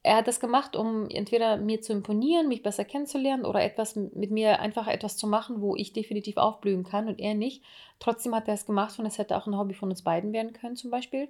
er 0.03 0.17
hat 0.17 0.29
das 0.29 0.41
gemacht, 0.41 0.77
um 0.77 1.09
entweder 1.11 1.57
mir 1.57 1.81
zu 1.81 1.93
imponieren, 1.93 2.49
mich 2.49 2.63
besser 2.63 2.85
kennenzulernen 2.85 3.45
oder 3.45 3.63
etwas 3.63 3.97
mit 3.97 4.31
mir 4.31 4.61
einfach 4.61 4.87
etwas 4.87 5.17
zu 5.17 5.27
machen, 5.27 5.61
wo 5.61 5.75
ich 5.75 5.93
definitiv 5.93 6.37
aufblühen 6.37 6.85
kann 6.85 7.09
und 7.09 7.19
er 7.19 7.35
nicht. 7.35 7.63
Trotzdem 7.99 8.35
hat 8.35 8.47
er 8.47 8.55
es 8.55 8.65
gemacht 8.65 8.99
und 8.99 9.07
es 9.07 9.19
hätte 9.19 9.37
auch 9.37 9.47
ein 9.47 9.59
Hobby 9.59 9.75
von 9.75 9.91
uns 9.91 10.03
beiden 10.03 10.33
werden 10.33 10.53
können, 10.53 10.77
zum 10.77 10.91
Beispiel. 10.91 11.29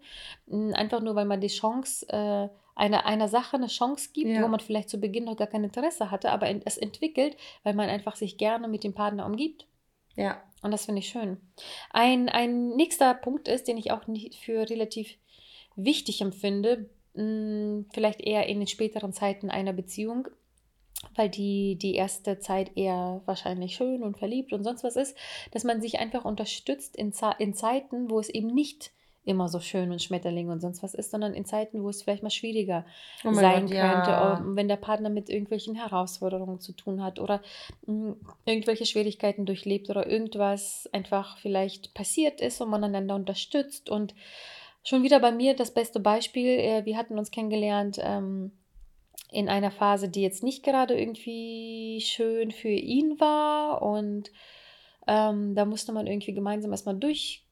Hm, 0.48 0.74
einfach 0.74 1.00
nur, 1.00 1.14
weil 1.14 1.24
man 1.24 1.40
die 1.40 1.48
Chance, 1.48 2.06
äh, 2.10 2.48
einer, 2.78 3.06
einer 3.06 3.28
Sache 3.28 3.56
eine 3.56 3.66
Chance 3.66 4.10
gibt, 4.12 4.30
ja. 4.30 4.42
wo 4.42 4.48
man 4.48 4.60
vielleicht 4.60 4.88
zu 4.88 4.98
Beginn 4.98 5.24
noch 5.24 5.36
gar 5.36 5.48
kein 5.48 5.64
Interesse 5.64 6.10
hatte, 6.10 6.30
aber 6.30 6.48
es 6.64 6.78
entwickelt, 6.78 7.36
weil 7.64 7.74
man 7.74 7.88
einfach 7.88 8.14
sich 8.14 8.38
gerne 8.38 8.68
mit 8.68 8.84
dem 8.84 8.94
Partner 8.94 9.26
umgibt. 9.26 9.66
Ja. 10.18 10.42
Und 10.62 10.72
das 10.72 10.86
finde 10.86 10.98
ich 10.98 11.08
schön. 11.08 11.38
Ein, 11.90 12.28
ein 12.28 12.70
nächster 12.70 13.14
Punkt 13.14 13.46
ist, 13.46 13.68
den 13.68 13.78
ich 13.78 13.92
auch 13.92 14.02
für 14.42 14.68
relativ 14.68 15.16
wichtig 15.76 16.20
empfinde, 16.20 16.90
hm, 17.14 17.86
vielleicht 17.92 18.20
eher 18.20 18.46
in 18.46 18.58
den 18.58 18.66
späteren 18.66 19.12
Zeiten 19.12 19.50
einer 19.50 19.72
Beziehung, 19.72 20.26
weil 21.14 21.28
die, 21.28 21.76
die 21.76 21.94
erste 21.94 22.40
Zeit 22.40 22.76
eher 22.76 23.22
wahrscheinlich 23.24 23.76
schön 23.76 24.02
und 24.02 24.18
verliebt 24.18 24.52
und 24.52 24.64
sonst 24.64 24.82
was 24.82 24.96
ist, 24.96 25.16
dass 25.52 25.62
man 25.62 25.80
sich 25.80 26.00
einfach 26.00 26.24
unterstützt 26.24 26.96
in, 26.96 27.12
in 27.38 27.54
Zeiten, 27.54 28.10
wo 28.10 28.18
es 28.18 28.28
eben 28.28 28.48
nicht 28.48 28.90
immer 29.28 29.48
so 29.48 29.60
schön 29.60 29.92
und 29.92 30.02
Schmetterling 30.02 30.48
und 30.48 30.60
sonst 30.60 30.82
was 30.82 30.94
ist, 30.94 31.10
sondern 31.10 31.34
in 31.34 31.44
Zeiten, 31.44 31.82
wo 31.82 31.90
es 31.90 32.02
vielleicht 32.02 32.22
mal 32.22 32.30
schwieriger 32.30 32.84
oh 33.24 33.32
sein 33.32 33.66
Gott, 33.66 33.76
könnte, 33.76 34.10
ja. 34.10 34.42
wenn 34.44 34.68
der 34.68 34.76
Partner 34.76 35.10
mit 35.10 35.28
irgendwelchen 35.28 35.74
Herausforderungen 35.74 36.60
zu 36.60 36.72
tun 36.72 37.02
hat 37.02 37.20
oder 37.20 37.42
mh, 37.86 37.94
hm, 37.94 38.16
irgendwelche 38.46 38.86
Schwierigkeiten 38.86 39.46
durchlebt 39.46 39.90
oder 39.90 40.08
irgendwas 40.08 40.88
einfach 40.92 41.38
vielleicht 41.38 41.94
passiert 41.94 42.40
ist 42.40 42.60
und 42.60 42.70
man 42.70 42.82
einander 42.84 43.14
unterstützt. 43.14 43.90
Und 43.90 44.14
schon 44.82 45.02
wieder 45.02 45.20
bei 45.20 45.30
mir 45.30 45.54
das 45.54 45.72
beste 45.72 46.00
Beispiel, 46.00 46.58
äh, 46.58 46.84
wir 46.86 46.96
hatten 46.96 47.18
uns 47.18 47.30
kennengelernt, 47.30 47.98
ähm, 48.02 48.52
in 49.30 49.50
einer 49.50 49.70
Phase, 49.70 50.08
die 50.08 50.22
jetzt 50.22 50.42
nicht 50.42 50.64
gerade 50.64 50.98
irgendwie 50.98 52.00
schön 52.02 52.50
für 52.50 52.68
ihn 52.68 53.20
war. 53.20 53.82
Und 53.82 54.30
ähm, 55.06 55.54
da 55.54 55.66
musste 55.66 55.92
man 55.92 56.06
irgendwie 56.06 56.32
gemeinsam 56.32 56.70
erstmal 56.70 56.96
durch 56.96 57.44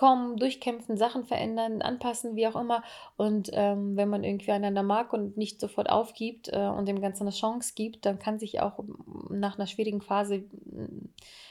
kommen, 0.00 0.38
durchkämpfen, 0.38 0.96
Sachen 0.96 1.26
verändern, 1.26 1.82
anpassen, 1.82 2.34
wie 2.34 2.46
auch 2.46 2.56
immer. 2.56 2.82
Und 3.18 3.50
ähm, 3.52 3.98
wenn 3.98 4.08
man 4.08 4.24
irgendwie 4.24 4.50
einander 4.50 4.82
mag 4.82 5.12
und 5.12 5.36
nicht 5.36 5.60
sofort 5.60 5.90
aufgibt 5.90 6.48
äh, 6.50 6.68
und 6.68 6.88
dem 6.88 7.02
Ganzen 7.02 7.24
eine 7.24 7.32
Chance 7.32 7.74
gibt, 7.76 8.06
dann 8.06 8.18
kann 8.18 8.38
sich 8.38 8.62
auch 8.62 8.82
nach 9.28 9.58
einer 9.58 9.66
schwierigen 9.66 10.00
Phase, 10.00 10.44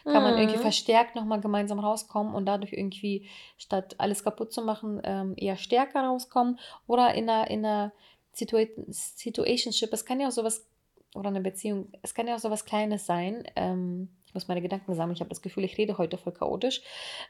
kann 0.03 0.23
man 0.23 0.39
irgendwie 0.39 0.57
mhm. 0.57 0.63
verstärkt 0.63 1.15
nochmal 1.15 1.41
gemeinsam 1.41 1.77
rauskommen 1.77 2.33
und 2.33 2.47
dadurch 2.47 2.73
irgendwie, 2.73 3.29
statt 3.59 3.93
alles 3.99 4.23
kaputt 4.23 4.51
zu 4.51 4.63
machen, 4.63 4.99
ähm, 5.03 5.35
eher 5.37 5.55
stärker 5.55 6.01
rauskommen. 6.01 6.57
Oder 6.87 7.13
in 7.13 7.29
einer, 7.29 7.51
in 7.51 7.63
einer 7.63 7.91
Situa 8.33 8.61
Situationship, 8.87 9.93
es 9.93 10.05
kann 10.05 10.19
ja 10.19 10.27
auch 10.27 10.31
sowas, 10.31 10.67
oder 11.13 11.29
eine 11.29 11.41
Beziehung, 11.41 11.89
es 12.01 12.15
kann 12.15 12.25
ja 12.25 12.33
auch 12.33 12.39
sowas 12.39 12.65
Kleines 12.65 13.05
sein, 13.05 13.43
ähm, 13.55 14.09
ich 14.29 14.35
muss 14.35 14.47
meine 14.47 14.61
Gedanken 14.61 14.93
sammeln, 14.93 15.15
ich 15.15 15.21
habe 15.21 15.29
das 15.29 15.41
Gefühl, 15.41 15.63
ich 15.63 15.79
rede 15.79 15.97
heute 15.97 16.19
voll 16.19 16.33
chaotisch, 16.33 16.81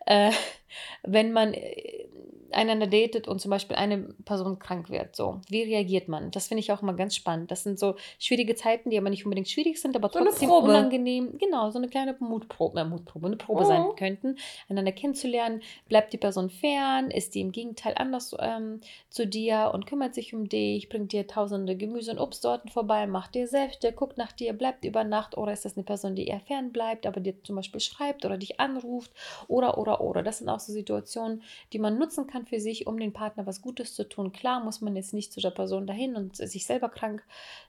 äh, 0.05 0.31
wenn 1.03 1.31
man 1.31 1.53
äh, 1.53 2.09
einander 2.51 2.87
datet 2.87 3.27
und 3.27 3.39
zum 3.39 3.51
Beispiel 3.51 3.75
eine 3.75 3.99
Person 4.25 4.59
krank 4.59 4.89
wird, 4.89 5.15
so, 5.15 5.41
wie 5.49 5.63
reagiert 5.63 6.07
man? 6.07 6.31
Das 6.31 6.47
finde 6.47 6.59
ich 6.59 6.71
auch 6.71 6.81
immer 6.81 6.93
ganz 6.93 7.15
spannend. 7.15 7.51
Das 7.51 7.63
sind 7.63 7.79
so 7.79 7.95
schwierige 8.19 8.55
Zeiten, 8.55 8.89
die 8.89 8.97
aber 8.97 9.09
nicht 9.09 9.25
unbedingt 9.25 9.49
schwierig 9.49 9.79
sind, 9.79 9.95
aber 9.95 10.11
trotzdem 10.11 10.49
so 10.49 10.57
unangenehm, 10.57 11.37
genau, 11.37 11.69
so 11.71 11.77
eine 11.77 11.87
kleine 11.87 12.15
Mutprobe, 12.19 12.79
äh, 12.79 12.85
Mutprobe 12.85 13.27
eine 13.27 13.37
Probe 13.37 13.61
oh. 13.61 13.65
sein 13.65 13.85
könnten, 13.97 14.37
einander 14.67 14.91
kennenzulernen. 14.91 15.61
Bleibt 15.87 16.13
die 16.13 16.17
Person 16.17 16.49
fern? 16.49 17.11
Ist 17.11 17.35
die 17.35 17.41
im 17.41 17.51
Gegenteil 17.51 17.93
anders 17.95 18.35
ähm, 18.39 18.81
zu 19.09 19.25
dir 19.25 19.71
und 19.73 19.85
kümmert 19.85 20.15
sich 20.15 20.33
um 20.33 20.49
dich, 20.49 20.89
bringt 20.89 21.11
dir 21.11 21.27
tausende 21.27 21.75
Gemüse- 21.75 22.11
und 22.11 22.19
Obstsorten 22.19 22.69
vorbei, 22.69 23.07
macht 23.07 23.35
dir 23.35 23.47
selbst, 23.47 23.83
der 23.83 23.91
guckt 23.91 24.17
nach 24.17 24.31
dir, 24.31 24.53
bleibt 24.53 24.85
über 24.85 25.03
Nacht 25.03 25.37
oder 25.37 25.53
ist 25.53 25.65
das 25.65 25.77
eine 25.77 25.83
Person, 25.83 26.15
die 26.15 26.27
eher 26.27 26.39
fern 26.41 26.71
bleibt? 26.71 26.79
bleibt, 26.79 27.05
aber 27.05 27.19
dir 27.19 27.35
zum 27.43 27.55
Beispiel 27.55 27.81
schreibt 27.81 28.25
oder 28.25 28.37
dich 28.37 28.59
anruft 28.59 29.11
oder, 29.47 29.77
oder, 29.77 30.01
oder. 30.01 30.23
Das 30.23 30.39
sind 30.39 30.49
auch 30.49 30.59
so 30.59 30.71
Situationen, 30.71 31.43
die 31.73 31.79
man 31.79 31.97
nutzen 31.97 32.27
kann 32.27 32.38
für 32.45 32.59
sich, 32.59 32.87
um 32.87 32.99
den 32.99 33.13
Partner 33.13 33.45
was 33.45 33.61
Gutes 33.61 33.93
zu 33.93 34.07
tun. 34.07 34.31
Klar 34.31 34.63
muss 34.63 34.81
man 34.81 34.95
jetzt 34.95 35.13
nicht 35.13 35.31
zu 35.31 35.39
der 35.41 35.51
Person 35.51 35.87
dahin 35.87 36.15
und 36.15 36.35
sich 36.35 36.65
selber 36.65 36.89
krank 36.89 37.23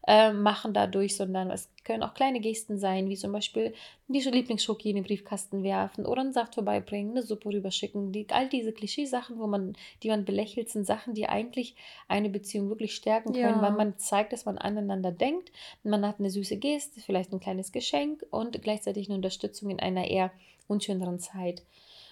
äh, 0.07 0.33
machen 0.33 0.73
dadurch, 0.75 1.16
sondern 1.16 1.51
es 1.51 1.68
können 1.85 2.03
auch 2.03 2.14
kleine 2.14 2.41
Gesten 2.41 2.79
sein, 2.79 3.09
wie 3.09 3.16
zum 3.16 3.33
Beispiel 3.33 3.75
die 4.09 4.21
Lieblingsschoki 4.21 4.91
in 4.91 4.97
den 4.97 5.05
Briefkasten 5.05 5.62
werfen 5.62 6.05
oder 6.05 6.21
einen 6.21 6.33
Saft 6.33 6.55
vorbeibringen, 6.55 7.12
eine 7.12 7.23
Suppe 7.23 7.51
rüberschicken. 7.51 8.12
Die, 8.12 8.27
all 8.31 8.49
diese 8.49 8.73
Klischeesachen, 8.73 9.39
wo 9.39 9.47
man, 9.47 9.77
die 10.03 10.09
man 10.09 10.25
belächelt, 10.25 10.68
sind 10.68 10.87
Sachen, 10.87 11.14
die 11.14 11.29
eigentlich 11.29 11.77
eine 12.09 12.29
Beziehung 12.29 12.68
wirklich 12.68 12.95
stärken 12.95 13.33
können, 13.33 13.61
ja. 13.61 13.62
weil 13.62 13.73
man 13.73 13.99
zeigt, 13.99 14.33
dass 14.33 14.45
man 14.45 14.59
aneinander 14.59 15.12
denkt. 15.12 15.53
Man 15.83 16.07
hat 16.07 16.18
eine 16.18 16.31
süße 16.31 16.57
Geste, 16.57 17.01
vielleicht 17.01 17.33
ein 17.33 17.41
kleines 17.41 17.73
Geschenk 17.73 18.25
und 18.31 18.61
gleichzeitig 18.62 19.09
eine 19.09 19.16
Unterstützung 19.16 19.71
in 19.71 19.81
einer 19.81 20.09
eher 20.09 20.33
unschöneren 20.66 21.18
Zeit 21.18 21.62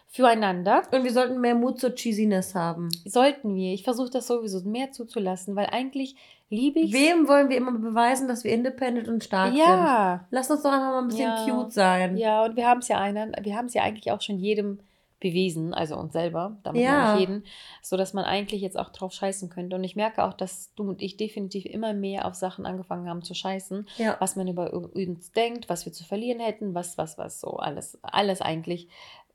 füreinander. 0.08 0.82
Und 0.90 1.04
wir 1.04 1.12
sollten 1.12 1.40
mehr 1.40 1.54
Mut 1.54 1.78
zur 1.78 1.94
Cheesiness 1.94 2.54
haben. 2.54 2.88
Sollten 3.04 3.54
wir. 3.54 3.72
Ich 3.72 3.84
versuche 3.84 4.10
das 4.10 4.26
sowieso 4.26 4.60
mehr 4.62 4.90
zuzulassen, 4.90 5.54
weil 5.54 5.66
eigentlich 5.66 6.16
liebe 6.48 6.80
ich. 6.80 6.92
Wem 6.92 7.28
wollen 7.28 7.50
wir 7.50 7.56
immer 7.58 7.72
beweisen, 7.72 8.26
dass 8.26 8.42
wir 8.42 8.52
independent 8.52 9.08
und 9.08 9.22
stark 9.22 9.54
ja. 9.54 9.64
sind? 9.64 9.74
Ja. 9.74 10.26
Lass 10.30 10.50
uns 10.50 10.62
doch 10.62 10.72
einfach 10.72 10.90
mal 10.90 11.02
ein 11.02 11.08
bisschen 11.08 11.28
ja. 11.28 11.44
cute 11.44 11.72
sein. 11.72 12.16
Ja, 12.16 12.44
und 12.44 12.56
wir 12.56 12.66
haben 12.66 12.78
es 12.78 12.88
ja 12.88 12.98
einen, 12.98 13.34
wir 13.40 13.54
haben 13.54 13.66
es 13.66 13.74
ja 13.74 13.82
eigentlich 13.82 14.10
auch 14.10 14.22
schon 14.22 14.38
jedem 14.38 14.80
bewiesen, 15.20 15.74
also 15.74 15.96
uns 15.96 16.12
selber, 16.12 16.58
damit 16.62 16.82
ja. 16.82 17.14
nicht 17.14 17.20
jeden, 17.20 17.44
so 17.82 17.96
dass 17.96 18.12
man 18.14 18.24
eigentlich 18.24 18.62
jetzt 18.62 18.78
auch 18.78 18.90
drauf 18.90 19.12
scheißen 19.12 19.48
könnte. 19.48 19.74
Und 19.74 19.82
ich 19.82 19.96
merke 19.96 20.22
auch, 20.22 20.32
dass 20.32 20.72
du 20.74 20.90
und 20.90 21.02
ich 21.02 21.16
definitiv 21.16 21.64
immer 21.66 21.92
mehr 21.92 22.26
auf 22.26 22.34
Sachen 22.34 22.66
angefangen 22.66 23.08
haben 23.08 23.22
zu 23.22 23.34
scheißen, 23.34 23.88
ja. 23.96 24.16
was 24.20 24.36
man 24.36 24.46
über 24.46 24.72
uns 24.72 25.32
denkt, 25.32 25.68
was 25.68 25.86
wir 25.86 25.92
zu 25.92 26.04
verlieren 26.04 26.40
hätten, 26.40 26.74
was, 26.74 26.98
was, 26.98 27.18
was, 27.18 27.40
so 27.40 27.56
alles, 27.56 27.98
alles 28.02 28.40
eigentlich, 28.40 28.88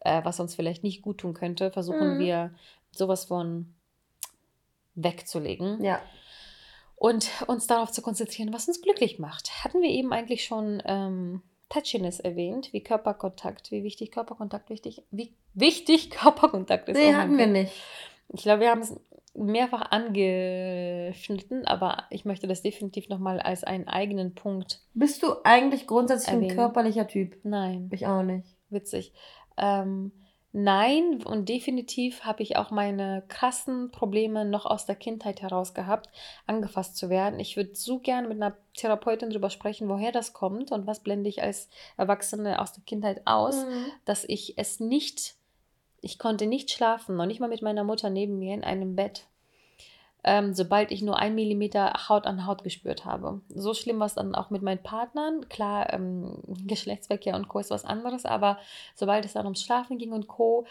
äh, 0.03 0.23
was 0.23 0.39
uns 0.39 0.55
vielleicht 0.55 0.83
nicht 0.83 1.01
gut 1.01 1.19
tun 1.19 1.33
könnte, 1.33 1.71
versuchen 1.71 2.15
mhm. 2.15 2.19
wir 2.19 2.53
sowas 2.91 3.25
von 3.25 3.73
wegzulegen. 4.95 5.83
Ja. 5.83 6.01
Und 6.95 7.29
uns 7.47 7.67
darauf 7.67 7.91
zu 7.91 8.01
konzentrieren, 8.01 8.53
was 8.53 8.67
uns 8.67 8.81
glücklich 8.81 9.19
macht. 9.19 9.63
Hatten 9.63 9.81
wir 9.81 9.89
eben 9.89 10.13
eigentlich 10.13 10.45
schon 10.45 10.81
ähm, 10.85 11.41
Touchiness 11.69 12.19
erwähnt, 12.19 12.71
wie 12.71 12.81
Körperkontakt, 12.81 13.71
wie 13.71 13.83
wichtig 13.83 14.11
Körperkontakt 14.11 14.69
wichtig, 14.69 15.03
wie 15.11 15.33
wichtig 15.53 16.09
Körperkontakt 16.11 16.87
ist. 16.89 16.97
Nee, 16.97 17.13
hatten 17.13 17.37
wir 17.37 17.47
nicht. 17.47 17.73
Ich 18.29 18.43
glaube, 18.43 18.61
wir 18.61 18.69
haben 18.69 18.81
es 18.81 18.95
mehrfach 19.35 19.91
angeschnitten, 19.91 21.65
aber 21.65 22.03
ich 22.11 22.23
möchte 22.23 22.47
das 22.47 22.61
definitiv 22.61 23.09
nochmal 23.09 23.39
als 23.39 23.63
einen 23.63 23.87
eigenen 23.87 24.35
Punkt. 24.35 24.81
Bist 24.93 25.23
du 25.23 25.33
eigentlich 25.43 25.87
grundsätzlich 25.87 26.35
erwähnen. 26.35 26.51
ein 26.51 26.57
körperlicher 26.57 27.07
Typ? 27.07 27.37
Nein. 27.43 27.89
Ich 27.91 28.05
auch 28.05 28.23
nicht. 28.23 28.47
Witzig. 28.69 29.13
Ähm, 29.57 30.11
nein, 30.51 31.23
und 31.23 31.49
definitiv 31.49 32.23
habe 32.23 32.43
ich 32.43 32.57
auch 32.57 32.71
meine 32.71 33.23
krassen 33.27 33.91
Probleme 33.91 34.45
noch 34.45 34.65
aus 34.65 34.85
der 34.85 34.95
Kindheit 34.95 35.41
heraus 35.41 35.73
gehabt, 35.73 36.09
angefasst 36.47 36.97
zu 36.97 37.09
werden. 37.09 37.39
Ich 37.39 37.57
würde 37.57 37.75
so 37.75 37.99
gerne 37.99 38.27
mit 38.27 38.37
einer 38.37 38.57
Therapeutin 38.75 39.29
darüber 39.29 39.49
sprechen, 39.49 39.89
woher 39.89 40.11
das 40.11 40.33
kommt 40.33 40.71
und 40.71 40.87
was 40.87 41.01
blende 41.01 41.29
ich 41.29 41.41
als 41.41 41.69
Erwachsene 41.97 42.61
aus 42.61 42.73
der 42.73 42.83
Kindheit 42.83 43.21
aus, 43.25 43.65
mhm. 43.65 43.85
dass 44.05 44.23
ich 44.25 44.57
es 44.57 44.79
nicht, 44.79 45.35
ich 46.01 46.19
konnte 46.19 46.45
nicht 46.45 46.71
schlafen, 46.71 47.15
noch 47.15 47.25
nicht 47.25 47.39
mal 47.39 47.49
mit 47.49 47.61
meiner 47.61 47.83
Mutter 47.83 48.09
neben 48.09 48.39
mir 48.39 48.53
in 48.53 48.63
einem 48.63 48.95
Bett 48.95 49.27
ähm, 50.23 50.53
sobald 50.53 50.91
ich 50.91 51.01
nur 51.01 51.17
ein 51.17 51.35
Millimeter 51.35 52.07
Haut 52.07 52.25
an 52.25 52.45
Haut 52.45 52.63
gespürt 52.63 53.05
habe. 53.05 53.41
So 53.49 53.73
schlimm 53.73 53.99
war 53.99 54.07
es 54.07 54.15
dann 54.15 54.35
auch 54.35 54.49
mit 54.49 54.61
meinen 54.61 54.81
Partnern. 54.81 55.47
Klar, 55.49 55.91
ähm, 55.93 56.37
Geschlechtsverkehr 56.67 57.35
und 57.35 57.47
Co. 57.47 57.59
ist 57.59 57.71
was 57.71 57.85
anderes, 57.85 58.25
aber 58.25 58.57
sobald 58.95 59.25
es 59.25 59.33
dann 59.33 59.45
ums 59.45 59.61
Schlafen 59.61 59.97
ging 59.97 60.11
und 60.11 60.27
Co., 60.27 60.65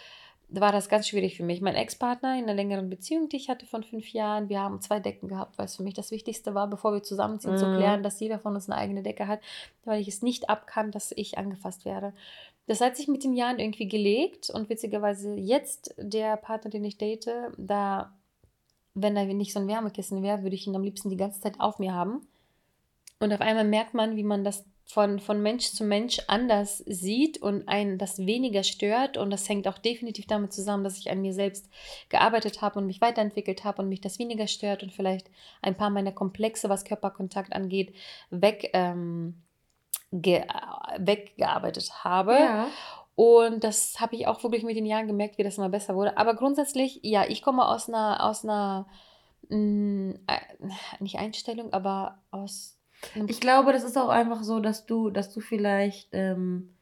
war 0.60 0.72
das 0.72 0.88
ganz 0.88 1.08
schwierig 1.08 1.36
für 1.36 1.44
mich. 1.44 1.60
Mein 1.60 1.74
Ex-Partner 1.74 2.36
in 2.36 2.44
einer 2.44 2.54
längeren 2.54 2.90
Beziehung, 2.90 3.28
die 3.28 3.36
ich 3.36 3.48
hatte 3.48 3.64
von 3.64 3.82
fünf 3.82 4.12
Jahren, 4.12 4.48
wir 4.50 4.60
haben 4.60 4.80
zwei 4.80 5.00
Decken 5.00 5.28
gehabt, 5.28 5.56
weil 5.56 5.64
es 5.64 5.76
für 5.76 5.82
mich 5.82 5.94
das 5.94 6.10
Wichtigste 6.10 6.54
war, 6.54 6.68
bevor 6.68 6.92
wir 6.92 7.02
zusammenziehen, 7.02 7.54
mhm. 7.54 7.58
zu 7.58 7.74
klären, 7.74 8.02
dass 8.02 8.20
jeder 8.20 8.38
von 8.38 8.54
uns 8.54 8.68
eine 8.68 8.78
eigene 8.78 9.02
Decke 9.02 9.28
hat, 9.28 9.40
weil 9.84 10.00
ich 10.00 10.08
es 10.08 10.20
nicht 10.20 10.50
abkann, 10.50 10.90
dass 10.90 11.12
ich 11.12 11.38
angefasst 11.38 11.84
werde. 11.84 12.12
Das 12.66 12.80
hat 12.80 12.96
sich 12.96 13.08
mit 13.08 13.24
den 13.24 13.34
Jahren 13.34 13.58
irgendwie 13.58 13.88
gelegt 13.88 14.50
und 14.50 14.68
witzigerweise 14.68 15.34
jetzt 15.34 15.94
der 15.96 16.36
Partner, 16.36 16.70
den 16.70 16.84
ich 16.84 16.98
date, 16.98 17.30
da 17.56 18.12
wenn 18.94 19.14
da 19.14 19.24
nicht 19.24 19.52
so 19.52 19.60
ein 19.60 19.68
Wärmekissen 19.68 20.22
wäre, 20.22 20.42
würde 20.42 20.54
ich 20.54 20.66
ihn 20.66 20.76
am 20.76 20.82
liebsten 20.82 21.10
die 21.10 21.16
ganze 21.16 21.40
Zeit 21.40 21.60
auf 21.60 21.78
mir 21.78 21.94
haben. 21.94 22.26
Und 23.20 23.32
auf 23.32 23.40
einmal 23.40 23.64
merkt 23.64 23.94
man, 23.94 24.16
wie 24.16 24.24
man 24.24 24.44
das 24.44 24.64
von, 24.84 25.20
von 25.20 25.40
Mensch 25.40 25.70
zu 25.70 25.84
Mensch 25.84 26.20
anders 26.26 26.78
sieht 26.78 27.38
und 27.40 27.68
einen 27.68 27.96
das 27.96 28.18
weniger 28.18 28.62
stört. 28.62 29.16
Und 29.16 29.30
das 29.30 29.48
hängt 29.48 29.66
auch 29.68 29.78
definitiv 29.78 30.26
damit 30.26 30.52
zusammen, 30.52 30.84
dass 30.84 30.98
ich 30.98 31.10
an 31.10 31.22
mir 31.22 31.32
selbst 31.32 31.70
gearbeitet 32.08 32.60
habe 32.60 32.78
und 32.78 32.86
mich 32.86 33.00
weiterentwickelt 33.00 33.64
habe 33.64 33.82
und 33.82 33.88
mich 33.88 34.00
das 34.00 34.18
weniger 34.18 34.46
stört 34.46 34.82
und 34.82 34.92
vielleicht 34.92 35.30
ein 35.62 35.76
paar 35.76 35.90
meiner 35.90 36.12
Komplexe, 36.12 36.68
was 36.68 36.84
Körperkontakt 36.84 37.54
angeht, 37.54 37.94
weg, 38.30 38.70
ähm, 38.74 39.42
weggearbeitet 40.10 42.04
habe. 42.04 42.32
Ja. 42.34 42.68
Und 43.14 43.62
das 43.62 44.00
habe 44.00 44.16
ich 44.16 44.26
auch 44.26 44.42
wirklich 44.42 44.64
mit 44.64 44.76
den 44.76 44.86
Jahren 44.86 45.06
gemerkt, 45.06 45.38
wie 45.38 45.42
das 45.42 45.58
immer 45.58 45.68
besser 45.68 45.94
wurde. 45.94 46.16
Aber 46.16 46.34
grundsätzlich, 46.34 47.00
ja, 47.02 47.24
ich 47.28 47.42
komme 47.42 47.66
aus 47.66 47.88
einer, 47.88 48.24
aus 48.24 48.44
einer, 48.44 48.86
mh, 49.48 49.56
mm, 49.58 50.10
äh, 50.26 51.00
nicht 51.00 51.18
Einstellung, 51.18 51.72
aber 51.72 52.18
aus. 52.30 52.78
Ich 53.26 53.40
glaube, 53.40 53.72
das 53.72 53.84
ist 53.84 53.98
auch 53.98 54.08
einfach 54.08 54.44
so, 54.44 54.60
dass 54.60 54.86
du, 54.86 55.10
dass 55.10 55.32
du 55.32 55.40
vielleicht 55.40 56.08
ähm, 56.12 56.72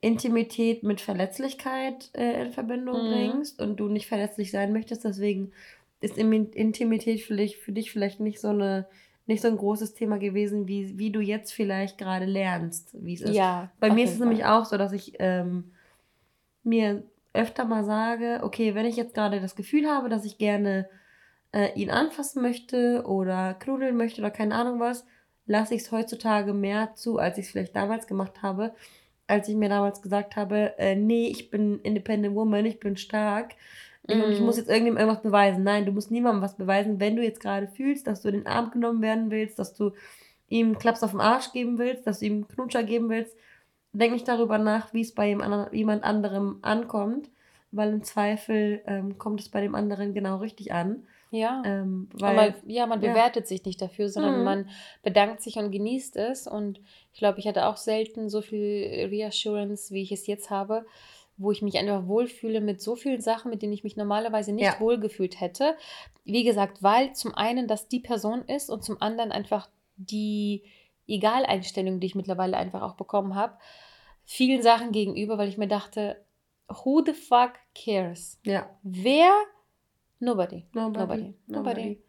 Intimität 0.00 0.82
mit 0.82 1.00
Verletzlichkeit 1.00 2.10
äh, 2.14 2.42
in 2.42 2.52
Verbindung 2.52 3.06
mhm. 3.06 3.12
bringst 3.12 3.60
und 3.60 3.76
du 3.76 3.88
nicht 3.88 4.08
verletzlich 4.08 4.50
sein 4.50 4.72
möchtest. 4.72 5.04
Deswegen 5.04 5.52
ist 6.00 6.18
Intimität 6.18 7.20
für 7.20 7.36
dich, 7.36 7.58
für 7.58 7.72
dich 7.72 7.92
vielleicht 7.92 8.20
nicht 8.20 8.40
so 8.40 8.48
eine 8.48 8.86
nicht 9.26 9.42
so 9.42 9.48
ein 9.48 9.56
großes 9.56 9.94
Thema 9.94 10.18
gewesen, 10.18 10.68
wie, 10.68 10.98
wie 10.98 11.10
du 11.10 11.20
jetzt 11.20 11.52
vielleicht 11.52 11.98
gerade 11.98 12.26
lernst, 12.26 12.90
wie 12.92 13.14
es 13.14 13.22
ist. 13.22 13.34
Ja, 13.34 13.70
Bei 13.80 13.90
mir 13.90 14.04
ist 14.04 14.14
es 14.14 14.18
nämlich 14.18 14.44
auch 14.44 14.64
so, 14.66 14.76
dass 14.76 14.92
ich 14.92 15.14
ähm, 15.18 15.72
mir 16.62 17.04
öfter 17.32 17.64
mal 17.64 17.84
sage, 17.84 18.40
okay, 18.42 18.74
wenn 18.74 18.86
ich 18.86 18.96
jetzt 18.96 19.14
gerade 19.14 19.40
das 19.40 19.56
Gefühl 19.56 19.88
habe, 19.88 20.08
dass 20.08 20.24
ich 20.24 20.38
gerne 20.38 20.88
äh, 21.52 21.72
ihn 21.74 21.90
anfassen 21.90 22.42
möchte 22.42 23.04
oder 23.06 23.54
knudeln 23.54 23.96
möchte 23.96 24.20
oder 24.20 24.30
keine 24.30 24.54
Ahnung 24.54 24.78
was, 24.78 25.04
lasse 25.46 25.74
ich 25.74 25.82
es 25.82 25.92
heutzutage 25.92 26.52
mehr 26.52 26.94
zu, 26.94 27.18
als 27.18 27.38
ich 27.38 27.46
es 27.46 27.50
vielleicht 27.50 27.76
damals 27.76 28.06
gemacht 28.06 28.42
habe, 28.42 28.74
als 29.26 29.48
ich 29.48 29.56
mir 29.56 29.68
damals 29.68 30.02
gesagt 30.02 30.36
habe, 30.36 30.78
äh, 30.78 30.96
nee, 30.96 31.28
ich 31.28 31.50
bin 31.50 31.80
Independent 31.80 32.34
Woman, 32.34 32.66
ich 32.66 32.78
bin 32.78 32.96
stark 32.96 33.54
ich, 34.06 34.16
ich 34.16 34.40
muss 34.40 34.56
mhm. 34.56 34.60
jetzt 34.60 34.68
irgendjemandem 34.68 34.96
irgendwas 34.96 35.22
beweisen. 35.22 35.64
Nein, 35.64 35.86
du 35.86 35.92
musst 35.92 36.10
niemandem 36.10 36.42
was 36.42 36.56
beweisen. 36.56 37.00
Wenn 37.00 37.16
du 37.16 37.22
jetzt 37.22 37.40
gerade 37.40 37.68
fühlst, 37.68 38.06
dass 38.06 38.22
du 38.22 38.28
in 38.28 38.34
den 38.34 38.46
Arm 38.46 38.70
genommen 38.70 39.02
werden 39.02 39.30
willst, 39.30 39.58
dass 39.58 39.74
du 39.74 39.92
ihm 40.48 40.66
einen 40.66 40.78
Klaps 40.78 41.02
auf 41.02 41.12
den 41.12 41.20
Arsch 41.20 41.52
geben 41.52 41.78
willst, 41.78 42.06
dass 42.06 42.20
du 42.20 42.26
ihm 42.26 42.34
einen 42.34 42.48
Knutscher 42.48 42.82
geben 42.82 43.08
willst, 43.08 43.36
denk 43.92 44.12
nicht 44.12 44.28
darüber 44.28 44.58
nach, 44.58 44.92
wie 44.92 45.00
es 45.00 45.14
bei 45.14 45.28
jemand 45.72 46.04
anderem 46.04 46.58
ankommt, 46.62 47.30
weil 47.72 47.92
im 47.92 48.02
Zweifel 48.02 48.82
ähm, 48.86 49.18
kommt 49.18 49.40
es 49.40 49.48
bei 49.48 49.60
dem 49.60 49.74
anderen 49.74 50.14
genau 50.14 50.36
richtig 50.36 50.72
an. 50.72 51.04
Ja. 51.30 51.62
Ähm, 51.64 52.08
weil, 52.12 52.34
man, 52.34 52.54
ja, 52.66 52.86
man 52.86 53.02
ja. 53.02 53.10
bewertet 53.10 53.48
sich 53.48 53.64
nicht 53.64 53.82
dafür, 53.82 54.08
sondern 54.08 54.38
Mhm. 54.38 54.44
man 54.44 54.68
bedankt 55.02 55.40
sich 55.42 55.56
und 55.56 55.72
genießt 55.72 56.16
es. 56.16 56.46
Und 56.46 56.80
ich 57.12 57.18
glaube, 57.18 57.40
ich 57.40 57.48
hatte 57.48 57.66
auch 57.66 57.76
selten 57.76 58.28
so 58.28 58.40
viel 58.40 59.08
Reassurance, 59.10 59.92
wie 59.92 60.02
ich 60.02 60.12
es 60.12 60.28
jetzt 60.28 60.50
habe, 60.50 60.86
wo 61.36 61.50
ich 61.50 61.62
mich 61.62 61.76
einfach 61.78 62.06
wohlfühle 62.06 62.60
mit 62.60 62.80
so 62.80 62.94
vielen 62.96 63.20
Sachen, 63.20 63.50
mit 63.50 63.62
denen 63.62 63.72
ich 63.72 63.84
mich 63.84 63.96
normalerweise 63.96 64.52
nicht 64.52 64.64
Ja. 64.64 64.80
wohlgefühlt 64.80 65.40
hätte. 65.40 65.76
Wie 66.24 66.44
gesagt, 66.44 66.82
weil 66.82 67.12
zum 67.14 67.34
einen 67.34 67.66
das 67.66 67.88
die 67.88 68.00
Person 68.00 68.42
ist 68.42 68.70
und 68.70 68.84
zum 68.84 69.00
anderen 69.02 69.32
einfach 69.32 69.68
die 69.96 70.62
Egaleinstellung, 71.06 72.00
die 72.00 72.06
ich 72.06 72.14
mittlerweile 72.14 72.56
einfach 72.56 72.82
auch 72.82 72.94
bekommen 72.94 73.34
habe, 73.34 73.58
vielen 74.24 74.62
Sachen 74.62 74.92
gegenüber, 74.92 75.36
weil 75.38 75.48
ich 75.48 75.58
mir 75.58 75.68
dachte, 75.68 76.24
who 76.68 77.02
the 77.04 77.12
fuck 77.12 77.52
cares? 77.74 78.38
ja. 78.44 78.68
Wer? 78.82 79.30
Nobody. 80.20 80.64
Nobody. 80.72 80.98
Nobody. 80.98 81.34
Nobody. 81.46 81.82
Nobody. 81.82 82.02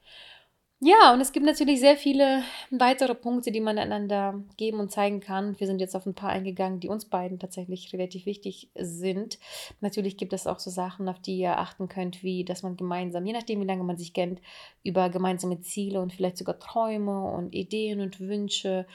Ja, 0.88 1.16
und 1.16 1.20
es 1.20 1.32
gibt 1.32 1.48
natürlich 1.48 1.80
sehr 1.80 1.98
viele 1.98 2.44
weitere 2.70 3.16
Punkte, 3.16 3.52
die 3.52 3.60
man 3.60 3.80
einander 3.80 4.44
geben 4.56 4.80
und 4.80 4.92
zeigen 4.92 5.20
kann. 5.20 5.60
Wir 5.60 5.66
sind 5.66 5.80
jetzt 5.80 5.96
auf 5.96 6.06
ein 6.06 6.14
paar 6.14 6.30
eingegangen, 6.30 6.80
die 6.80 6.90
uns 6.90 7.06
beiden 7.06 7.40
tatsächlich 7.40 7.92
relativ 7.92 8.28
wichtig 8.28 8.70
sind. 8.76 9.40
Natürlich 9.82 10.16
gibt 10.16 10.32
es 10.32 10.46
auch 10.46 10.60
so 10.60 10.70
Sachen, 10.70 11.10
auf 11.10 11.20
die 11.20 11.40
ihr 11.40 11.58
achten 11.58 11.88
könnt, 11.88 12.22
wie 12.22 12.46
dass 12.46 12.62
man 12.62 12.78
gemeinsam, 12.78 13.26
je 13.26 13.34
nachdem 13.34 13.62
wie 13.62 13.66
lange 13.66 13.84
man 13.84 13.98
sich 13.98 14.14
kennt, 14.14 14.42
über 14.84 15.10
gemeinsame 15.10 15.60
Ziele 15.60 16.00
und 16.02 16.14
vielleicht 16.14 16.38
sogar 16.38 16.60
Träume 16.60 17.32
und 17.32 17.56
Ideen 17.56 18.00
und 18.00 18.20
Wünsche 18.20 18.86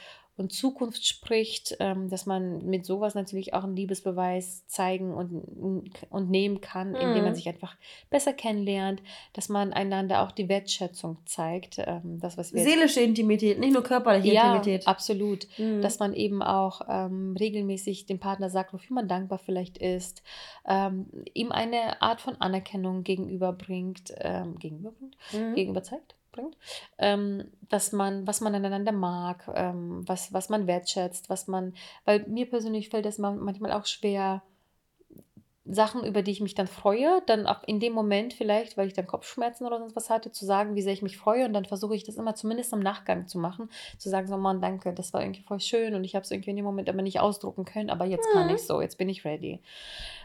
und 0.41 0.53
Zukunft 0.53 1.07
spricht, 1.07 1.77
ähm, 1.79 2.09
dass 2.09 2.27
man 2.27 2.65
mit 2.67 2.85
sowas 2.85 3.15
natürlich 3.15 3.55
auch 3.55 3.63
einen 3.63 3.77
Liebesbeweis 3.77 4.67
zeigen 4.67 5.15
und, 5.15 5.45
und 6.11 6.31
nehmen 6.31 6.61
kann, 6.61 6.95
indem 6.95 7.25
man 7.25 7.33
Mhm. 7.33 7.37
sich 7.37 7.49
einfach 7.49 7.77
besser 8.11 8.33
kennenlernt, 8.33 9.03
dass 9.35 9.49
man 9.49 9.73
einander 9.73 10.23
auch 10.23 10.33
die 10.33 10.49
Wertschätzung 10.49 11.19
zeigt. 11.27 11.77
Ähm, 11.79 12.19
das, 12.21 12.37
was 12.39 12.53
wir 12.53 12.63
Seelische 12.65 13.01
Intimität, 13.01 13.59
nicht 13.61 13.73
nur 13.73 13.83
körperliche 13.85 14.33
ja, 14.33 14.47
Intimität. 14.57 14.89
absolut. 14.89 15.47
Mhm. 15.59 15.83
Dass 15.83 15.99
man 15.99 16.15
eben 16.15 16.43
auch 16.43 16.81
ähm, 16.89 17.37
regelmäßig 17.39 18.07
dem 18.07 18.19
Partner 18.19 18.51
sagt, 18.51 18.73
wofür 18.73 18.95
man 18.95 19.07
dankbar 19.09 19.39
vielleicht 19.39 19.79
ist, 19.79 20.23
ähm, 20.67 21.07
ihm 21.35 21.53
eine 21.53 22.01
Art 22.03 22.21
von 22.21 22.37
Anerkennung 22.41 23.05
gegenüberbringt, 23.05 24.15
ähm, 24.19 24.59
gegenüberbringt, 24.59 25.17
Mhm. 25.33 25.55
gegenüber 25.55 25.83
zeigt, 25.83 26.15
bringt, 26.33 26.57
ähm, 26.99 27.51
dass 27.69 27.93
man, 27.93 28.27
was 28.27 28.41
man 28.41 28.55
aneinander 28.55 28.93
mag, 28.93 29.51
ähm, 29.55 30.03
was, 30.07 30.33
was 30.33 30.49
man 30.49 30.67
wertschätzt, 30.67 31.29
was 31.31 31.47
man, 31.47 31.75
weil 32.05 32.27
mir 32.29 32.49
persönlich 32.49 32.89
fällt 32.89 33.07
es 33.07 33.19
man- 33.19 33.39
manchmal 33.39 33.73
auch 33.73 33.87
schwer, 33.87 34.43
Sachen, 35.67 36.05
über 36.05 36.23
die 36.23 36.31
ich 36.33 36.41
mich 36.41 36.55
dann 36.55 36.67
freue, 36.67 37.23
dann 37.27 37.47
auch 37.47 37.63
in 37.65 37.81
dem 37.81 37.93
Moment 37.93 38.33
vielleicht, 38.33 38.77
weil 38.77 38.89
ich 38.89 38.95
dann 38.95 39.07
Kopfschmerzen 39.07 39.67
oder 39.67 39.79
sonst 39.79 39.95
was 39.95 40.11
hatte, 40.11 40.33
zu 40.33 40.45
sagen, 40.45 40.75
wie 40.75 40.83
sehr 40.83 40.95
ich 40.95 41.03
mich 41.03 41.17
freue 41.19 41.45
und 41.45 41.53
dann 41.53 41.67
versuche 41.67 41.95
ich 41.95 42.03
das 42.03 42.17
immer 42.17 42.35
zumindest 42.35 42.73
im 42.73 42.81
Nachgang 42.81 43.29
zu 43.29 43.39
machen, 43.39 43.71
zu 43.99 44.09
sagen, 44.09 44.27
so 44.27 44.37
Mann, 44.37 44.61
danke, 44.61 44.93
das 44.93 45.13
war 45.13 45.21
irgendwie 45.21 45.43
voll 45.43 45.61
schön 45.61 45.95
und 45.95 46.03
ich 46.03 46.15
habe 46.17 46.25
es 46.25 46.31
irgendwie 46.31 46.51
in 46.51 46.57
dem 46.57 46.65
Moment 46.65 46.89
aber 46.89 47.03
nicht 47.03 47.21
ausdrucken 47.21 47.65
können, 47.67 47.91
aber 47.91 48.07
jetzt 48.07 48.31
kann 48.33 48.49
Mhm. 48.49 48.55
ich 48.55 48.67
so, 48.67 48.81
jetzt 48.81 48.99
bin 48.99 49.09
ich 49.09 49.25
ready. 49.25 49.61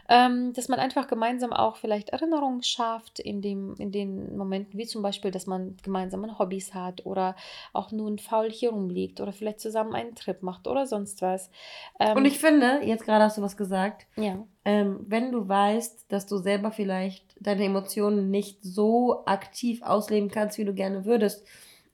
Ähm, 0.08 0.52
dass 0.52 0.68
man 0.68 0.78
einfach 0.78 1.08
gemeinsam 1.08 1.52
auch 1.52 1.76
vielleicht 1.76 2.10
Erinnerungen 2.10 2.62
schafft 2.62 3.18
in, 3.18 3.42
dem, 3.42 3.74
in 3.78 3.90
den 3.90 4.36
Momenten, 4.36 4.78
wie 4.78 4.86
zum 4.86 5.02
Beispiel, 5.02 5.30
dass 5.30 5.46
man 5.46 5.76
gemeinsam 5.82 6.38
Hobbys 6.38 6.74
hat 6.74 7.04
oder 7.04 7.34
auch 7.72 7.90
nun 7.92 8.18
faul 8.18 8.50
hier 8.50 8.70
rumliegt 8.70 9.20
oder 9.20 9.32
vielleicht 9.32 9.60
zusammen 9.60 9.94
einen 9.94 10.14
Trip 10.14 10.42
macht 10.42 10.68
oder 10.68 10.86
sonst 10.86 11.22
was. 11.22 11.50
Ähm, 11.98 12.16
Und 12.16 12.24
ich 12.24 12.38
finde, 12.38 12.80
jetzt 12.84 13.04
gerade 13.04 13.24
hast 13.24 13.38
du 13.38 13.42
was 13.42 13.56
gesagt, 13.56 14.06
ja. 14.16 14.44
ähm, 14.64 15.04
wenn 15.08 15.32
du 15.32 15.48
weißt, 15.48 16.06
dass 16.08 16.26
du 16.26 16.38
selber 16.38 16.70
vielleicht 16.70 17.24
deine 17.40 17.64
Emotionen 17.64 18.30
nicht 18.30 18.58
so 18.62 19.24
aktiv 19.26 19.82
ausleben 19.82 20.30
kannst, 20.30 20.58
wie 20.58 20.64
du 20.64 20.74
gerne 20.74 21.04
würdest. 21.04 21.44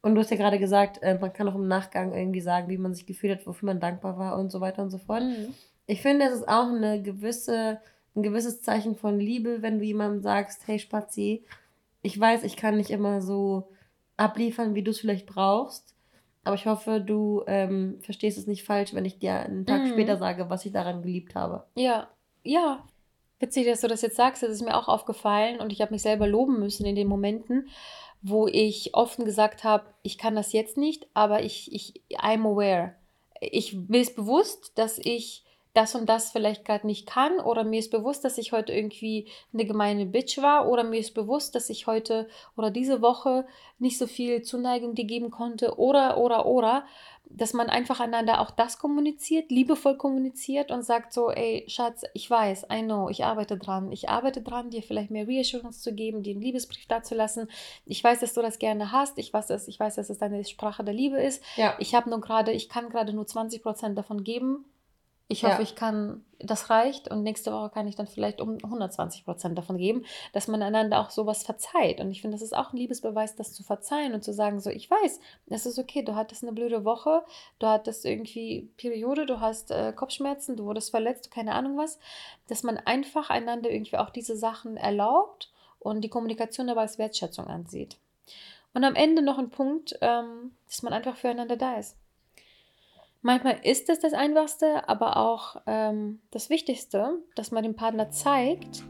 Und 0.03 0.17
du 0.17 0.21
hast 0.21 0.31
ja 0.31 0.37
gerade 0.37 0.59
gesagt, 0.59 1.01
äh, 1.03 1.17
man 1.19 1.33
kann 1.33 1.49
auch 1.49 1.55
im 1.55 1.69
Nachgang 1.69 2.13
irgendwie 2.13 2.41
sagen, 2.41 2.69
wie 2.69 2.79
man 2.79 2.93
sich 2.93 3.07
gefühlt 3.07 3.39
hat, 3.39 3.47
wofür 3.47 3.67
man 3.67 3.81
dankbar 3.81 4.19
war 4.19 4.39
und 4.39 4.51
so 4.51 4.61
weiter 4.61 4.83
und 4.83 4.91
so 4.91 4.99
fort. 4.99 5.23
Mhm. 5.23 5.55
Ich 5.87 6.03
finde, 6.03 6.27
es 6.27 6.35
ist 6.35 6.49
auch 6.49 6.69
eine 6.69 7.03
gewisse, 7.03 7.81
ein 8.15 8.23
gewisses 8.23 8.63
Zeichen 8.63 8.97
von 8.97 9.19
Liebe, 9.19 9.63
wenn 9.63 9.79
du 9.79 9.85
jemandem 9.85 10.21
sagst, 10.23 10.67
hey 10.67 10.79
Spazi, 10.79 11.45
ich 12.03 12.19
weiß, 12.19 12.43
ich 12.45 12.57
kann 12.57 12.77
nicht 12.77 12.91
immer 12.91 13.21
so 13.23 13.69
abliefern, 14.17 14.75
wie 14.75 14.83
du 14.83 14.91
es 14.91 15.01
vielleicht 15.01 15.27
brauchst, 15.27 15.95
aber 16.45 16.57
ich 16.57 16.67
hoffe, 16.67 17.01
du 17.01 17.45
ähm, 17.47 18.01
verstehst 18.03 18.37
es 18.37 18.47
nicht 18.47 18.65
falsch, 18.65 18.95
wenn 18.95 19.05
ich 19.05 19.19
dir 19.19 19.35
einen 19.41 19.65
Tag 19.67 19.83
Mhm. 19.83 19.89
später 19.89 20.17
sage, 20.17 20.51
was 20.51 20.67
ich 20.67 20.73
daran 20.73 21.03
geliebt 21.03 21.35
habe. 21.35 21.65
Ja, 21.75 22.09
ja. 22.43 22.85
Witzig, 23.39 23.67
dass 23.67 23.81
du 23.81 23.89
das 23.89 24.03
jetzt 24.03 24.17
sagst. 24.17 24.43
Das 24.43 24.51
ist 24.51 24.63
mir 24.63 24.77
auch 24.77 24.89
aufgefallen 24.89 25.61
und 25.61 25.73
ich 25.73 25.81
habe 25.81 25.93
mich 25.93 26.03
selber 26.03 26.27
loben 26.27 26.59
müssen 26.61 26.87
in 26.87 26.95
den 26.95 27.09
Momenten, 27.09 27.69
wo 28.21 28.47
ich 28.47 28.95
offen 28.95 29.25
gesagt 29.25 29.65
habe, 29.65 29.85
ich 30.03 30.17
kann 30.19 30.37
das 30.37 30.53
jetzt 30.53 30.77
nicht, 30.77 31.09
aber 31.15 31.43
ich, 31.43 31.73
ich 31.73 32.01
I'm 32.11 32.49
aware. 32.49 32.95
Ich 33.41 33.75
mir 33.75 34.01
ist 34.01 34.15
bewusst, 34.15 34.73
dass 34.77 34.99
ich 34.99 35.45
das 35.75 35.95
und 35.95 36.09
das 36.09 36.31
vielleicht 36.31 36.65
gerade 36.65 36.87
nicht 36.87 37.07
kann 37.07 37.39
oder 37.41 37.65
mir 37.65 37.79
ist 37.79 37.91
bewusst, 37.91 38.25
dass 38.25 38.39
ich 38.39 38.53
heute 38.53 38.73
irgendwie 38.73 39.27
eine 39.53 39.65
gemeine 39.65 40.07
Bitch 40.07 40.39
war 40.39 40.69
oder 40.69 40.85
mir 40.85 41.01
ist 41.01 41.15
bewusst, 41.15 41.55
dass 41.55 41.71
ich 41.71 41.87
heute 41.87 42.29
oder 42.57 42.71
diese 42.71 43.01
Woche 43.01 43.47
nicht 43.79 43.99
so 43.99 44.07
viel 44.07 44.43
Zuneigung 44.43 44.95
dir 44.95 45.07
geben 45.07 45.31
konnte 45.31 45.79
oder 45.79 46.19
oder 46.19 46.47
oder 46.47 46.85
dass 47.35 47.55
man 47.55 47.71
einfach 47.71 48.01
einander 48.01 48.41
auch 48.41 48.51
das 48.51 48.79
kommuniziert, 48.79 49.51
liebevoll 49.51 49.97
kommuniziert 49.97 50.71
und 50.71 50.83
sagt 50.83 51.13
so, 51.13 51.31
ey, 51.31 51.65
Schatz, 51.67 52.03
ich 52.13 52.29
weiß, 52.29 52.67
I 52.71 52.83
know, 52.83 53.09
ich 53.09 53.25
arbeite 53.25 53.57
dran. 53.57 53.91
Ich 53.91 54.09
arbeite 54.09 54.43
dran, 54.43 54.71
dir 54.71 54.83
vielleicht 54.83 55.11
mehr 55.11 55.27
Reassurance 55.27 55.81
zu 55.81 55.95
geben, 55.95 56.23
dir 56.23 56.33
einen 56.33 56.43
Liebesbrief 56.43 56.87
dazulassen. 56.87 57.49
Ich 57.87 58.03
weiß, 58.03 58.21
dass 58.21 58.35
du 58.35 58.43
das 58.43 58.59
gerne 58.59 58.93
hast. 58.93 59.19
Ich 59.19 59.33
weiß, 59.33 59.47
dass, 59.47 59.69
ich 59.69 59.81
weiß, 59.81 59.95
dass 59.95 60.11
es 60.11 60.19
deine 60.19 60.45
Sprache 60.45 60.85
der 60.85 60.95
Liebe 60.95 61.23
ist. 61.23 61.43
Ja. 61.57 61.75
Ich 61.79 61.95
habe 61.95 62.11
nur 62.11 62.21
gerade, 62.21 62.53
ich 62.53 62.69
kann 62.69 62.91
gerade 62.91 63.13
nur 63.13 63.25
20% 63.25 63.95
davon 63.95 64.25
geben. 64.25 64.67
Ich 65.29 65.45
hoffe, 65.45 65.55
Ja. 65.55 65.61
ich 65.63 65.75
kann, 65.75 66.25
das 66.39 66.69
reicht 66.69 67.11
und 67.11 67.23
nächste 67.23 67.53
Woche 67.53 67.71
kann 67.71 67.89
ich 67.89 67.97
dann 67.97 68.07
vielleicht 68.07 68.41
um 68.41 68.59
120% 68.59 69.55
davon 69.55 69.79
geben, 69.79 70.05
dass 70.33 70.49
man 70.49 70.63
einander 70.63 71.01
auch 71.01 71.11
sowas 71.11 71.43
verzeiht. 71.43 72.01
Und 72.01 72.11
ich 72.11 72.21
finde, 72.21 72.35
das 72.35 72.43
ist 72.43 72.55
auch 72.55 72.73
ein 72.73 72.77
Liebesbeweis, 72.77 73.35
das 73.35 73.55
zu 73.55 73.63
verzeihen 73.63 74.13
und 74.13 74.23
zu 74.23 74.33
sagen, 74.33 74.61
so, 74.61 74.69
ich 74.69 74.91
weiß, 74.91 75.21
es 75.47 75.67
ist 75.67 75.79
okay, 75.79 76.03
du 76.03 76.15
hattest 76.15 76.43
eine 76.43 76.53
blöde 76.53 76.85
Woche, 76.85 77.23
du 77.59 77.67
hattest 77.67 78.05
irgendwie 78.05 78.69
Periode, 78.77 79.25
du 79.25 79.41
hast 79.41 79.71
äh, 79.71 79.93
Kopfschmerzen, 79.95 80.57
du 80.57 80.65
wurdest 80.65 80.91
verletzt, 80.91 81.31
keine 81.31 81.55
Ahnung 81.55 81.79
was, 81.79 81.99
dass 82.49 82.63
man 82.63 82.77
einfach 82.79 83.31
einander 83.31 83.71
irgendwie 83.71 83.97
auch 83.97 84.11
diese 84.11 84.37
Sachen 84.37 84.77
erlaubt 84.77 85.51
und 85.79 86.03
die 86.03 86.11
Kommunikation 86.11 86.67
dabei 86.67 86.83
als 86.83 86.99
Wertschätzung 86.99 87.47
ansieht. 87.47 87.97
Und 88.75 88.85
am 88.85 88.95
Ende 88.95 89.23
noch 89.23 89.39
ein 89.39 89.51
Punkt, 89.51 89.97
ähm, 90.01 90.53
dass 90.67 90.83
man 90.83 90.93
einfach 90.93 91.17
füreinander 91.17 91.57
da 91.57 91.77
ist. 91.77 91.97
Manchmal 93.25 93.59
ist 93.63 93.89
es 93.89 94.01
das 94.01 94.15
Einfachste, 94.15 94.89
aber 94.89 95.17
auch 95.17 95.63
ähm, 95.69 96.19
das 96.33 96.51
Wichtigste, 96.51 97.21
dass 97.37 97.53
man 97.53 97.63
dem 97.63 97.77
Partner 97.77 98.11
zeigt, 98.11 98.83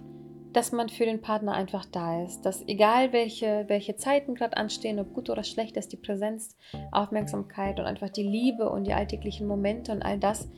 dass 0.55 0.73
man 0.73 0.89
für 0.89 1.05
den 1.05 1.21
Partner 1.21 1.53
einfach 1.53 1.85
da 1.85 2.25
ist. 2.25 2.41
Dass 2.43 2.67
egal 2.67 3.13
welche, 3.13 3.67
welche 3.69 3.97
Zeiten 3.97 4.35
gerade 4.35 4.57
anstehen, 4.57 4.99
ob 4.99 5.13
gut 5.13 5.29
oder 5.29 5.45
schlecht, 5.45 5.77
dass 5.77 5.89
die 5.89 5.99
Präsenz, 5.99 6.57
Aufmerksamkeit 6.93 7.79
und 7.79 7.85
einfach 7.85 8.09
die 8.09 8.23
Liebe 8.23 8.71
und 8.71 8.85
die 8.85 8.95
alltäglichen 8.95 9.47
Momente 9.47 9.93
und 9.93 10.03
all 10.03 10.19
das 10.19 10.49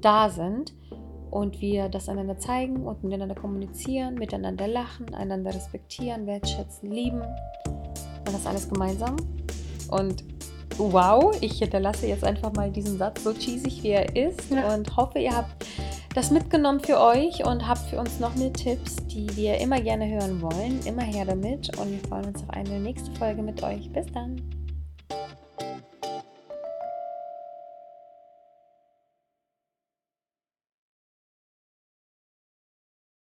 da 0.00 0.28
sind. 0.28 0.74
Und 1.30 1.60
wir 1.60 1.88
das 1.88 2.08
einander 2.08 2.38
zeigen 2.38 2.84
und 2.84 3.04
miteinander 3.04 3.36
kommunizieren, 3.36 4.16
miteinander 4.16 4.66
lachen, 4.66 5.14
einander 5.14 5.54
respektieren, 5.54 6.26
wertschätzen, 6.26 6.90
lieben. 6.90 7.22
Und 7.22 8.32
das 8.32 8.46
alles 8.46 8.68
gemeinsam. 8.68 9.14
Und 9.88 10.24
wow, 10.80 11.36
ich 11.40 11.58
hinterlasse 11.58 12.06
jetzt 12.06 12.24
einfach 12.24 12.52
mal 12.52 12.70
diesen 12.70 12.98
Satz, 12.98 13.22
so 13.24 13.32
cheesy 13.32 13.82
wie 13.82 13.88
er 13.88 14.16
ist. 14.16 14.50
Ja. 14.50 14.74
Und 14.74 14.96
hoffe, 14.96 15.18
ihr 15.18 15.36
habt 15.36 15.66
das 16.14 16.30
mitgenommen 16.30 16.80
für 16.80 17.00
euch 17.00 17.44
und 17.44 17.66
habt 17.66 17.88
für 17.90 17.98
uns 17.98 18.18
noch 18.18 18.34
mehr 18.34 18.52
Tipps, 18.52 18.96
die 19.06 19.28
wir 19.36 19.58
immer 19.58 19.80
gerne 19.80 20.08
hören 20.08 20.40
wollen. 20.42 20.80
Immer 20.84 21.02
her 21.02 21.24
damit. 21.24 21.76
Und 21.78 21.90
wir 21.90 22.08
freuen 22.08 22.26
uns 22.26 22.42
auf 22.42 22.50
eine 22.50 22.80
nächste 22.80 23.10
Folge 23.12 23.42
mit 23.42 23.62
euch. 23.62 23.90
Bis 23.92 24.06
dann. 24.12 24.59